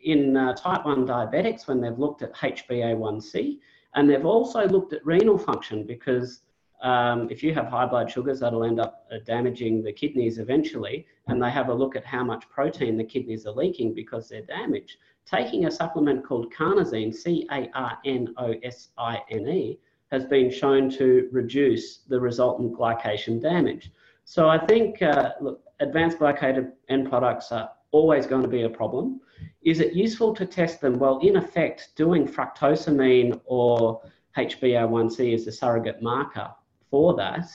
in 0.03 0.37
uh, 0.37 0.53
type 0.53 0.85
1 0.85 1.05
diabetics, 1.05 1.67
when 1.67 1.81
they've 1.81 1.99
looked 1.99 2.21
at 2.21 2.33
HbA1c, 2.33 3.59
and 3.95 4.09
they've 4.09 4.25
also 4.25 4.67
looked 4.67 4.93
at 4.93 5.05
renal 5.05 5.37
function 5.37 5.85
because 5.85 6.41
um, 6.81 7.27
if 7.29 7.43
you 7.43 7.53
have 7.53 7.67
high 7.67 7.87
blood 7.87 8.09
sugars, 8.09 8.39
that'll 8.39 8.63
end 8.63 8.79
up 8.79 9.05
uh, 9.11 9.17
damaging 9.25 9.83
the 9.83 9.91
kidneys 9.91 10.37
eventually. 10.37 11.05
And 11.27 11.43
they 11.43 11.49
have 11.49 11.67
a 11.67 11.73
look 11.73 11.95
at 11.97 12.05
how 12.05 12.23
much 12.23 12.47
protein 12.49 12.95
the 12.97 13.03
kidneys 13.03 13.45
are 13.45 13.51
leaking 13.63 13.93
because 13.93 14.29
they're 14.29 14.43
damaged. 14.59 14.97
Taking 15.29 15.65
a 15.65 15.71
supplement 15.71 16.25
called 16.25 16.53
carnosine, 16.53 17.13
C 17.13 17.47
A 17.51 17.69
R 17.73 17.97
N 18.05 18.33
O 18.37 18.53
S 18.63 18.89
I 18.97 19.19
N 19.29 19.47
E, 19.47 19.79
has 20.11 20.25
been 20.25 20.49
shown 20.49 20.89
to 20.91 21.27
reduce 21.31 21.97
the 22.07 22.19
resultant 22.19 22.73
glycation 22.73 23.41
damage. 23.41 23.91
So 24.23 24.47
I 24.47 24.57
think, 24.57 25.01
uh, 25.01 25.33
look, 25.41 25.61
advanced 25.79 26.19
glycated 26.19 26.71
end 26.89 27.09
products 27.09 27.51
are 27.51 27.71
always 27.91 28.25
going 28.25 28.41
to 28.41 28.47
be 28.47 28.63
a 28.63 28.69
problem. 28.69 29.19
Is 29.63 29.79
it 29.79 29.93
useful 29.93 30.33
to 30.35 30.45
test 30.45 30.79
them? 30.81 30.97
Well, 30.97 31.19
in 31.19 31.35
effect, 31.35 31.91
doing 31.95 32.27
fructosamine 32.27 33.41
or 33.45 34.01
HbA1c 34.37 35.33
is 35.33 35.47
a 35.47 35.51
surrogate 35.51 36.01
marker 36.01 36.51
for 36.89 37.15
that. 37.15 37.47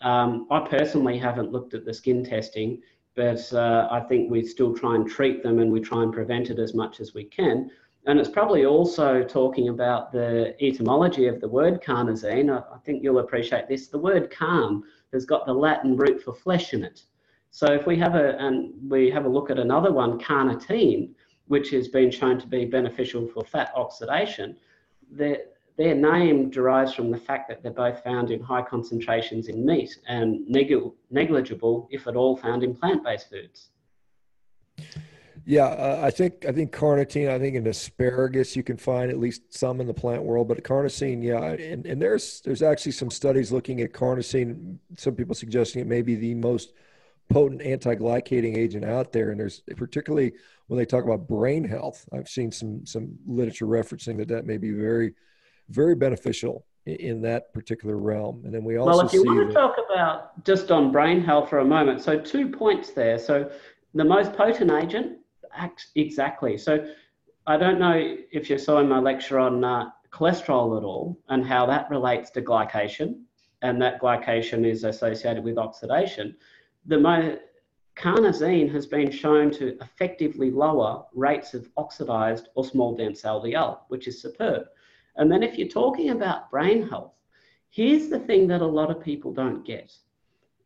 Um, 0.00 0.46
I 0.50 0.60
personally 0.60 1.18
haven't 1.18 1.52
looked 1.52 1.74
at 1.74 1.84
the 1.84 1.94
skin 1.94 2.24
testing, 2.24 2.80
but 3.14 3.52
uh, 3.52 3.88
I 3.90 4.00
think 4.00 4.30
we 4.30 4.44
still 4.44 4.74
try 4.74 4.94
and 4.94 5.08
treat 5.08 5.42
them 5.42 5.58
and 5.58 5.70
we 5.70 5.80
try 5.80 6.02
and 6.02 6.12
prevent 6.12 6.50
it 6.50 6.58
as 6.58 6.74
much 6.74 7.00
as 7.00 7.14
we 7.14 7.24
can. 7.24 7.70
And 8.06 8.18
it's 8.18 8.28
probably 8.28 8.64
also 8.66 9.22
talking 9.22 9.68
about 9.68 10.10
the 10.10 10.56
etymology 10.60 11.28
of 11.28 11.40
the 11.40 11.48
word 11.48 11.82
carnosine. 11.82 12.50
I, 12.50 12.74
I 12.74 12.78
think 12.78 13.02
you'll 13.02 13.20
appreciate 13.20 13.68
this. 13.68 13.88
The 13.88 13.98
word 13.98 14.30
carn 14.30 14.82
has 15.12 15.24
got 15.24 15.46
the 15.46 15.52
Latin 15.52 15.96
root 15.96 16.22
for 16.22 16.34
flesh 16.34 16.74
in 16.74 16.82
it. 16.82 17.04
So 17.50 17.66
if 17.66 17.86
we 17.86 17.98
have 17.98 18.14
a 18.14 18.36
and 18.38 18.72
we 18.90 19.10
have 19.10 19.26
a 19.26 19.28
look 19.28 19.50
at 19.50 19.58
another 19.58 19.92
one, 19.92 20.18
carnitine, 20.18 21.10
which 21.48 21.70
has 21.70 21.88
been 21.88 22.10
shown 22.10 22.40
to 22.40 22.46
be 22.46 22.64
beneficial 22.64 23.28
for 23.28 23.44
fat 23.44 23.70
oxidation, 23.76 24.56
their, 25.10 25.38
their 25.82 25.94
name 25.96 26.48
derives 26.48 26.94
from 26.94 27.10
the 27.10 27.18
fact 27.18 27.48
that 27.48 27.62
they're 27.62 27.72
both 27.72 28.04
found 28.04 28.30
in 28.30 28.40
high 28.40 28.62
concentrations 28.62 29.48
in 29.48 29.66
meat 29.66 29.98
and 30.06 30.46
negligible, 30.48 31.88
if 31.90 32.06
at 32.06 32.14
all, 32.14 32.36
found 32.36 32.62
in 32.62 32.74
plant-based 32.74 33.28
foods. 33.28 33.70
Yeah, 35.44 35.64
uh, 35.64 36.00
I 36.04 36.10
think 36.12 36.46
I 36.46 36.52
think 36.52 36.72
carnitine. 36.72 37.28
I 37.28 37.38
think 37.40 37.56
in 37.56 37.66
asparagus 37.66 38.54
you 38.54 38.62
can 38.62 38.76
find 38.76 39.10
at 39.10 39.18
least 39.18 39.52
some 39.52 39.80
in 39.80 39.88
the 39.88 39.94
plant 39.94 40.22
world, 40.22 40.46
but 40.46 40.62
carnosine, 40.62 41.20
yeah, 41.20 41.42
and, 41.42 41.84
and 41.84 42.00
there's 42.00 42.40
there's 42.42 42.62
actually 42.62 42.92
some 42.92 43.10
studies 43.10 43.50
looking 43.50 43.80
at 43.80 43.92
carnosine. 43.92 44.78
Some 44.96 45.16
people 45.16 45.34
suggesting 45.34 45.82
it 45.82 45.88
may 45.88 46.02
be 46.02 46.14
the 46.14 46.34
most 46.34 46.74
potent 47.28 47.62
anti-glycating 47.62 48.56
agent 48.56 48.84
out 48.84 49.10
there 49.10 49.30
and 49.30 49.40
there's 49.40 49.62
particularly 49.76 50.32
when 50.66 50.76
they 50.76 50.84
talk 50.84 51.04
about 51.04 51.26
brain 51.28 51.64
health 51.64 52.04
i've 52.12 52.28
seen 52.28 52.50
some 52.50 52.84
some 52.84 53.16
literature 53.26 53.64
referencing 53.64 54.18
that 54.18 54.28
that 54.28 54.44
may 54.44 54.58
be 54.58 54.70
very 54.72 55.14
very 55.68 55.94
beneficial 55.94 56.64
in, 56.86 57.22
that 57.22 57.52
particular 57.52 57.96
realm. 57.96 58.42
And 58.44 58.52
then 58.52 58.64
we 58.64 58.76
also 58.76 58.90
well 58.90 59.06
if 59.06 59.12
you 59.12 59.24
want 59.24 59.48
to 59.48 59.54
talk 59.54 59.76
about 59.92 60.44
just 60.44 60.70
on 60.70 60.90
brain 60.90 61.22
health 61.22 61.48
for 61.48 61.60
a 61.60 61.64
moment 61.64 62.02
so 62.02 62.18
two 62.18 62.48
points 62.48 62.90
there. 62.90 63.18
So 63.18 63.50
the 63.94 64.04
most 64.04 64.32
potent 64.32 64.70
agent 64.70 65.18
acts 65.54 65.90
exactly. 65.94 66.58
So 66.58 66.86
i 67.46 67.56
don't 67.56 67.80
know 67.80 68.16
if 68.30 68.48
you 68.48 68.56
saw 68.56 68.78
in 68.78 68.88
my 68.88 69.00
lecture 69.00 69.38
on 69.38 69.64
uh, 69.64 69.90
cholesterol 70.12 70.78
at 70.78 70.84
all 70.84 71.18
and 71.28 71.44
how 71.44 71.66
that 71.66 71.90
relates 71.90 72.30
to 72.30 72.42
glycation 72.42 73.22
and 73.62 73.80
that 73.80 74.00
glycation 74.00 74.66
is 74.66 74.84
associated 74.84 75.42
with 75.42 75.56
oxidation. 75.56 76.36
The 76.86 77.38
carnosine 77.96 78.72
has 78.72 78.86
been 78.86 79.10
shown 79.10 79.50
to 79.52 79.78
effectively 79.80 80.50
lower 80.50 81.04
rates 81.14 81.54
of 81.54 81.68
oxidized 81.76 82.48
or 82.54 82.64
small 82.64 82.96
dense 82.96 83.22
LDL, 83.22 83.80
which 83.88 84.08
is 84.08 84.20
superb. 84.20 84.64
And 85.16 85.30
then 85.30 85.42
if 85.42 85.58
you're 85.58 85.68
talking 85.68 86.10
about 86.10 86.50
brain 86.50 86.88
health, 86.88 87.12
here's 87.70 88.08
the 88.08 88.18
thing 88.18 88.46
that 88.48 88.62
a 88.62 88.66
lot 88.66 88.90
of 88.90 89.02
people 89.02 89.32
don't 89.32 89.64
get 89.64 89.92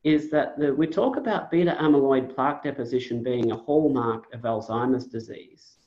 is 0.04 0.30
that 0.30 0.56
the, 0.56 0.72
we 0.72 0.86
talk 0.86 1.16
about 1.16 1.50
beta 1.50 1.76
amyloid 1.80 2.32
plaque 2.32 2.62
deposition 2.62 3.24
being 3.24 3.50
a 3.50 3.56
hallmark 3.56 4.32
of 4.32 4.42
Alzheimer's 4.42 5.06
disease. 5.06 5.78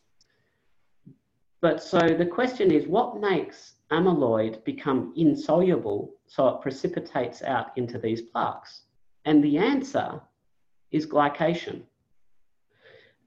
But 1.62 1.82
so 1.82 2.00
the 2.00 2.26
question 2.26 2.72
is 2.72 2.86
what 2.86 3.20
makes 3.20 3.76
amyloid 3.92 4.64
become 4.66 5.14
insoluble 5.16 6.16
so 6.28 6.48
it 6.50 6.62
precipitates 6.62 7.42
out 7.44 7.68
into 7.78 7.98
these 7.98 8.22
plaques? 8.22 8.84
And 9.26 9.44
the 9.44 9.58
answer 9.58 10.22
is 10.92 11.06
glycation. 11.06 11.84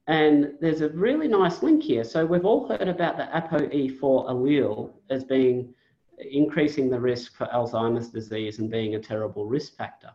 And 0.09 0.55
there's 0.61 0.81
a 0.81 0.89
really 0.89 1.29
nice 1.29 1.63
link 1.63 1.83
here. 1.83 2.05
So 2.05 2.27
we've 2.27 2.45
all 2.45 2.67
heard 2.69 2.89
about 2.89 3.17
the 3.17 3.25
ApoE4 3.25 4.01
allele 4.01 4.91
as 5.11 5.25
being 5.25 5.73
increasing 6.31 6.91
the 6.91 6.99
risk 6.99 7.37
for 7.37 7.47
Alzheimer's 7.47 8.09
disease 8.09 8.59
and 8.59 8.71
being 8.71 8.95
a 8.95 9.01
terrible 9.01 9.47
risk 9.47 9.77
factor. 9.77 10.11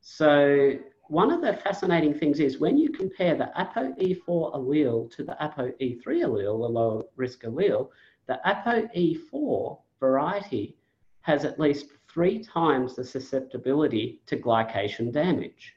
So 0.00 0.74
one 1.08 1.32
of 1.32 1.40
the 1.40 1.54
fascinating 1.54 2.14
things 2.14 2.40
is 2.40 2.58
when 2.58 2.78
you 2.78 2.90
compare 2.90 3.36
the 3.36 3.50
ApoE4 3.58 4.54
allele 4.54 5.10
to 5.16 5.24
the 5.24 5.36
ApoE3 5.40 6.04
allele, 6.04 6.60
the 6.60 6.68
low 6.68 7.08
risk 7.16 7.42
allele, 7.42 7.88
the 8.26 8.40
ApoE4 8.46 9.78
variety 10.00 10.76
has 11.22 11.44
at 11.44 11.58
least 11.58 11.86
three 12.08 12.42
times 12.42 12.94
the 12.94 13.04
susceptibility 13.04 14.20
to 14.26 14.36
glycation 14.36 15.12
damage. 15.12 15.74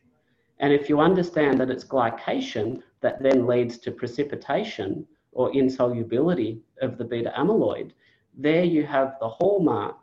And 0.59 0.71
if 0.73 0.89
you 0.89 0.99
understand 0.99 1.59
that 1.59 1.69
it's 1.69 1.83
glycation 1.83 2.81
that 3.01 3.21
then 3.21 3.47
leads 3.47 3.77
to 3.79 3.91
precipitation 3.91 5.05
or 5.31 5.51
insolubility 5.55 6.61
of 6.81 6.97
the 6.97 7.03
beta 7.03 7.31
amyloid, 7.37 7.91
there 8.37 8.63
you 8.63 8.85
have 8.85 9.15
the 9.19 9.27
hallmark 9.27 9.97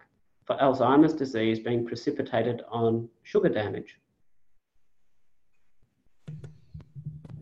for 0.44 0.56
Alzheimer's 0.56 1.14
disease 1.14 1.58
being 1.58 1.86
precipitated 1.86 2.62
on 2.70 3.08
sugar 3.24 3.48
damage. 3.48 3.98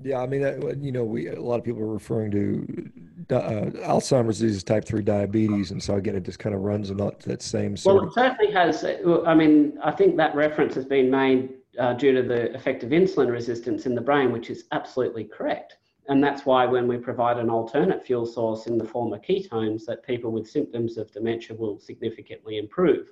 Yeah, 0.02 0.20
I 0.20 0.26
mean, 0.26 0.42
you 0.82 0.92
know, 0.92 1.04
we 1.04 1.28
a 1.28 1.40
lot 1.40 1.58
of 1.58 1.64
people 1.64 1.82
are 1.82 1.86
referring 1.86 2.30
to 2.32 3.34
uh, 3.34 3.70
Alzheimer's 3.88 4.38
disease, 4.38 4.62
type 4.62 4.84
three 4.84 5.02
diabetes, 5.02 5.70
and 5.70 5.82
so 5.82 5.94
again, 5.94 6.14
it 6.14 6.24
just 6.24 6.38
kind 6.38 6.54
of 6.54 6.60
runs 6.60 6.90
in 6.90 6.98
that 6.98 7.40
same. 7.40 7.74
Sort 7.76 7.96
well, 7.96 8.08
it 8.08 8.14
certainly 8.14 8.52
has. 8.52 8.84
I 9.26 9.34
mean, 9.34 9.78
I 9.82 9.90
think 9.90 10.16
that 10.18 10.34
reference 10.34 10.74
has 10.74 10.84
been 10.84 11.10
made 11.10 11.54
uh, 11.78 11.92
due 11.94 12.12
to 12.12 12.22
the 12.22 12.54
effect 12.54 12.82
of 12.82 12.90
insulin 12.90 13.30
resistance 13.30 13.86
in 13.86 13.94
the 13.94 14.00
brain, 14.00 14.32
which 14.32 14.50
is 14.50 14.64
absolutely 14.72 15.24
correct. 15.24 15.76
And 16.08 16.22
that's 16.22 16.44
why 16.44 16.66
when 16.66 16.86
we 16.86 16.98
provide 16.98 17.38
an 17.38 17.48
alternate 17.48 18.04
fuel 18.04 18.26
source 18.26 18.66
in 18.66 18.76
the 18.76 18.84
form 18.84 19.12
of 19.12 19.22
ketones, 19.22 19.86
that 19.86 20.06
people 20.06 20.30
with 20.30 20.48
symptoms 20.48 20.98
of 20.98 21.10
dementia 21.12 21.56
will 21.56 21.78
significantly 21.78 22.58
improve. 22.58 23.08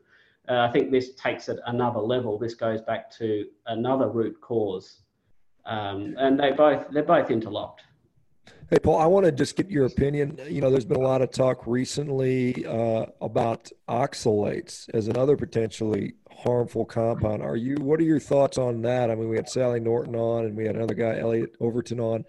Uh, 0.48 0.58
I 0.58 0.70
think 0.70 0.90
this 0.90 1.14
takes 1.14 1.48
it 1.48 1.58
another 1.66 2.00
level. 2.00 2.38
This 2.38 2.54
goes 2.54 2.82
back 2.82 3.10
to 3.12 3.46
another 3.66 4.08
root 4.08 4.40
cause, 4.40 5.02
um, 5.64 6.16
and 6.18 6.38
they 6.38 6.50
both 6.50 6.86
they're 6.90 7.04
both 7.04 7.30
interlocked. 7.30 7.82
Hey, 8.72 8.78
Paul, 8.78 9.00
I 9.00 9.04
want 9.04 9.26
to 9.26 9.32
just 9.32 9.54
get 9.54 9.70
your 9.70 9.84
opinion. 9.84 10.40
You 10.48 10.62
know, 10.62 10.70
there's 10.70 10.86
been 10.86 10.96
a 10.96 11.06
lot 11.06 11.20
of 11.20 11.30
talk 11.30 11.66
recently 11.66 12.64
uh, 12.64 13.04
about 13.20 13.70
oxalates 13.86 14.88
as 14.94 15.08
another 15.08 15.36
potentially 15.36 16.14
harmful 16.30 16.86
compound. 16.86 17.42
Are 17.42 17.54
you? 17.54 17.74
What 17.74 18.00
are 18.00 18.04
your 18.04 18.18
thoughts 18.18 18.56
on 18.56 18.80
that? 18.80 19.10
I 19.10 19.14
mean, 19.14 19.28
we 19.28 19.36
had 19.36 19.46
Sally 19.46 19.78
Norton 19.78 20.16
on, 20.16 20.46
and 20.46 20.56
we 20.56 20.64
had 20.64 20.74
another 20.74 20.94
guy, 20.94 21.18
Elliot 21.18 21.54
Overton, 21.60 22.00
on 22.00 22.24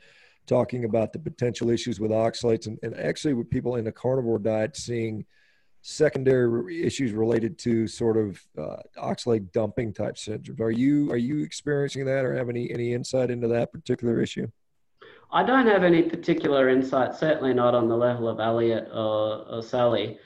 talking 0.46 0.84
about 0.84 1.14
the 1.14 1.20
potential 1.20 1.70
issues 1.70 2.02
with 2.02 2.12
oxalates, 2.12 2.68
and, 2.68 2.78
and 2.84 2.94
actually 3.00 3.36
with 3.36 3.50
people 3.50 3.78
in 3.78 3.88
a 3.88 3.92
carnivore 3.94 4.38
diet 4.38 4.76
seeing 4.76 5.26
secondary 5.82 6.84
issues 6.84 7.14
related 7.14 7.58
to 7.60 7.88
sort 7.88 8.18
of 8.18 8.42
uh, 8.58 8.82
oxalate 8.98 9.50
dumping 9.54 9.94
type 9.94 10.18
syndrome. 10.18 10.62
Are 10.62 10.72
you 10.72 11.10
are 11.10 11.16
you 11.16 11.42
experiencing 11.42 12.04
that, 12.04 12.26
or 12.26 12.36
have 12.36 12.50
any 12.50 12.70
any 12.70 12.92
insight 12.92 13.32
into 13.32 13.48
that 13.48 13.72
particular 13.72 14.22
issue? 14.22 14.50
I 15.34 15.42
don't 15.42 15.66
have 15.66 15.84
any 15.84 16.04
particular 16.04 16.70
insight. 16.70 17.16
Certainly 17.16 17.56
not 17.56 17.74
on 17.74 17.88
the 17.88 17.98
level 17.98 18.30
of 18.30 18.40
Elliot 18.40 18.88
or, 18.94 19.44
or 19.50 19.64
Sally. 19.64 20.20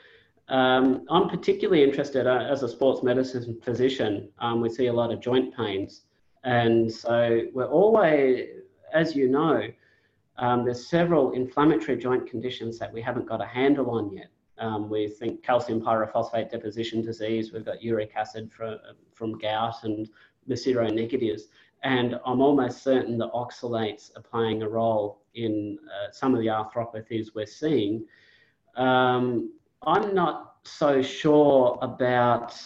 Um, 0.50 1.06
I'm 1.10 1.30
particularly 1.30 1.82
interested 1.82 2.28
uh, 2.28 2.46
as 2.52 2.62
a 2.62 2.68
sports 2.68 3.04
medicine 3.04 3.58
physician. 3.64 4.30
Um, 4.40 4.60
we 4.60 4.68
see 4.68 4.88
a 4.88 4.94
lot 4.94 5.14
of 5.14 5.22
joint 5.22 5.56
pains, 5.56 6.02
and 6.44 6.92
so 6.92 7.44
we're 7.54 7.70
always, 7.70 8.48
as 8.94 9.16
you 9.16 9.30
know, 9.30 9.64
um, 10.38 10.66
there's 10.66 10.88
several 10.88 11.32
inflammatory 11.32 11.98
joint 11.98 12.30
conditions 12.30 12.78
that 12.80 12.92
we 12.92 13.02
haven't 13.02 13.28
got 13.28 13.42
a 13.42 13.46
handle 13.46 13.92
on 13.92 14.12
yet. 14.12 14.30
Um, 14.58 14.90
we 14.90 15.08
think 15.08 15.42
calcium 15.42 15.82
pyrophosphate 15.82 16.52
deposition 16.52 17.02
disease, 17.02 17.54
we've 17.54 17.66
got 17.66 17.82
uric 17.82 18.12
acid 18.16 18.52
from, 18.52 18.78
from 19.14 19.38
gout 19.38 19.84
and 19.84 20.10
the 20.48 20.56
seronegatives. 20.56 21.44
And 21.84 22.20
I'm 22.26 22.42
almost 22.42 22.84
certain 22.84 23.18
that 23.20 23.32
oxalates 23.34 24.16
are 24.18 24.22
playing 24.22 24.64
a 24.64 24.70
role 24.70 25.22
in 25.36 25.78
uh, 25.86 26.12
some 26.12 26.34
of 26.34 26.40
the 26.42 26.48
arthropathies 26.48 27.28
we're 27.36 27.46
seeing. 27.46 28.06
Um, 28.76 29.54
I'm 29.86 30.14
not 30.14 30.56
so 30.64 31.02
sure 31.02 31.78
about 31.82 32.60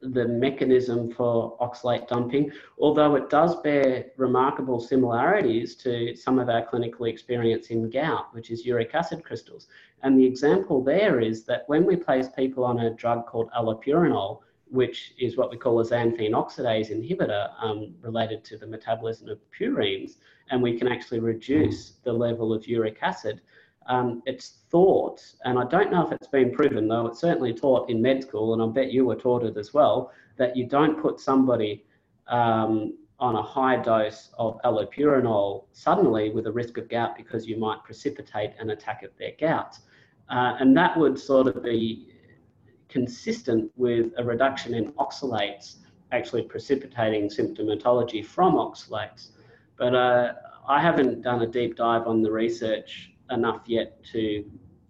the 0.00 0.26
mechanism 0.26 1.10
for 1.10 1.58
oxalate 1.58 2.06
dumping, 2.06 2.52
although 2.78 3.16
it 3.16 3.30
does 3.30 3.60
bear 3.62 4.06
remarkable 4.16 4.80
similarities 4.80 5.74
to 5.74 6.14
some 6.14 6.38
of 6.38 6.48
our 6.48 6.64
clinical 6.64 7.06
experience 7.06 7.68
in 7.68 7.90
gout, 7.90 8.32
which 8.32 8.50
is 8.50 8.64
uric 8.64 8.94
acid 8.94 9.24
crystals. 9.24 9.66
And 10.02 10.18
the 10.18 10.24
example 10.24 10.82
there 10.82 11.20
is 11.20 11.44
that 11.44 11.64
when 11.66 11.84
we 11.84 11.96
place 11.96 12.28
people 12.28 12.64
on 12.64 12.80
a 12.80 12.94
drug 12.94 13.26
called 13.26 13.50
allopurinol, 13.50 14.40
which 14.70 15.14
is 15.18 15.36
what 15.36 15.50
we 15.50 15.56
call 15.56 15.80
a 15.80 15.84
xanthine 15.84 16.32
oxidase 16.32 16.90
inhibitor 16.90 17.50
um, 17.60 17.94
related 18.00 18.44
to 18.44 18.56
the 18.56 18.66
metabolism 18.66 19.28
of 19.28 19.38
purines, 19.50 20.16
and 20.50 20.62
we 20.62 20.78
can 20.78 20.88
actually 20.88 21.20
reduce 21.20 21.92
the 22.04 22.12
level 22.12 22.52
of 22.52 22.66
uric 22.66 22.98
acid, 23.02 23.40
um, 23.88 24.22
it's 24.26 24.58
thought, 24.70 25.22
and 25.44 25.58
I 25.58 25.64
don't 25.64 25.90
know 25.90 26.06
if 26.06 26.12
it's 26.12 26.28
been 26.28 26.52
proven, 26.52 26.88
though 26.88 27.06
it's 27.06 27.20
certainly 27.20 27.54
taught 27.54 27.88
in 27.88 28.02
med 28.02 28.22
school, 28.22 28.52
and 28.52 28.62
I 28.62 28.66
bet 28.66 28.92
you 28.92 29.06
were 29.06 29.16
taught 29.16 29.44
it 29.44 29.56
as 29.56 29.72
well, 29.72 30.12
that 30.36 30.54
you 30.56 30.66
don't 30.66 31.00
put 31.00 31.20
somebody 31.20 31.86
um, 32.28 32.98
on 33.18 33.36
a 33.36 33.42
high 33.42 33.76
dose 33.76 34.30
of 34.38 34.60
allopurinol 34.62 35.64
suddenly 35.72 36.30
with 36.30 36.46
a 36.46 36.52
risk 36.52 36.76
of 36.76 36.88
gout 36.88 37.16
because 37.16 37.46
you 37.46 37.58
might 37.58 37.82
precipitate 37.82 38.52
an 38.58 38.70
attack 38.70 39.02
of 39.02 39.10
their 39.18 39.32
gout. 39.40 39.78
Uh, 40.28 40.56
and 40.60 40.76
that 40.76 40.96
would 40.96 41.18
sort 41.18 41.48
of 41.48 41.64
be 41.64 42.08
consistent 42.88 43.70
with 43.76 44.12
a 44.18 44.24
reduction 44.24 44.74
in 44.74 44.92
oxalates 44.92 45.76
actually 46.12 46.42
precipitating 46.42 47.28
symptomatology 47.28 48.24
from 48.24 48.54
oxalates. 48.54 49.30
But 49.76 49.94
uh, 49.94 50.32
I 50.66 50.80
haven't 50.80 51.22
done 51.22 51.42
a 51.42 51.46
deep 51.46 51.76
dive 51.76 52.06
on 52.06 52.22
the 52.22 52.30
research 52.30 53.12
enough 53.30 53.62
yet 53.66 54.02
to 54.12 54.44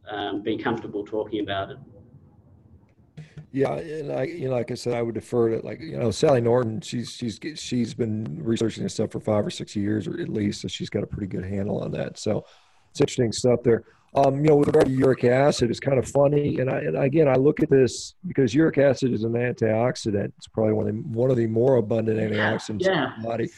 um, 0.08 0.42
be 0.42 0.56
comfortable 0.56 1.04
talking 1.04 1.40
about 1.40 1.70
it. 1.70 1.78
Yeah, 3.50 3.74
and 3.74 4.12
I, 4.12 4.24
you 4.24 4.48
know, 4.48 4.54
like 4.54 4.70
I 4.70 4.74
said, 4.74 4.92
I 4.92 5.02
would 5.02 5.14
defer 5.14 5.48
to 5.50 5.66
like 5.66 5.80
you 5.80 5.96
know 5.96 6.10
Sally 6.10 6.40
Norton. 6.40 6.82
She's 6.82 7.10
she's 7.10 7.40
she's 7.56 7.94
been 7.94 8.40
researching 8.42 8.82
this 8.82 8.94
stuff 8.94 9.10
for 9.10 9.20
five 9.20 9.46
or 9.46 9.50
six 9.50 9.74
years, 9.74 10.06
or 10.06 10.20
at 10.20 10.28
least, 10.28 10.60
so 10.60 10.68
she's 10.68 10.90
got 10.90 11.02
a 11.02 11.06
pretty 11.06 11.28
good 11.28 11.44
handle 11.44 11.80
on 11.80 11.90
that. 11.92 12.18
So 12.18 12.44
it's 12.90 13.00
interesting 13.00 13.32
stuff 13.32 13.60
there. 13.64 13.84
Um, 14.14 14.36
you 14.36 14.48
know, 14.48 14.56
with 14.56 14.68
regard 14.68 14.86
to 14.86 14.92
uric 14.92 15.24
acid, 15.24 15.70
it's 15.70 15.80
kind 15.80 15.98
of 15.98 16.08
funny, 16.08 16.58
and 16.58 16.70
I 16.70 16.78
and 16.78 16.96
again 16.96 17.28
I 17.28 17.34
look 17.34 17.62
at 17.62 17.68
this 17.68 18.14
because 18.26 18.54
uric 18.54 18.78
acid 18.78 19.12
is 19.12 19.24
an 19.24 19.32
antioxidant. 19.32 20.32
It's 20.38 20.48
probably 20.48 20.72
one 20.72 20.88
of 20.88 20.94
the 20.94 21.00
one 21.02 21.30
of 21.30 21.36
the 21.36 21.46
more 21.46 21.76
abundant 21.76 22.18
antioxidants 22.18 22.84
yeah. 22.84 23.14
in 23.14 23.22
the 23.22 23.28
body. 23.28 23.50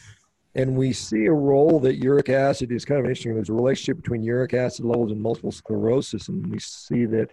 And 0.57 0.77
we 0.77 0.93
see 0.93 1.27
a 1.27 1.33
role 1.33 1.79
that 1.81 1.97
uric 1.97 2.29
acid 2.29 2.73
is 2.73 2.85
kind 2.85 2.99
of 2.99 3.05
interesting. 3.05 3.35
There's 3.35 3.49
a 3.49 3.55
relationship 3.55 4.03
between 4.03 4.25
uric 4.25 4.53
acid 4.53 4.85
levels 4.85 5.13
and 5.13 5.23
multiple 5.23 5.53
sclerosis, 5.53 6.27
and 6.29 6.45
we 6.49 6.59
see 6.59 7.05
that 7.07 7.31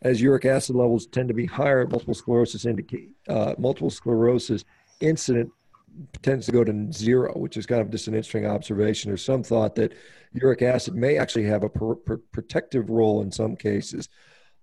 as 0.00 0.22
uric 0.22 0.46
acid 0.46 0.74
levels 0.74 1.06
tend 1.06 1.28
to 1.28 1.34
be 1.34 1.44
higher, 1.44 1.86
multiple 1.86 2.14
sclerosis 2.14 2.64
indicate 2.64 3.10
uh, 3.28 3.54
multiple 3.58 3.90
sclerosis 3.90 4.64
incident 5.00 5.50
tends 6.22 6.46
to 6.46 6.52
go 6.52 6.64
to 6.64 6.92
zero, 6.92 7.32
which 7.34 7.56
is 7.56 7.66
kind 7.66 7.80
of 7.80 7.90
just 7.90 8.08
an 8.08 8.14
interesting 8.14 8.46
observation. 8.46 9.10
There's 9.10 9.24
some 9.24 9.42
thought 9.42 9.74
that 9.76 9.94
uric 10.32 10.62
acid 10.62 10.94
may 10.94 11.18
actually 11.18 11.44
have 11.44 11.62
a 11.62 11.68
per, 11.68 11.94
per, 11.94 12.16
protective 12.32 12.90
role 12.90 13.22
in 13.22 13.30
some 13.30 13.56
cases, 13.56 14.08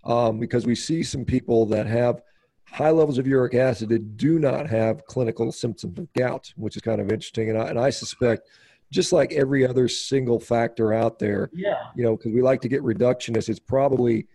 um, 0.03 0.39
because 0.39 0.65
we 0.65 0.75
see 0.75 1.03
some 1.03 1.25
people 1.25 1.65
that 1.67 1.87
have 1.87 2.21
high 2.65 2.89
levels 2.89 3.17
of 3.17 3.27
uric 3.27 3.53
acid 3.53 3.89
that 3.89 4.17
do 4.17 4.39
not 4.39 4.67
have 4.67 5.05
clinical 5.05 5.51
symptoms 5.51 5.99
of 5.99 6.11
gout, 6.13 6.53
which 6.55 6.75
is 6.75 6.81
kind 6.81 7.01
of 7.01 7.11
interesting. 7.11 7.49
And 7.49 7.57
I, 7.57 7.67
and 7.67 7.79
I 7.79 7.89
suspect, 7.89 8.49
just 8.91 9.13
like 9.13 9.33
every 9.33 9.65
other 9.65 9.87
single 9.87 10.39
factor 10.39 10.93
out 10.93 11.19
there, 11.19 11.49
yeah. 11.53 11.87
you 11.95 12.03
know, 12.03 12.17
because 12.17 12.33
we 12.33 12.41
like 12.41 12.61
to 12.61 12.69
get 12.69 12.81
reductionists, 12.81 13.49
it's 13.49 13.59
probably 13.59 14.27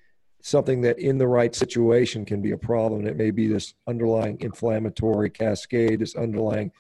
something 0.43 0.81
that 0.81 0.99
in 0.99 1.19
the 1.19 1.27
right 1.27 1.55
situation 1.55 2.25
can 2.25 2.41
be 2.41 2.53
a 2.53 2.59
problem. 2.59 3.07
It 3.07 3.17
may 3.17 3.31
be 3.31 3.49
this 3.49 3.75
underlying 3.87 4.39
inflammatory 4.41 5.29
cascade, 5.29 5.99
this 5.99 6.15
underlying, 6.15 6.71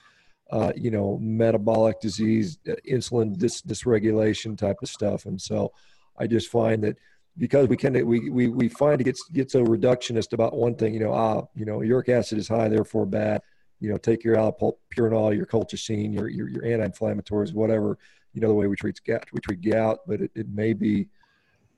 uh, 0.50 0.72
you 0.76 0.90
know, 0.90 1.18
metabolic 1.20 2.00
disease, 2.00 2.58
uh, 2.68 2.74
insulin 2.88 3.36
dis- 3.36 3.62
dysregulation 3.62 4.56
type 4.56 4.76
of 4.82 4.88
stuff. 4.88 5.26
And 5.26 5.40
so 5.40 5.72
I 6.16 6.26
just 6.26 6.48
find 6.48 6.84
that 6.84 6.96
because 7.38 7.68
we 7.68 7.76
can 7.76 7.92
we, 8.06 8.30
we 8.30 8.48
we 8.48 8.68
find 8.68 9.00
it 9.00 9.04
gets 9.04 9.28
gets 9.28 9.52
so 9.52 9.64
reductionist 9.64 10.32
about 10.32 10.56
one 10.56 10.74
thing 10.74 10.94
you 10.94 11.00
know 11.00 11.12
ah 11.12 11.42
you 11.54 11.64
know 11.64 11.82
uric 11.82 12.08
acid 12.08 12.38
is 12.38 12.48
high 12.48 12.68
therefore 12.68 13.04
bad 13.04 13.42
you 13.80 13.90
know 13.90 13.98
take 13.98 14.24
your 14.24 14.36
allopurinol 14.36 15.36
your 15.36 15.46
colchicine 15.46 16.14
your, 16.14 16.28
your 16.28 16.48
your 16.48 16.64
anti-inflammatories 16.64 17.52
whatever 17.52 17.98
you 18.32 18.40
know 18.40 18.48
the 18.48 18.54
way 18.54 18.66
we 18.66 18.76
treat 18.76 18.98
gout 19.06 19.24
we 19.32 19.40
treat 19.40 19.60
gout 19.60 19.98
but 20.06 20.20
it, 20.20 20.30
it 20.34 20.48
may 20.48 20.72
be 20.72 21.08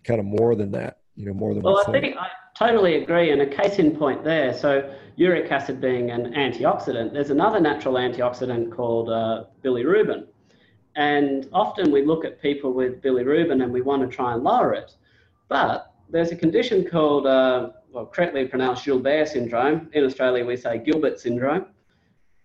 kind 0.05 0.21
of 0.21 0.27
more 0.27 0.55
than 0.55 0.71
that 0.71 0.99
you 1.17 1.27
know 1.27 1.35
more 1.35 1.55
than 1.55 1.63
well 1.63 1.83
i 1.89 1.91
think 1.91 2.17
i 2.17 2.29
totally 2.59 3.03
agree 3.03 3.31
and 3.31 3.41
a 3.43 3.47
case 3.47 3.79
in 3.79 3.95
point 3.97 4.25
there 4.25 4.53
so 4.53 4.93
uric 5.17 5.51
acid 5.51 5.81
being 5.81 6.11
an 6.11 6.33
antioxidant 6.35 7.13
there's 7.13 7.31
another 7.31 7.61
natural 7.61 7.95
antioxidant 7.95 8.75
called 8.75 9.09
uh, 9.11 9.45
bilirubin 9.63 10.27
and 10.97 11.49
often 11.53 11.93
we 11.93 12.05
look 12.05 12.25
at 12.25 12.43
people 12.43 12.73
with 12.73 13.01
bilirubin 13.03 13.63
and 13.63 13.73
we 13.73 13.83
want 13.83 14.03
to 14.03 14.09
try 14.09 14.33
and 14.35 14.43
lower 14.43 14.73
it 14.75 14.97
but 15.49 15.95
there's 16.11 16.33
a 16.33 16.37
condition 16.37 16.85
called, 16.85 17.27
uh, 17.27 17.71
well, 17.93 18.07
correctly 18.07 18.47
pronounced 18.47 18.85
Gilbert 18.85 19.29
syndrome. 19.29 19.91
In 19.93 20.05
Australia, 20.05 20.45
we 20.45 20.57
say 20.57 20.79
Gilbert 20.79 21.21
syndrome. 21.21 21.67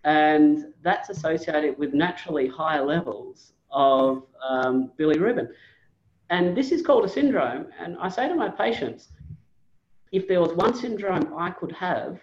And 0.04 0.66
that's 0.82 1.08
associated 1.08 1.78
with 1.78 1.94
naturally 1.94 2.46
higher 2.46 2.84
levels 2.84 3.52
of 3.70 4.24
um, 4.46 4.92
bilirubin. 4.98 5.48
And 6.30 6.56
this 6.56 6.72
is 6.72 6.82
called 6.82 7.04
a 7.04 7.08
syndrome. 7.08 7.66
And 7.78 7.96
I 7.98 8.08
say 8.08 8.28
to 8.28 8.34
my 8.34 8.48
patients, 8.48 9.08
if 10.14 10.28
there 10.28 10.40
was 10.40 10.52
one 10.52 10.72
syndrome 10.74 11.34
I 11.36 11.50
could 11.50 11.72
have 11.72 12.20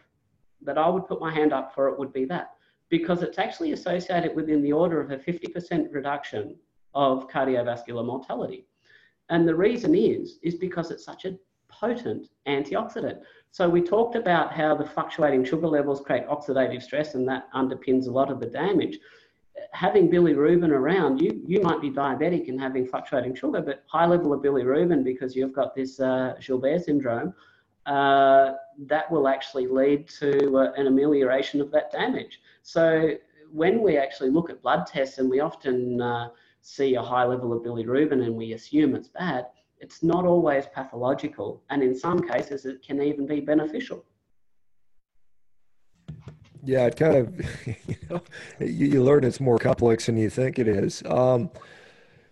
that 0.62 0.78
I 0.78 0.88
would 0.88 1.08
put 1.08 1.20
my 1.20 1.34
hand 1.34 1.52
up 1.52 1.76
for, 1.76 1.90
it 1.90 2.00
would 2.00 2.14
be 2.14 2.24
that. 2.26 2.52
Because 2.88 3.22
it's 3.22 3.38
actually 3.38 3.74
associated 3.74 4.34
within 4.34 4.62
the 4.62 4.72
order 4.72 5.02
of 5.02 5.12
a 5.12 5.18
50% 5.18 5.94
reduction 5.94 6.56
of 6.94 7.28
cardiovascular 7.28 8.06
mortality. 8.06 8.66
And 9.30 9.46
the 9.46 9.56
reason 9.56 9.94
is, 9.94 10.40
is 10.42 10.56
because 10.56 10.90
it's 10.90 11.04
such 11.04 11.26
a 11.26 11.38
potent 11.68 12.30
antioxidant. 12.48 13.20
So 13.52 13.68
we 13.68 13.82
talked 13.82 14.16
about 14.16 14.54
how 14.54 14.74
the 14.74 14.86
fluctuating 14.86 15.44
sugar 15.44 15.68
levels 15.68 16.00
create 16.00 16.28
oxidative 16.28 16.82
stress 16.82 17.16
and 17.16 17.28
that 17.28 17.52
underpins 17.54 18.08
a 18.08 18.12
lot 18.12 18.32
of 18.32 18.40
the 18.40 18.46
damage. 18.46 19.00
having 19.74 20.10
bilirubin 20.10 20.70
around, 20.70 21.22
you, 21.22 21.44
you 21.46 21.62
might 21.62 21.82
be 21.82 21.92
diabetic 21.92 22.48
and 22.48 22.60
having 22.60 22.88
fluctuating 22.88 23.36
sugar, 23.36 23.62
but 23.62 23.84
high 23.88 24.08
level 24.08 24.32
of 24.32 24.42
bilirubin 24.42 25.04
because 25.04 25.36
you've 25.36 25.54
got 25.54 25.76
this 25.76 26.00
uh, 26.00 26.36
Gilbert 26.46 26.86
syndrome, 26.86 27.34
uh, 27.86 28.54
that 28.86 29.12
will 29.12 29.28
actually 29.28 29.68
lead 29.68 30.08
to 30.08 30.58
uh, 30.58 30.72
an 30.78 30.88
amelioration 30.88 31.62
of 31.62 31.72
that 31.72 31.92
damage. 31.92 32.40
So 32.62 33.16
when 33.52 33.82
we 33.82 33.98
actually 33.98 34.30
look 34.30 34.50
at 34.50 34.62
blood 34.62 34.86
tests 34.86 35.18
and 35.18 35.30
we 35.30 35.40
often 35.40 36.02
uh, 36.02 36.30
see 36.62 36.96
a 36.96 37.02
high 37.02 37.26
level 37.26 37.54
of 37.54 37.64
bilirubin 37.64 38.24
and 38.24 38.36
we 38.36 38.54
assume 38.54 38.96
it's 38.96 39.08
bad, 39.08 39.48
it's 39.80 40.04
not 40.04 40.26
always 40.26 40.66
pathological. 40.68 41.64
And 41.70 41.82
in 41.82 41.98
some 41.98 42.22
cases, 42.22 42.66
it 42.66 42.84
can 42.86 43.02
even 43.02 43.26
be 43.26 43.40
beneficial. 43.42 44.06
Yeah, 46.64 46.86
it 46.86 46.96
kind 46.96 47.16
of, 47.16 47.68
you 47.88 47.96
know, 48.10 48.22
you, 48.60 48.88
you, 48.88 49.04
learn 49.04 49.24
it's 49.24 49.40
more 49.40 49.58
complex 49.58 50.06
than 50.06 50.18
you 50.18 50.30
think 50.30 50.60
it 50.60 50.68
is. 50.68 51.02
Um, 51.08 51.50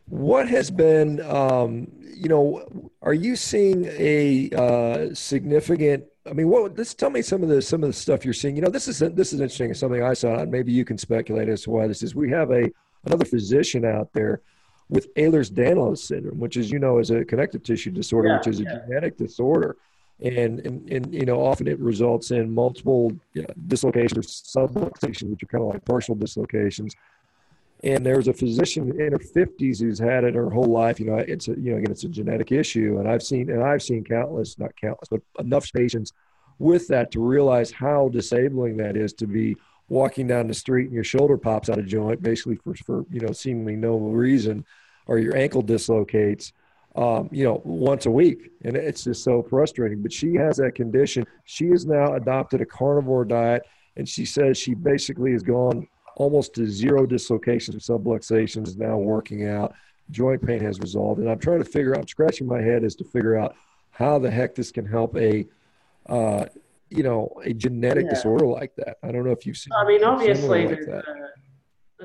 what 0.10 0.48
has 0.50 0.72
been, 0.72 1.22
um, 1.22 1.88
you 2.14 2.30
know, 2.30 2.90
are 3.02 3.14
you 3.14 3.36
seeing 3.36 3.86
a 3.86 4.50
uh, 4.52 5.14
significant? 5.14 6.06
I 6.26 6.34
mean, 6.34 6.50
what? 6.50 6.78
Let's 6.78 6.94
tell 6.94 7.10
me 7.10 7.22
some 7.22 7.44
of 7.44 7.50
the 7.50 7.62
some 7.62 7.84
of 7.84 7.90
the 7.90 7.94
stuff 7.94 8.26
you're 8.26 8.34
seeing. 8.34 8.56
You 8.56 8.62
know, 8.62 8.70
this 8.70 8.88
is 8.88 9.00
this 9.00 9.34
is 9.34 9.40
interesting. 9.40 9.74
Something 9.74 10.04
I 10.04 10.14
saw. 10.14 10.40
And 10.40 10.52
maybe 10.52 10.72
you 10.72 10.86
can 10.86 10.98
speculate 10.98 11.50
as 11.50 11.64
to 11.64 11.72
why 11.72 11.88
this 11.88 12.04
is. 12.04 12.16
We 12.16 12.30
have 12.32 12.52
a 12.52 12.70
another 13.06 13.26
physician 13.26 13.86
out 13.86 14.12
there 14.14 14.42
with 14.90 15.14
Ehlers-Danlos 15.16 16.00
syndrome, 16.00 16.40
which 16.40 16.58
is 16.58 16.72
you 16.72 16.80
know 16.80 17.00
is 17.00 17.12
a 17.12 17.24
connective 17.24 17.64
tissue 17.64 17.92
disorder, 17.92 18.30
yeah, 18.30 18.38
which 18.38 18.48
is 18.48 18.60
a 18.60 18.64
yeah. 18.64 18.80
genetic 18.88 19.18
disorder 19.18 19.78
and, 20.22 20.60
and, 20.66 20.92
and 20.92 21.14
you 21.14 21.26
know 21.26 21.40
often 21.40 21.68
it 21.68 21.80
results 21.80 22.32
in 22.32 22.54
multiple 22.54 23.12
you 23.34 23.42
know, 23.42 23.48
dislocations 23.68 24.44
subluxations 24.56 25.30
which 25.30 25.44
are 25.44 25.48
kind 25.48 25.64
of 25.64 25.74
like 25.74 25.86
partial 25.86 26.16
dislocations 26.16 26.94
and 27.84 28.06
there's 28.06 28.28
a 28.28 28.34
physician 28.34 28.90
in 29.00 29.14
her 29.14 29.20
50s 29.20 29.80
who's 29.80 30.00
had 30.00 30.24
it 30.24 30.36
her 30.36 30.50
whole 30.50 30.66
life 30.66 31.00
you 31.00 31.06
know 31.06 31.18
it's 31.18 31.48
a 31.48 31.52
you 31.52 31.72
know 31.72 31.78
again 31.78 31.92
it's 31.92 32.04
a 32.04 32.10
genetic 32.10 32.52
issue 32.52 32.98
and 33.00 33.08
i've 33.08 33.24
seen 33.24 33.50
and 33.50 33.64
i've 33.64 33.82
seen 33.82 34.04
countless 34.04 34.58
not 34.60 34.76
countless 34.76 35.10
but 35.10 35.22
enough 35.40 35.72
patients 35.72 36.14
with 36.58 36.88
that 36.88 37.12
to 37.12 37.22
realize 37.22 37.72
how 37.72 38.10
disabling 38.10 38.76
that 38.78 38.98
is 38.98 39.14
to 39.14 39.28
be 39.28 39.56
walking 39.88 40.28
down 40.28 40.48
the 40.48 40.54
street 40.54 40.86
and 40.86 40.94
your 40.94 41.04
shoulder 41.04 41.38
pops 41.38 41.70
out 41.70 41.80
of 41.80 41.86
joint 41.86 42.22
basically 42.22 42.58
for, 42.58 42.76
for 42.76 43.06
you 43.12 43.20
know 43.22 43.32
seemingly 43.32 43.76
no 43.76 43.98
reason 43.98 44.66
or 45.08 45.18
your 45.18 45.36
ankle 45.36 45.62
dislocates 45.62 46.54
um, 46.96 47.30
you 47.32 47.44
know, 47.44 47.62
once 47.64 48.08
a 48.08 48.12
week. 48.12 48.52
And 48.64 48.76
it's 48.76 49.04
just 49.04 49.24
so 49.24 49.44
frustrating. 49.44 50.02
But 50.02 50.12
she 50.12 50.34
has 50.36 50.58
that 50.58 50.76
condition. 50.76 51.26
She 51.46 51.68
has 51.70 51.86
now 51.86 52.16
adopted 52.16 52.62
a 52.62 52.66
carnivore 52.66 53.26
diet, 53.26 53.64
and 53.96 54.10
she 54.10 54.26
says 54.26 54.58
she 54.58 54.74
basically 54.74 55.32
has 55.32 55.44
gone 55.44 55.88
almost 56.20 56.54
to 56.54 56.68
zero 56.68 57.06
dislocations 57.06 57.74
and 57.76 57.82
subluxations, 57.82 58.78
now 58.78 58.98
working 58.98 59.48
out. 59.48 59.74
Joint 60.12 60.46
pain 60.46 60.60
has 60.60 60.80
resolved. 60.80 61.20
And 61.22 61.30
I'm 61.30 61.40
trying 61.40 61.60
to 61.60 61.66
figure 61.66 61.94
out, 61.96 62.02
I'm 62.02 62.08
scratching 62.08 62.46
my 62.46 62.62
head 62.62 62.84
as 62.84 62.96
to 62.96 63.04
figure 63.04 63.38
out 63.38 63.56
how 63.90 64.20
the 64.20 64.30
heck 64.30 64.54
this 64.54 64.72
can 64.72 64.86
help 64.86 65.16
a, 65.16 65.48
uh, 66.08 66.46
you 66.90 67.04
know, 67.04 67.32
a 67.44 67.54
genetic 67.54 68.06
yeah. 68.06 68.16
disorder 68.16 68.46
like 68.46 68.76
that. 68.76 68.98
I 69.02 69.12
don't 69.12 69.24
know 69.24 69.32
if 69.32 69.46
you've 69.46 69.58
seen. 69.58 69.72
I 69.74 69.86
mean, 69.88 70.04
obviously, 70.04 70.68
like 70.68 70.86
there's, 70.86 70.88
uh, 70.88 71.02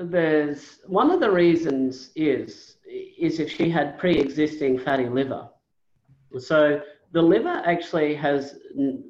there's 0.05 0.79
one 0.85 1.11
of 1.11 1.19
the 1.19 1.31
reasons 1.31 2.11
is 2.15 2.77
is 2.87 3.39
if 3.39 3.51
she 3.51 3.69
had 3.69 3.97
pre-existing 3.97 4.77
fatty 4.79 5.09
liver. 5.09 5.49
So 6.37 6.81
the 7.11 7.21
liver 7.21 7.61
actually 7.65 8.13
has 8.15 8.59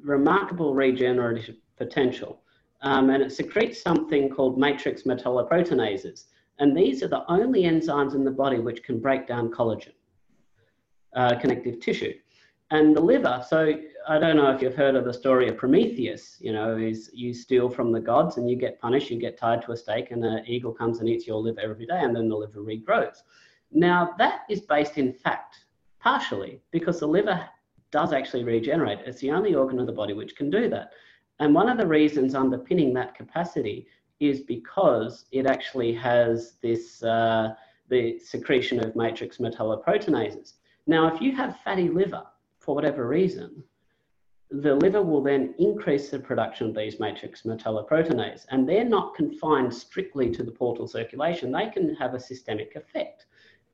remarkable 0.02 0.74
regenerative 0.74 1.56
potential, 1.76 2.40
um, 2.82 3.10
and 3.10 3.22
it 3.22 3.32
secretes 3.32 3.80
something 3.82 4.28
called 4.28 4.58
matrix 4.58 5.02
metalloproteinases. 5.02 6.24
And 6.58 6.76
these 6.76 7.02
are 7.02 7.08
the 7.08 7.30
only 7.30 7.62
enzymes 7.62 8.14
in 8.14 8.24
the 8.24 8.30
body 8.30 8.58
which 8.58 8.82
can 8.82 8.98
break 8.98 9.26
down 9.26 9.50
collagen, 9.50 9.92
uh, 11.14 11.38
connective 11.38 11.80
tissue. 11.80 12.14
And 12.70 12.96
the 12.96 13.00
liver, 13.00 13.44
so 13.46 13.74
I 14.08 14.18
don't 14.18 14.36
know 14.36 14.50
if 14.50 14.60
you've 14.60 14.74
heard 14.74 14.96
of 14.96 15.04
the 15.04 15.12
story 15.12 15.48
of 15.48 15.56
Prometheus, 15.56 16.36
you 16.40 16.52
know, 16.52 16.76
is 16.76 17.10
you 17.12 17.32
steal 17.32 17.68
from 17.68 17.92
the 17.92 18.00
gods 18.00 18.38
and 18.38 18.50
you 18.50 18.56
get 18.56 18.80
punished, 18.80 19.10
you 19.10 19.20
get 19.20 19.38
tied 19.38 19.62
to 19.62 19.72
a 19.72 19.76
stake, 19.76 20.10
and 20.10 20.24
an 20.24 20.44
eagle 20.46 20.72
comes 20.72 20.98
and 20.98 21.08
eats 21.08 21.26
your 21.26 21.40
liver 21.40 21.60
every 21.60 21.86
day, 21.86 22.00
and 22.00 22.14
then 22.14 22.28
the 22.28 22.36
liver 22.36 22.60
regrows. 22.60 23.18
Now, 23.70 24.14
that 24.18 24.40
is 24.48 24.62
based 24.62 24.98
in 24.98 25.12
fact, 25.12 25.66
partially, 26.00 26.60
because 26.72 26.98
the 26.98 27.06
liver 27.06 27.48
does 27.92 28.12
actually 28.12 28.44
regenerate. 28.44 29.00
It's 29.06 29.20
the 29.20 29.30
only 29.30 29.54
organ 29.54 29.78
of 29.78 29.86
the 29.86 29.92
body 29.92 30.12
which 30.12 30.34
can 30.34 30.50
do 30.50 30.68
that. 30.70 30.92
And 31.38 31.54
one 31.54 31.68
of 31.68 31.78
the 31.78 31.86
reasons 31.86 32.34
underpinning 32.34 32.94
that 32.94 33.14
capacity 33.14 33.86
is 34.20 34.40
because 34.40 35.26
it 35.32 35.46
actually 35.46 35.92
has 35.94 36.54
this 36.62 37.02
uh, 37.02 37.54
the 37.88 38.18
secretion 38.18 38.82
of 38.82 38.96
matrix 38.96 39.38
metalloproteinases. 39.38 40.54
Now, 40.86 41.12
if 41.12 41.20
you 41.20 41.32
have 41.36 41.60
fatty 41.64 41.88
liver 41.88 42.24
for 42.58 42.74
whatever 42.74 43.06
reason, 43.06 43.62
the 44.50 44.74
liver 44.74 45.02
will 45.02 45.22
then 45.22 45.54
increase 45.58 46.08
the 46.08 46.18
production 46.18 46.68
of 46.68 46.74
these 46.74 47.00
matrix 47.00 47.42
metalloproteinases, 47.42 48.46
and 48.50 48.68
they're 48.68 48.84
not 48.84 49.14
confined 49.14 49.74
strictly 49.74 50.30
to 50.30 50.42
the 50.42 50.50
portal 50.50 50.86
circulation. 50.86 51.50
They 51.50 51.68
can 51.68 51.94
have 51.96 52.14
a 52.14 52.20
systemic 52.20 52.76
effect. 52.76 53.26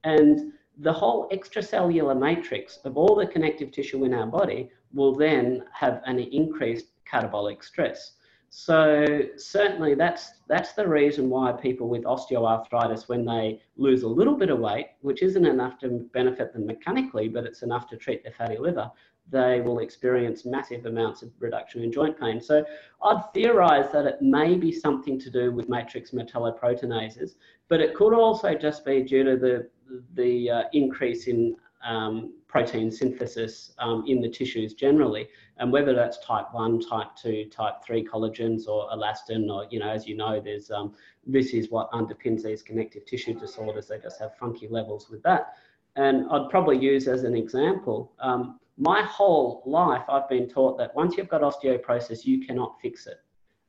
And 0.04 0.52
the 0.78 0.92
whole 0.92 1.28
extracellular 1.28 2.18
matrix 2.18 2.78
of 2.84 2.96
all 2.96 3.14
the 3.14 3.26
connective 3.26 3.70
tissue 3.70 4.04
in 4.04 4.14
our 4.14 4.26
body 4.26 4.70
will 4.94 5.14
then 5.14 5.64
have 5.72 6.00
an 6.06 6.18
increased 6.18 6.86
catabolic 7.10 7.62
stress. 7.62 8.12
So 8.54 9.06
certainly 9.38 9.94
that's 9.94 10.32
that's 10.46 10.74
the 10.74 10.86
reason 10.86 11.30
why 11.30 11.52
people 11.52 11.88
with 11.88 12.04
osteoarthritis, 12.04 13.08
when 13.08 13.24
they 13.24 13.62
lose 13.76 14.02
a 14.02 14.08
little 14.08 14.36
bit 14.36 14.50
of 14.50 14.58
weight, 14.58 14.88
which 15.00 15.22
isn't 15.22 15.46
enough 15.46 15.78
to 15.78 16.06
benefit 16.12 16.52
them 16.52 16.66
mechanically, 16.66 17.28
but 17.28 17.44
it's 17.44 17.62
enough 17.62 17.88
to 17.88 17.96
treat 17.96 18.22
their 18.22 18.32
fatty 18.32 18.58
liver, 18.58 18.90
they 19.30 19.62
will 19.62 19.78
experience 19.78 20.44
massive 20.44 20.84
amounts 20.84 21.22
of 21.22 21.30
reduction 21.38 21.82
in 21.82 21.90
joint 21.90 22.20
pain. 22.20 22.42
So 22.42 22.62
I'd 23.02 23.22
theorize 23.32 23.90
that 23.92 24.04
it 24.04 24.20
may 24.20 24.56
be 24.56 24.70
something 24.70 25.18
to 25.20 25.30
do 25.30 25.50
with 25.50 25.70
matrix 25.70 26.10
metalloproteinases, 26.10 27.36
but 27.68 27.80
it 27.80 27.94
could 27.94 28.12
also 28.12 28.54
just 28.54 28.84
be 28.84 29.02
due 29.02 29.24
to 29.24 29.36
the, 29.36 29.70
the 30.14 30.50
uh, 30.50 30.62
increase 30.74 31.26
in 31.26 31.56
um, 31.82 32.34
protein 32.52 32.90
synthesis 32.90 33.72
um, 33.78 34.04
in 34.06 34.20
the 34.20 34.28
tissues 34.28 34.74
generally, 34.74 35.26
and 35.56 35.72
whether 35.72 35.94
that's 35.94 36.18
type 36.18 36.44
1, 36.52 36.80
type 36.80 37.08
2, 37.20 37.46
type 37.50 37.82
3 37.82 38.04
collagens 38.04 38.68
or 38.68 38.90
elastin, 38.90 39.50
or, 39.50 39.66
you 39.70 39.80
know, 39.80 39.88
as 39.88 40.06
you 40.06 40.14
know, 40.14 40.38
there's 40.38 40.70
um, 40.70 40.94
this 41.26 41.54
is 41.54 41.70
what 41.70 41.90
underpins 41.92 42.42
these 42.42 42.62
connective 42.62 43.06
tissue 43.06 43.32
disorders. 43.32 43.88
They 43.88 43.98
just 43.98 44.20
have 44.20 44.36
funky 44.36 44.68
levels 44.68 45.08
with 45.08 45.22
that. 45.22 45.54
And 45.96 46.26
I'd 46.30 46.50
probably 46.50 46.78
use 46.78 47.08
as 47.08 47.24
an 47.24 47.34
example, 47.34 48.12
um, 48.20 48.60
my 48.76 49.02
whole 49.02 49.62
life, 49.64 50.02
I've 50.08 50.28
been 50.28 50.46
taught 50.46 50.76
that 50.76 50.94
once 50.94 51.16
you've 51.16 51.28
got 51.28 51.40
osteoporosis, 51.40 52.26
you 52.26 52.44
cannot 52.46 52.78
fix 52.82 53.06
it. 53.06 53.20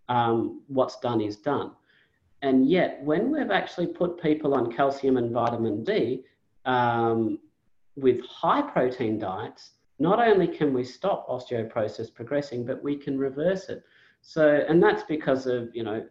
Um, 0.09 0.61
what's 0.67 0.99
done 0.99 1.21
is 1.21 1.37
done. 1.37 1.71
And 2.41 2.69
yet, 2.69 3.01
when 3.01 3.31
we've 3.31 3.51
actually 3.51 3.87
put 3.87 4.21
people 4.21 4.53
on 4.53 4.73
calcium 4.73 5.15
and 5.15 5.31
vitamin 5.31 5.85
D 5.85 6.23
um, 6.65 7.39
with 7.95 8.25
high 8.25 8.61
protein 8.61 9.19
diets, 9.19 9.71
not 9.99 10.19
only 10.19 10.47
can 10.47 10.73
we 10.73 10.83
stop 10.83 11.27
osteoporosis 11.27 12.13
progressing, 12.13 12.65
but 12.65 12.83
we 12.83 12.95
can 12.95 13.17
reverse 13.17 13.69
it. 13.69 13.83
So, 14.21 14.65
and 14.67 14.81
that's 14.81 15.03
because 15.03 15.45
of, 15.45 15.69
you 15.73 15.83
know, 15.83 16.05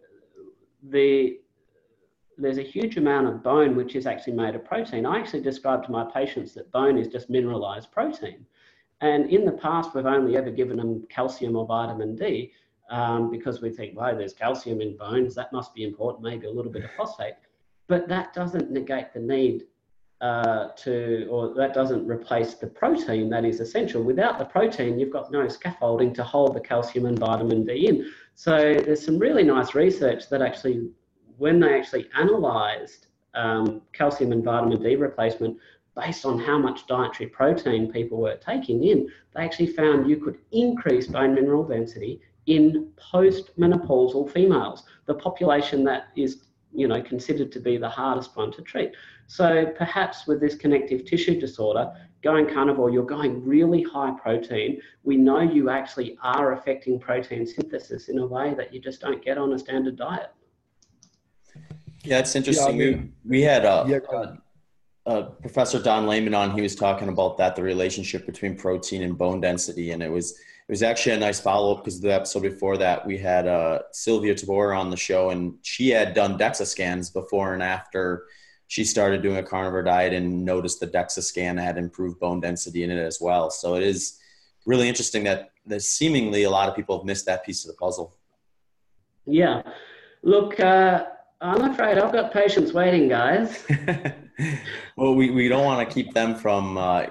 the 0.89 1.39
there's 2.37 2.57
a 2.57 2.63
huge 2.63 2.97
amount 2.97 3.27
of 3.27 3.43
bone 3.43 3.75
which 3.75 3.95
is 3.95 4.07
actually 4.07 4.33
made 4.33 4.55
of 4.55 4.65
protein. 4.65 5.05
I 5.05 5.19
actually 5.19 5.41
describe 5.41 5.83
to 5.85 5.91
my 5.91 6.03
patients 6.11 6.53
that 6.55 6.71
bone 6.71 6.97
is 6.97 7.07
just 7.07 7.29
mineralized 7.29 7.91
protein. 7.91 8.45
And 9.01 9.29
in 9.29 9.45
the 9.45 9.51
past, 9.51 9.93
we've 9.93 10.07
only 10.07 10.35
ever 10.35 10.49
given 10.49 10.77
them 10.77 11.05
calcium 11.09 11.55
or 11.55 11.67
vitamin 11.67 12.15
D 12.15 12.51
um, 12.89 13.29
because 13.29 13.61
we 13.61 13.69
think, 13.69 13.95
well, 13.95 14.15
there's 14.17 14.33
calcium 14.33 14.81
in 14.81 14.97
bones, 14.97 15.35
that 15.35 15.53
must 15.53 15.75
be 15.75 15.83
important, 15.83 16.23
maybe 16.23 16.47
a 16.47 16.51
little 16.51 16.71
bit 16.71 16.85
of 16.85 16.91
phosphate. 16.91 17.35
But 17.87 18.07
that 18.07 18.33
doesn't 18.33 18.71
negate 18.71 19.13
the 19.13 19.19
need 19.19 19.65
uh, 20.23 20.69
to, 20.77 21.27
or 21.29 21.53
that 21.53 21.73
doesn't 21.73 22.07
replace 22.07 22.53
the 22.53 22.67
protein 22.67 23.29
that 23.29 23.43
is 23.43 23.59
essential. 23.59 24.01
Without 24.01 24.39
the 24.39 24.45
protein, 24.45 24.97
you've 24.97 25.11
got 25.11 25.29
no 25.33 25.49
scaffolding 25.49 26.13
to 26.13 26.23
hold 26.23 26.55
the 26.55 26.61
calcium 26.61 27.05
and 27.07 27.19
vitamin 27.19 27.65
D 27.65 27.87
in. 27.89 28.09
So 28.33 28.55
there's 28.85 29.03
some 29.05 29.19
really 29.19 29.43
nice 29.43 29.75
research 29.75 30.29
that 30.29 30.41
actually, 30.41 30.89
when 31.37 31.59
they 31.59 31.77
actually 31.77 32.07
analysed 32.15 33.07
um, 33.33 33.81
calcium 33.91 34.31
and 34.31 34.45
vitamin 34.45 34.81
D 34.81 34.95
replacement, 34.95 35.57
based 35.93 36.25
on 36.25 36.39
how 36.39 36.57
much 36.57 36.87
dietary 36.87 37.29
protein 37.29 37.91
people 37.91 38.17
were 38.17 38.37
taking 38.37 38.85
in, 38.85 39.09
they 39.35 39.41
actually 39.41 39.67
found 39.67 40.09
you 40.09 40.15
could 40.15 40.37
increase 40.53 41.05
bone 41.07 41.35
mineral 41.35 41.65
density 41.65 42.21
in 42.45 42.91
postmenopausal 43.13 44.31
females, 44.31 44.83
the 45.05 45.13
population 45.13 45.83
that 45.83 46.07
is 46.15 46.42
you 46.73 46.87
know 46.87 47.01
considered 47.01 47.51
to 47.51 47.59
be 47.59 47.77
the 47.77 47.89
hardest 47.89 48.35
one 48.35 48.51
to 48.53 48.61
treat. 48.61 48.91
So 49.27 49.65
perhaps 49.77 50.27
with 50.27 50.39
this 50.39 50.55
connective 50.55 51.05
tissue 51.05 51.39
disorder, 51.39 51.93
going 52.21 52.47
carnivore, 52.53 52.89
you're 52.89 53.05
going 53.05 53.45
really 53.45 53.83
high 53.83 54.11
protein. 54.21 54.81
We 55.03 55.17
know 55.17 55.41
you 55.41 55.69
actually 55.69 56.17
are 56.21 56.53
affecting 56.53 56.99
protein 56.99 57.45
synthesis 57.45 58.09
in 58.09 58.19
a 58.19 58.25
way 58.25 58.53
that 58.55 58.73
you 58.73 58.79
just 58.79 59.01
don't 59.01 59.23
get 59.23 59.37
on 59.37 59.53
a 59.53 59.59
standard 59.59 59.97
diet. 59.97 60.31
Yeah, 62.03 62.19
it's 62.19 62.35
interesting. 62.35 62.79
Yeah, 62.79 62.85
I 62.87 62.91
mean, 62.91 63.13
we, 63.23 63.37
we 63.37 63.41
had 63.41 63.65
a, 63.65 63.85
yeah, 63.87 64.35
uh, 65.05 65.21
Professor 65.41 65.81
Don 65.81 66.07
Layman 66.07 66.33
on. 66.33 66.51
He 66.51 66.61
was 66.61 66.75
talking 66.75 67.09
about 67.09 67.37
that, 67.37 67.55
the 67.55 67.63
relationship 67.63 68.25
between 68.25 68.55
protein 68.55 69.03
and 69.03 69.17
bone 69.17 69.41
density, 69.41 69.91
and 69.91 70.01
it 70.01 70.11
was 70.11 70.37
it 70.67 70.71
was 70.71 70.83
actually 70.83 71.15
a 71.15 71.19
nice 71.19 71.39
follow 71.39 71.75
up 71.75 71.83
because 71.83 71.99
the 71.99 72.13
episode 72.13 72.43
before 72.43 72.77
that 72.77 73.05
we 73.05 73.17
had 73.17 73.47
uh, 73.47 73.79
Sylvia 73.91 74.33
Tabor 74.33 74.73
on 74.73 74.89
the 74.89 74.97
show, 74.97 75.29
and 75.29 75.55
she 75.61 75.89
had 75.89 76.13
done 76.13 76.37
DEXA 76.37 76.65
scans 76.65 77.09
before 77.09 77.53
and 77.53 77.61
after 77.61 78.25
she 78.67 78.85
started 78.85 79.21
doing 79.21 79.37
a 79.37 79.43
carnivore 79.43 79.83
diet 79.83 80.13
and 80.13 80.45
noticed 80.45 80.79
the 80.79 80.87
DEXA 80.87 81.21
scan 81.21 81.57
had 81.57 81.77
improved 81.77 82.19
bone 82.19 82.39
density 82.39 82.83
in 82.83 82.91
it 82.91 82.97
as 82.97 83.19
well. 83.19 83.49
So 83.49 83.75
it 83.75 83.83
is 83.83 84.17
really 84.65 84.87
interesting 84.87 85.25
that 85.25 85.51
there's 85.65 85.87
seemingly 85.87 86.43
a 86.43 86.49
lot 86.49 86.69
of 86.69 86.75
people 86.75 86.97
have 86.97 87.05
missed 87.05 87.25
that 87.25 87.45
piece 87.45 87.65
of 87.65 87.71
the 87.71 87.77
puzzle. 87.77 88.15
Yeah, 89.25 89.63
look. 90.23 90.59
Uh 90.59 91.05
I'm 91.43 91.61
afraid 91.69 91.97
I've 91.97 92.13
got 92.13 92.31
patients 92.31 92.71
waiting, 92.71 93.09
guys. 93.09 93.65
well, 94.95 95.13
we, 95.13 95.29
we 95.29 95.49
don't 95.49 95.65
want 95.65 95.87
to 95.87 95.93
keep 95.93 96.13
them 96.13 96.35
from 96.35 96.77
uh, 96.77 97.07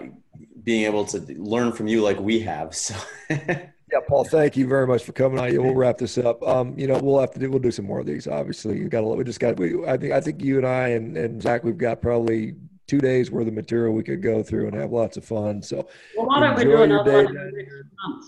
being 0.64 0.84
able 0.84 1.04
to 1.06 1.18
learn 1.38 1.72
from 1.72 1.88
you 1.88 2.02
like 2.02 2.18
we 2.20 2.40
have. 2.40 2.74
So. 2.74 2.94
yeah, 3.30 4.00
Paul, 4.08 4.24
thank 4.24 4.56
you 4.56 4.66
very 4.66 4.86
much 4.86 5.04
for 5.04 5.12
coming 5.12 5.38
on. 5.38 5.50
We'll 5.62 5.74
wrap 5.74 5.98
this 5.98 6.18
up. 6.18 6.42
Um, 6.42 6.78
you 6.78 6.86
know, 6.86 6.98
we'll 6.98 7.20
have 7.20 7.32
to 7.32 7.38
do, 7.38 7.50
we'll 7.50 7.58
do 7.58 7.70
some 7.70 7.84
more 7.84 8.00
of 8.00 8.06
these. 8.06 8.26
Obviously, 8.26 8.78
you 8.78 8.88
got 8.88 9.04
a 9.04 9.06
lot. 9.06 9.18
we 9.18 9.24
just 9.24 9.40
got, 9.40 9.58
we, 9.58 9.84
I 9.86 9.96
think, 9.96 10.12
I 10.12 10.20
think 10.20 10.42
you 10.42 10.58
and 10.58 10.66
I 10.66 10.88
and, 10.88 11.16
and 11.16 11.42
Zach, 11.42 11.64
we've 11.64 11.78
got 11.78 12.00
probably 12.00 12.54
two 12.86 13.00
days 13.00 13.30
worth 13.30 13.48
of 13.48 13.54
material 13.54 13.94
we 13.94 14.02
could 14.02 14.22
go 14.22 14.42
through 14.42 14.66
and 14.66 14.76
have 14.76 14.92
lots 14.92 15.16
of 15.16 15.24
fun. 15.24 15.62
So, 15.62 15.88
well, 16.16 16.26
why 16.26 16.40
don't 16.40 16.56
we 16.56 16.64
do 16.64 16.82
another 16.82 17.24
one 17.24 17.36
in 17.36 17.52
next 17.54 17.74
month? 18.06 18.24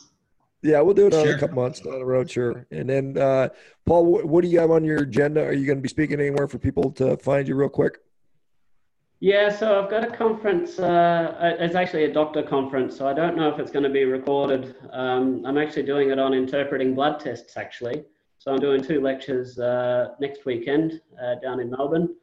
Yeah, 0.63 0.81
we'll 0.81 0.95
do 0.95 1.07
it 1.07 1.15
on 1.15 1.25
sure. 1.25 1.37
a 1.37 1.39
couple 1.39 1.57
months 1.57 1.81
down 1.81 1.99
the 1.99 2.05
road, 2.07 2.31
sure. 2.31 2.67
And 2.71 2.89
then, 2.89 3.19
uh, 3.19 3.51
Paul, 3.85 4.07
what, 4.07 4.25
what, 4.25 4.43
do 4.43 4.49
you 4.49 4.59
have 4.61 4.71
on 4.71 4.83
your 4.83 5.03
agenda? 5.03 5.45
Are 5.45 5.53
you 5.53 5.67
going 5.67 5.77
to 5.77 5.83
be 5.83 5.91
speaking 5.91 6.19
anywhere 6.19 6.49
for 6.49 6.59
people 6.59 6.91
to 6.93 7.19
find 7.19 7.47
you 7.47 7.55
real 7.55 7.69
quick? 7.69 7.99
Yeah, 9.25 9.49
so 9.49 9.83
I've 9.83 9.89
got 9.89 10.05
a 10.05 10.15
conference. 10.15 10.79
Uh, 10.79 11.57
it's 11.59 11.75
actually 11.75 12.05
a 12.05 12.13
doctor 12.13 12.43
conference, 12.43 12.95
so 12.95 13.09
I 13.09 13.15
don't 13.15 13.39
know 13.39 13.49
if 13.49 13.59
it's 13.59 13.71
going 13.71 13.85
to 13.85 13.89
be 13.89 14.05
recorded. 14.05 14.77
Um, 14.93 15.47
I'm 15.47 15.57
actually 15.57 15.85
doing 15.85 16.11
it 16.11 16.19
on 16.19 16.35
interpreting 16.35 16.95
blood 16.95 17.21
tests, 17.21 17.57
actually. 17.57 18.05
So 18.39 18.53
I'm 18.53 18.59
doing 18.59 18.83
two 18.83 19.01
lectures 19.01 19.59
uh, 19.59 20.09
next 20.21 20.45
weekend 20.45 21.01
uh, 21.23 21.37
down 21.37 21.61
in 21.61 21.71
Melbourne. 21.71 22.15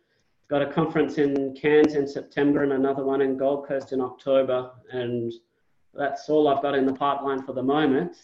Got 0.47 0.62
a 0.62 0.72
conference 0.72 1.18
in 1.18 1.56
Cairns 1.56 1.95
in 1.95 2.08
September 2.08 2.62
and 2.62 2.74
another 2.74 3.04
one 3.04 3.22
in 3.22 3.36
Gold 3.36 3.68
Coast 3.68 3.93
in 3.93 3.99
October, 3.99 4.70
and 4.91 5.34
that's 5.95 6.30
all 6.30 6.47
I've 6.49 6.62
got 6.62 6.76
in 6.76 6.86
the 6.86 6.93
pipeline 6.93 7.41
for 7.41 7.54
the 7.54 7.64
moment 7.64 8.16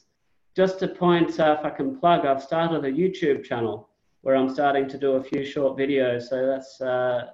just 0.56 0.78
to 0.82 0.88
point, 0.88 1.40
uh, 1.40 1.58
if 1.58 1.66
I 1.66 1.72
can 1.72 2.00
plug, 2.00 2.28
I've 2.28 2.44
started 2.44 2.86
a 2.86 2.92
YouTube 2.92 3.44
channel 3.44 3.90
where 4.22 4.36
I'm 4.36 4.54
starting 4.54 4.88
to 4.90 5.00
do 5.00 5.14
a 5.14 5.24
few 5.24 5.44
short 5.44 5.80
videos. 5.80 6.30
So 6.30 6.46
that's 6.46 6.80
uh, 6.80 7.30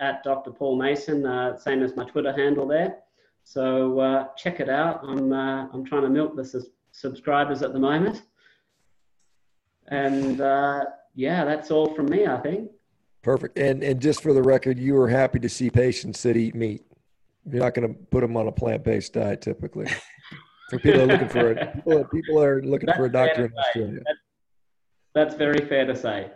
at 0.00 0.22
Dr. 0.24 0.50
Paul 0.50 0.76
Mason, 0.76 1.24
uh, 1.24 1.56
same 1.56 1.82
as 1.82 1.96
my 1.96 2.04
Twitter 2.04 2.32
handle 2.32 2.66
there. 2.66 2.96
So 3.44 4.00
uh, 4.00 4.28
check 4.36 4.60
it 4.60 4.68
out. 4.68 5.00
I'm, 5.06 5.32
uh, 5.32 5.68
I'm 5.72 5.84
trying 5.84 6.02
to 6.02 6.08
milk 6.08 6.34
the 6.36 6.44
su- 6.44 6.66
subscribers 6.92 7.62
at 7.62 7.72
the 7.72 7.78
moment. 7.78 8.22
And 9.88 10.40
uh, 10.40 10.84
yeah, 11.14 11.44
that's 11.44 11.70
all 11.70 11.94
from 11.94 12.06
me, 12.06 12.26
I 12.26 12.38
think. 12.38 12.70
Perfect. 13.22 13.58
And 13.58 13.82
and 13.82 14.00
just 14.00 14.22
for 14.22 14.32
the 14.32 14.42
record, 14.42 14.78
you 14.78 14.96
are 15.00 15.08
happy 15.08 15.38
to 15.40 15.48
see 15.48 15.70
patients 15.70 16.22
that 16.24 16.36
eat 16.36 16.54
meat. 16.54 16.84
You're 17.50 17.62
not 17.62 17.74
going 17.74 17.88
to 17.88 17.94
put 17.94 18.20
them 18.20 18.36
on 18.36 18.48
a 18.48 18.52
plant-based 18.52 19.14
diet 19.14 19.40
typically. 19.42 19.86
for 20.70 20.78
people 20.78 21.02
are 21.02 21.06
looking 21.06 21.28
for 21.28 21.52
a, 21.52 21.66
people, 21.66 22.04
people 22.04 22.42
are 22.42 22.62
looking 22.62 22.86
that's 22.86 22.98
for 22.98 23.06
a 23.06 23.12
doctor 23.12 23.46
in 23.46 23.52
Australia. 23.58 24.00
That's, 24.04 24.18
that's 25.14 25.34
very 25.36 25.66
fair 25.66 25.86
to 25.86 25.94
say. 25.96 26.30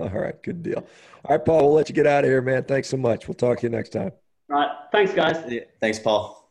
All 0.14 0.20
right, 0.20 0.40
good 0.42 0.62
deal. 0.62 0.86
All 1.24 1.36
right, 1.36 1.44
Paul, 1.44 1.66
we'll 1.66 1.74
let 1.74 1.88
you 1.88 1.94
get 1.94 2.06
out 2.06 2.24
of 2.24 2.30
here, 2.30 2.40
man. 2.40 2.64
Thanks 2.64 2.88
so 2.88 2.96
much. 2.96 3.28
We'll 3.28 3.34
talk 3.34 3.60
to 3.60 3.66
you 3.66 3.70
next 3.70 3.90
time. 3.90 4.12
All 4.50 4.56
right. 4.56 4.70
Thanks, 4.90 5.12
guys. 5.12 5.36
Yeah, 5.48 5.60
thanks, 5.80 5.98
Paul. 5.98 6.50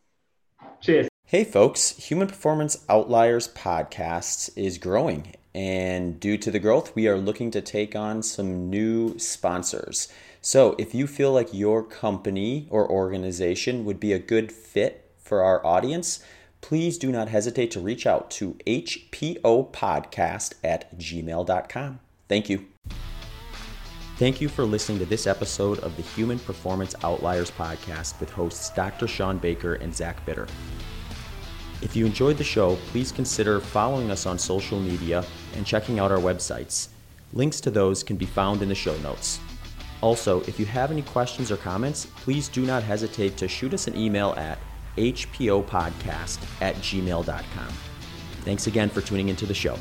Cheers. 0.82 1.10
Hey, 1.26 1.44
folks. 1.44 1.92
Human 1.98 2.28
Performance 2.28 2.86
Outliers 2.90 3.50
podcast 3.50 4.50
is 4.56 4.78
growing. 4.78 5.36
And 5.54 6.20
due 6.20 6.38
to 6.38 6.52
the 6.52 6.60
growth, 6.60 6.96
we 6.96 7.08
are 7.08 7.18
looking 7.18 7.52
to 7.52 7.62
take 7.62 7.96
on 7.96 8.24
some 8.24 8.70
new 8.70 9.18
sponsors. 9.20 10.08
So 10.42 10.76
if 10.78 10.96
you 10.96 11.06
feel 11.08 11.34
like 11.34 11.54
your 11.54 11.84
company 11.84 12.68
or 12.70 12.90
organization 12.90 13.84
would 13.86 14.00
be 14.00 14.14
a 14.14 14.20
good 14.20 14.52
fit 14.52 15.12
for 15.18 15.44
our 15.44 15.66
audience, 15.66 16.24
please 16.62 16.98
do 16.98 17.12
not 17.12 17.30
hesitate 17.30 17.72
to 17.72 17.80
reach 17.80 18.08
out 18.08 18.32
to 18.32 18.54
hpopodcast 18.66 20.54
at 20.64 20.98
gmail.com. 20.98 22.00
Thank 22.28 22.50
you. 22.50 22.68
Thank 24.20 24.42
you 24.42 24.50
for 24.50 24.66
listening 24.66 25.00
to 25.00 25.06
this 25.06 25.28
episode 25.28 25.80
of 25.80 25.96
the 25.96 26.02
Human 26.02 26.40
Performance 26.40 26.94
Outliers 27.06 27.50
podcast 27.52 28.20
with 28.20 28.30
hosts 28.30 28.70
Dr. 28.72 29.08
Shawn 29.08 29.38
Baker 29.38 29.76
and 29.76 29.96
Zach 29.96 30.26
Bitter. 30.26 30.46
If 31.82 31.96
you 31.96 32.06
enjoyed 32.06 32.38
the 32.38 32.44
show, 32.44 32.76
please 32.88 33.14
consider 33.14 33.62
following 33.62 34.12
us 34.12 34.26
on 34.26 34.38
social 34.38 34.78
media 34.78 35.24
and 35.56 35.66
checking 35.66 36.00
out 36.00 36.12
our 36.12 36.18
websites. 36.18 36.90
Links 37.32 37.62
to 37.62 37.72
those 37.72 38.04
can 38.04 38.18
be 38.18 38.26
found 38.26 38.62
in 38.62 38.68
the 38.68 38.76
show 38.76 38.98
notes. 38.98 39.40
Also, 40.02 40.42
if 40.42 40.60
you 40.60 40.66
have 40.66 40.92
any 40.92 41.04
questions 41.04 41.50
or 41.50 41.56
comments, 41.56 42.08
please 42.18 42.50
do 42.50 42.66
not 42.66 42.84
hesitate 42.84 43.38
to 43.38 43.48
shoot 43.48 43.74
us 43.74 43.88
an 43.88 43.96
email 43.96 44.34
at 44.36 44.60
hpopodcast 44.98 46.62
at 46.62 46.76
gmail.com. 46.76 47.74
Thanks 48.42 48.68
again 48.68 48.90
for 48.90 49.00
tuning 49.00 49.30
into 49.30 49.46
the 49.46 49.54
show. 49.54 49.80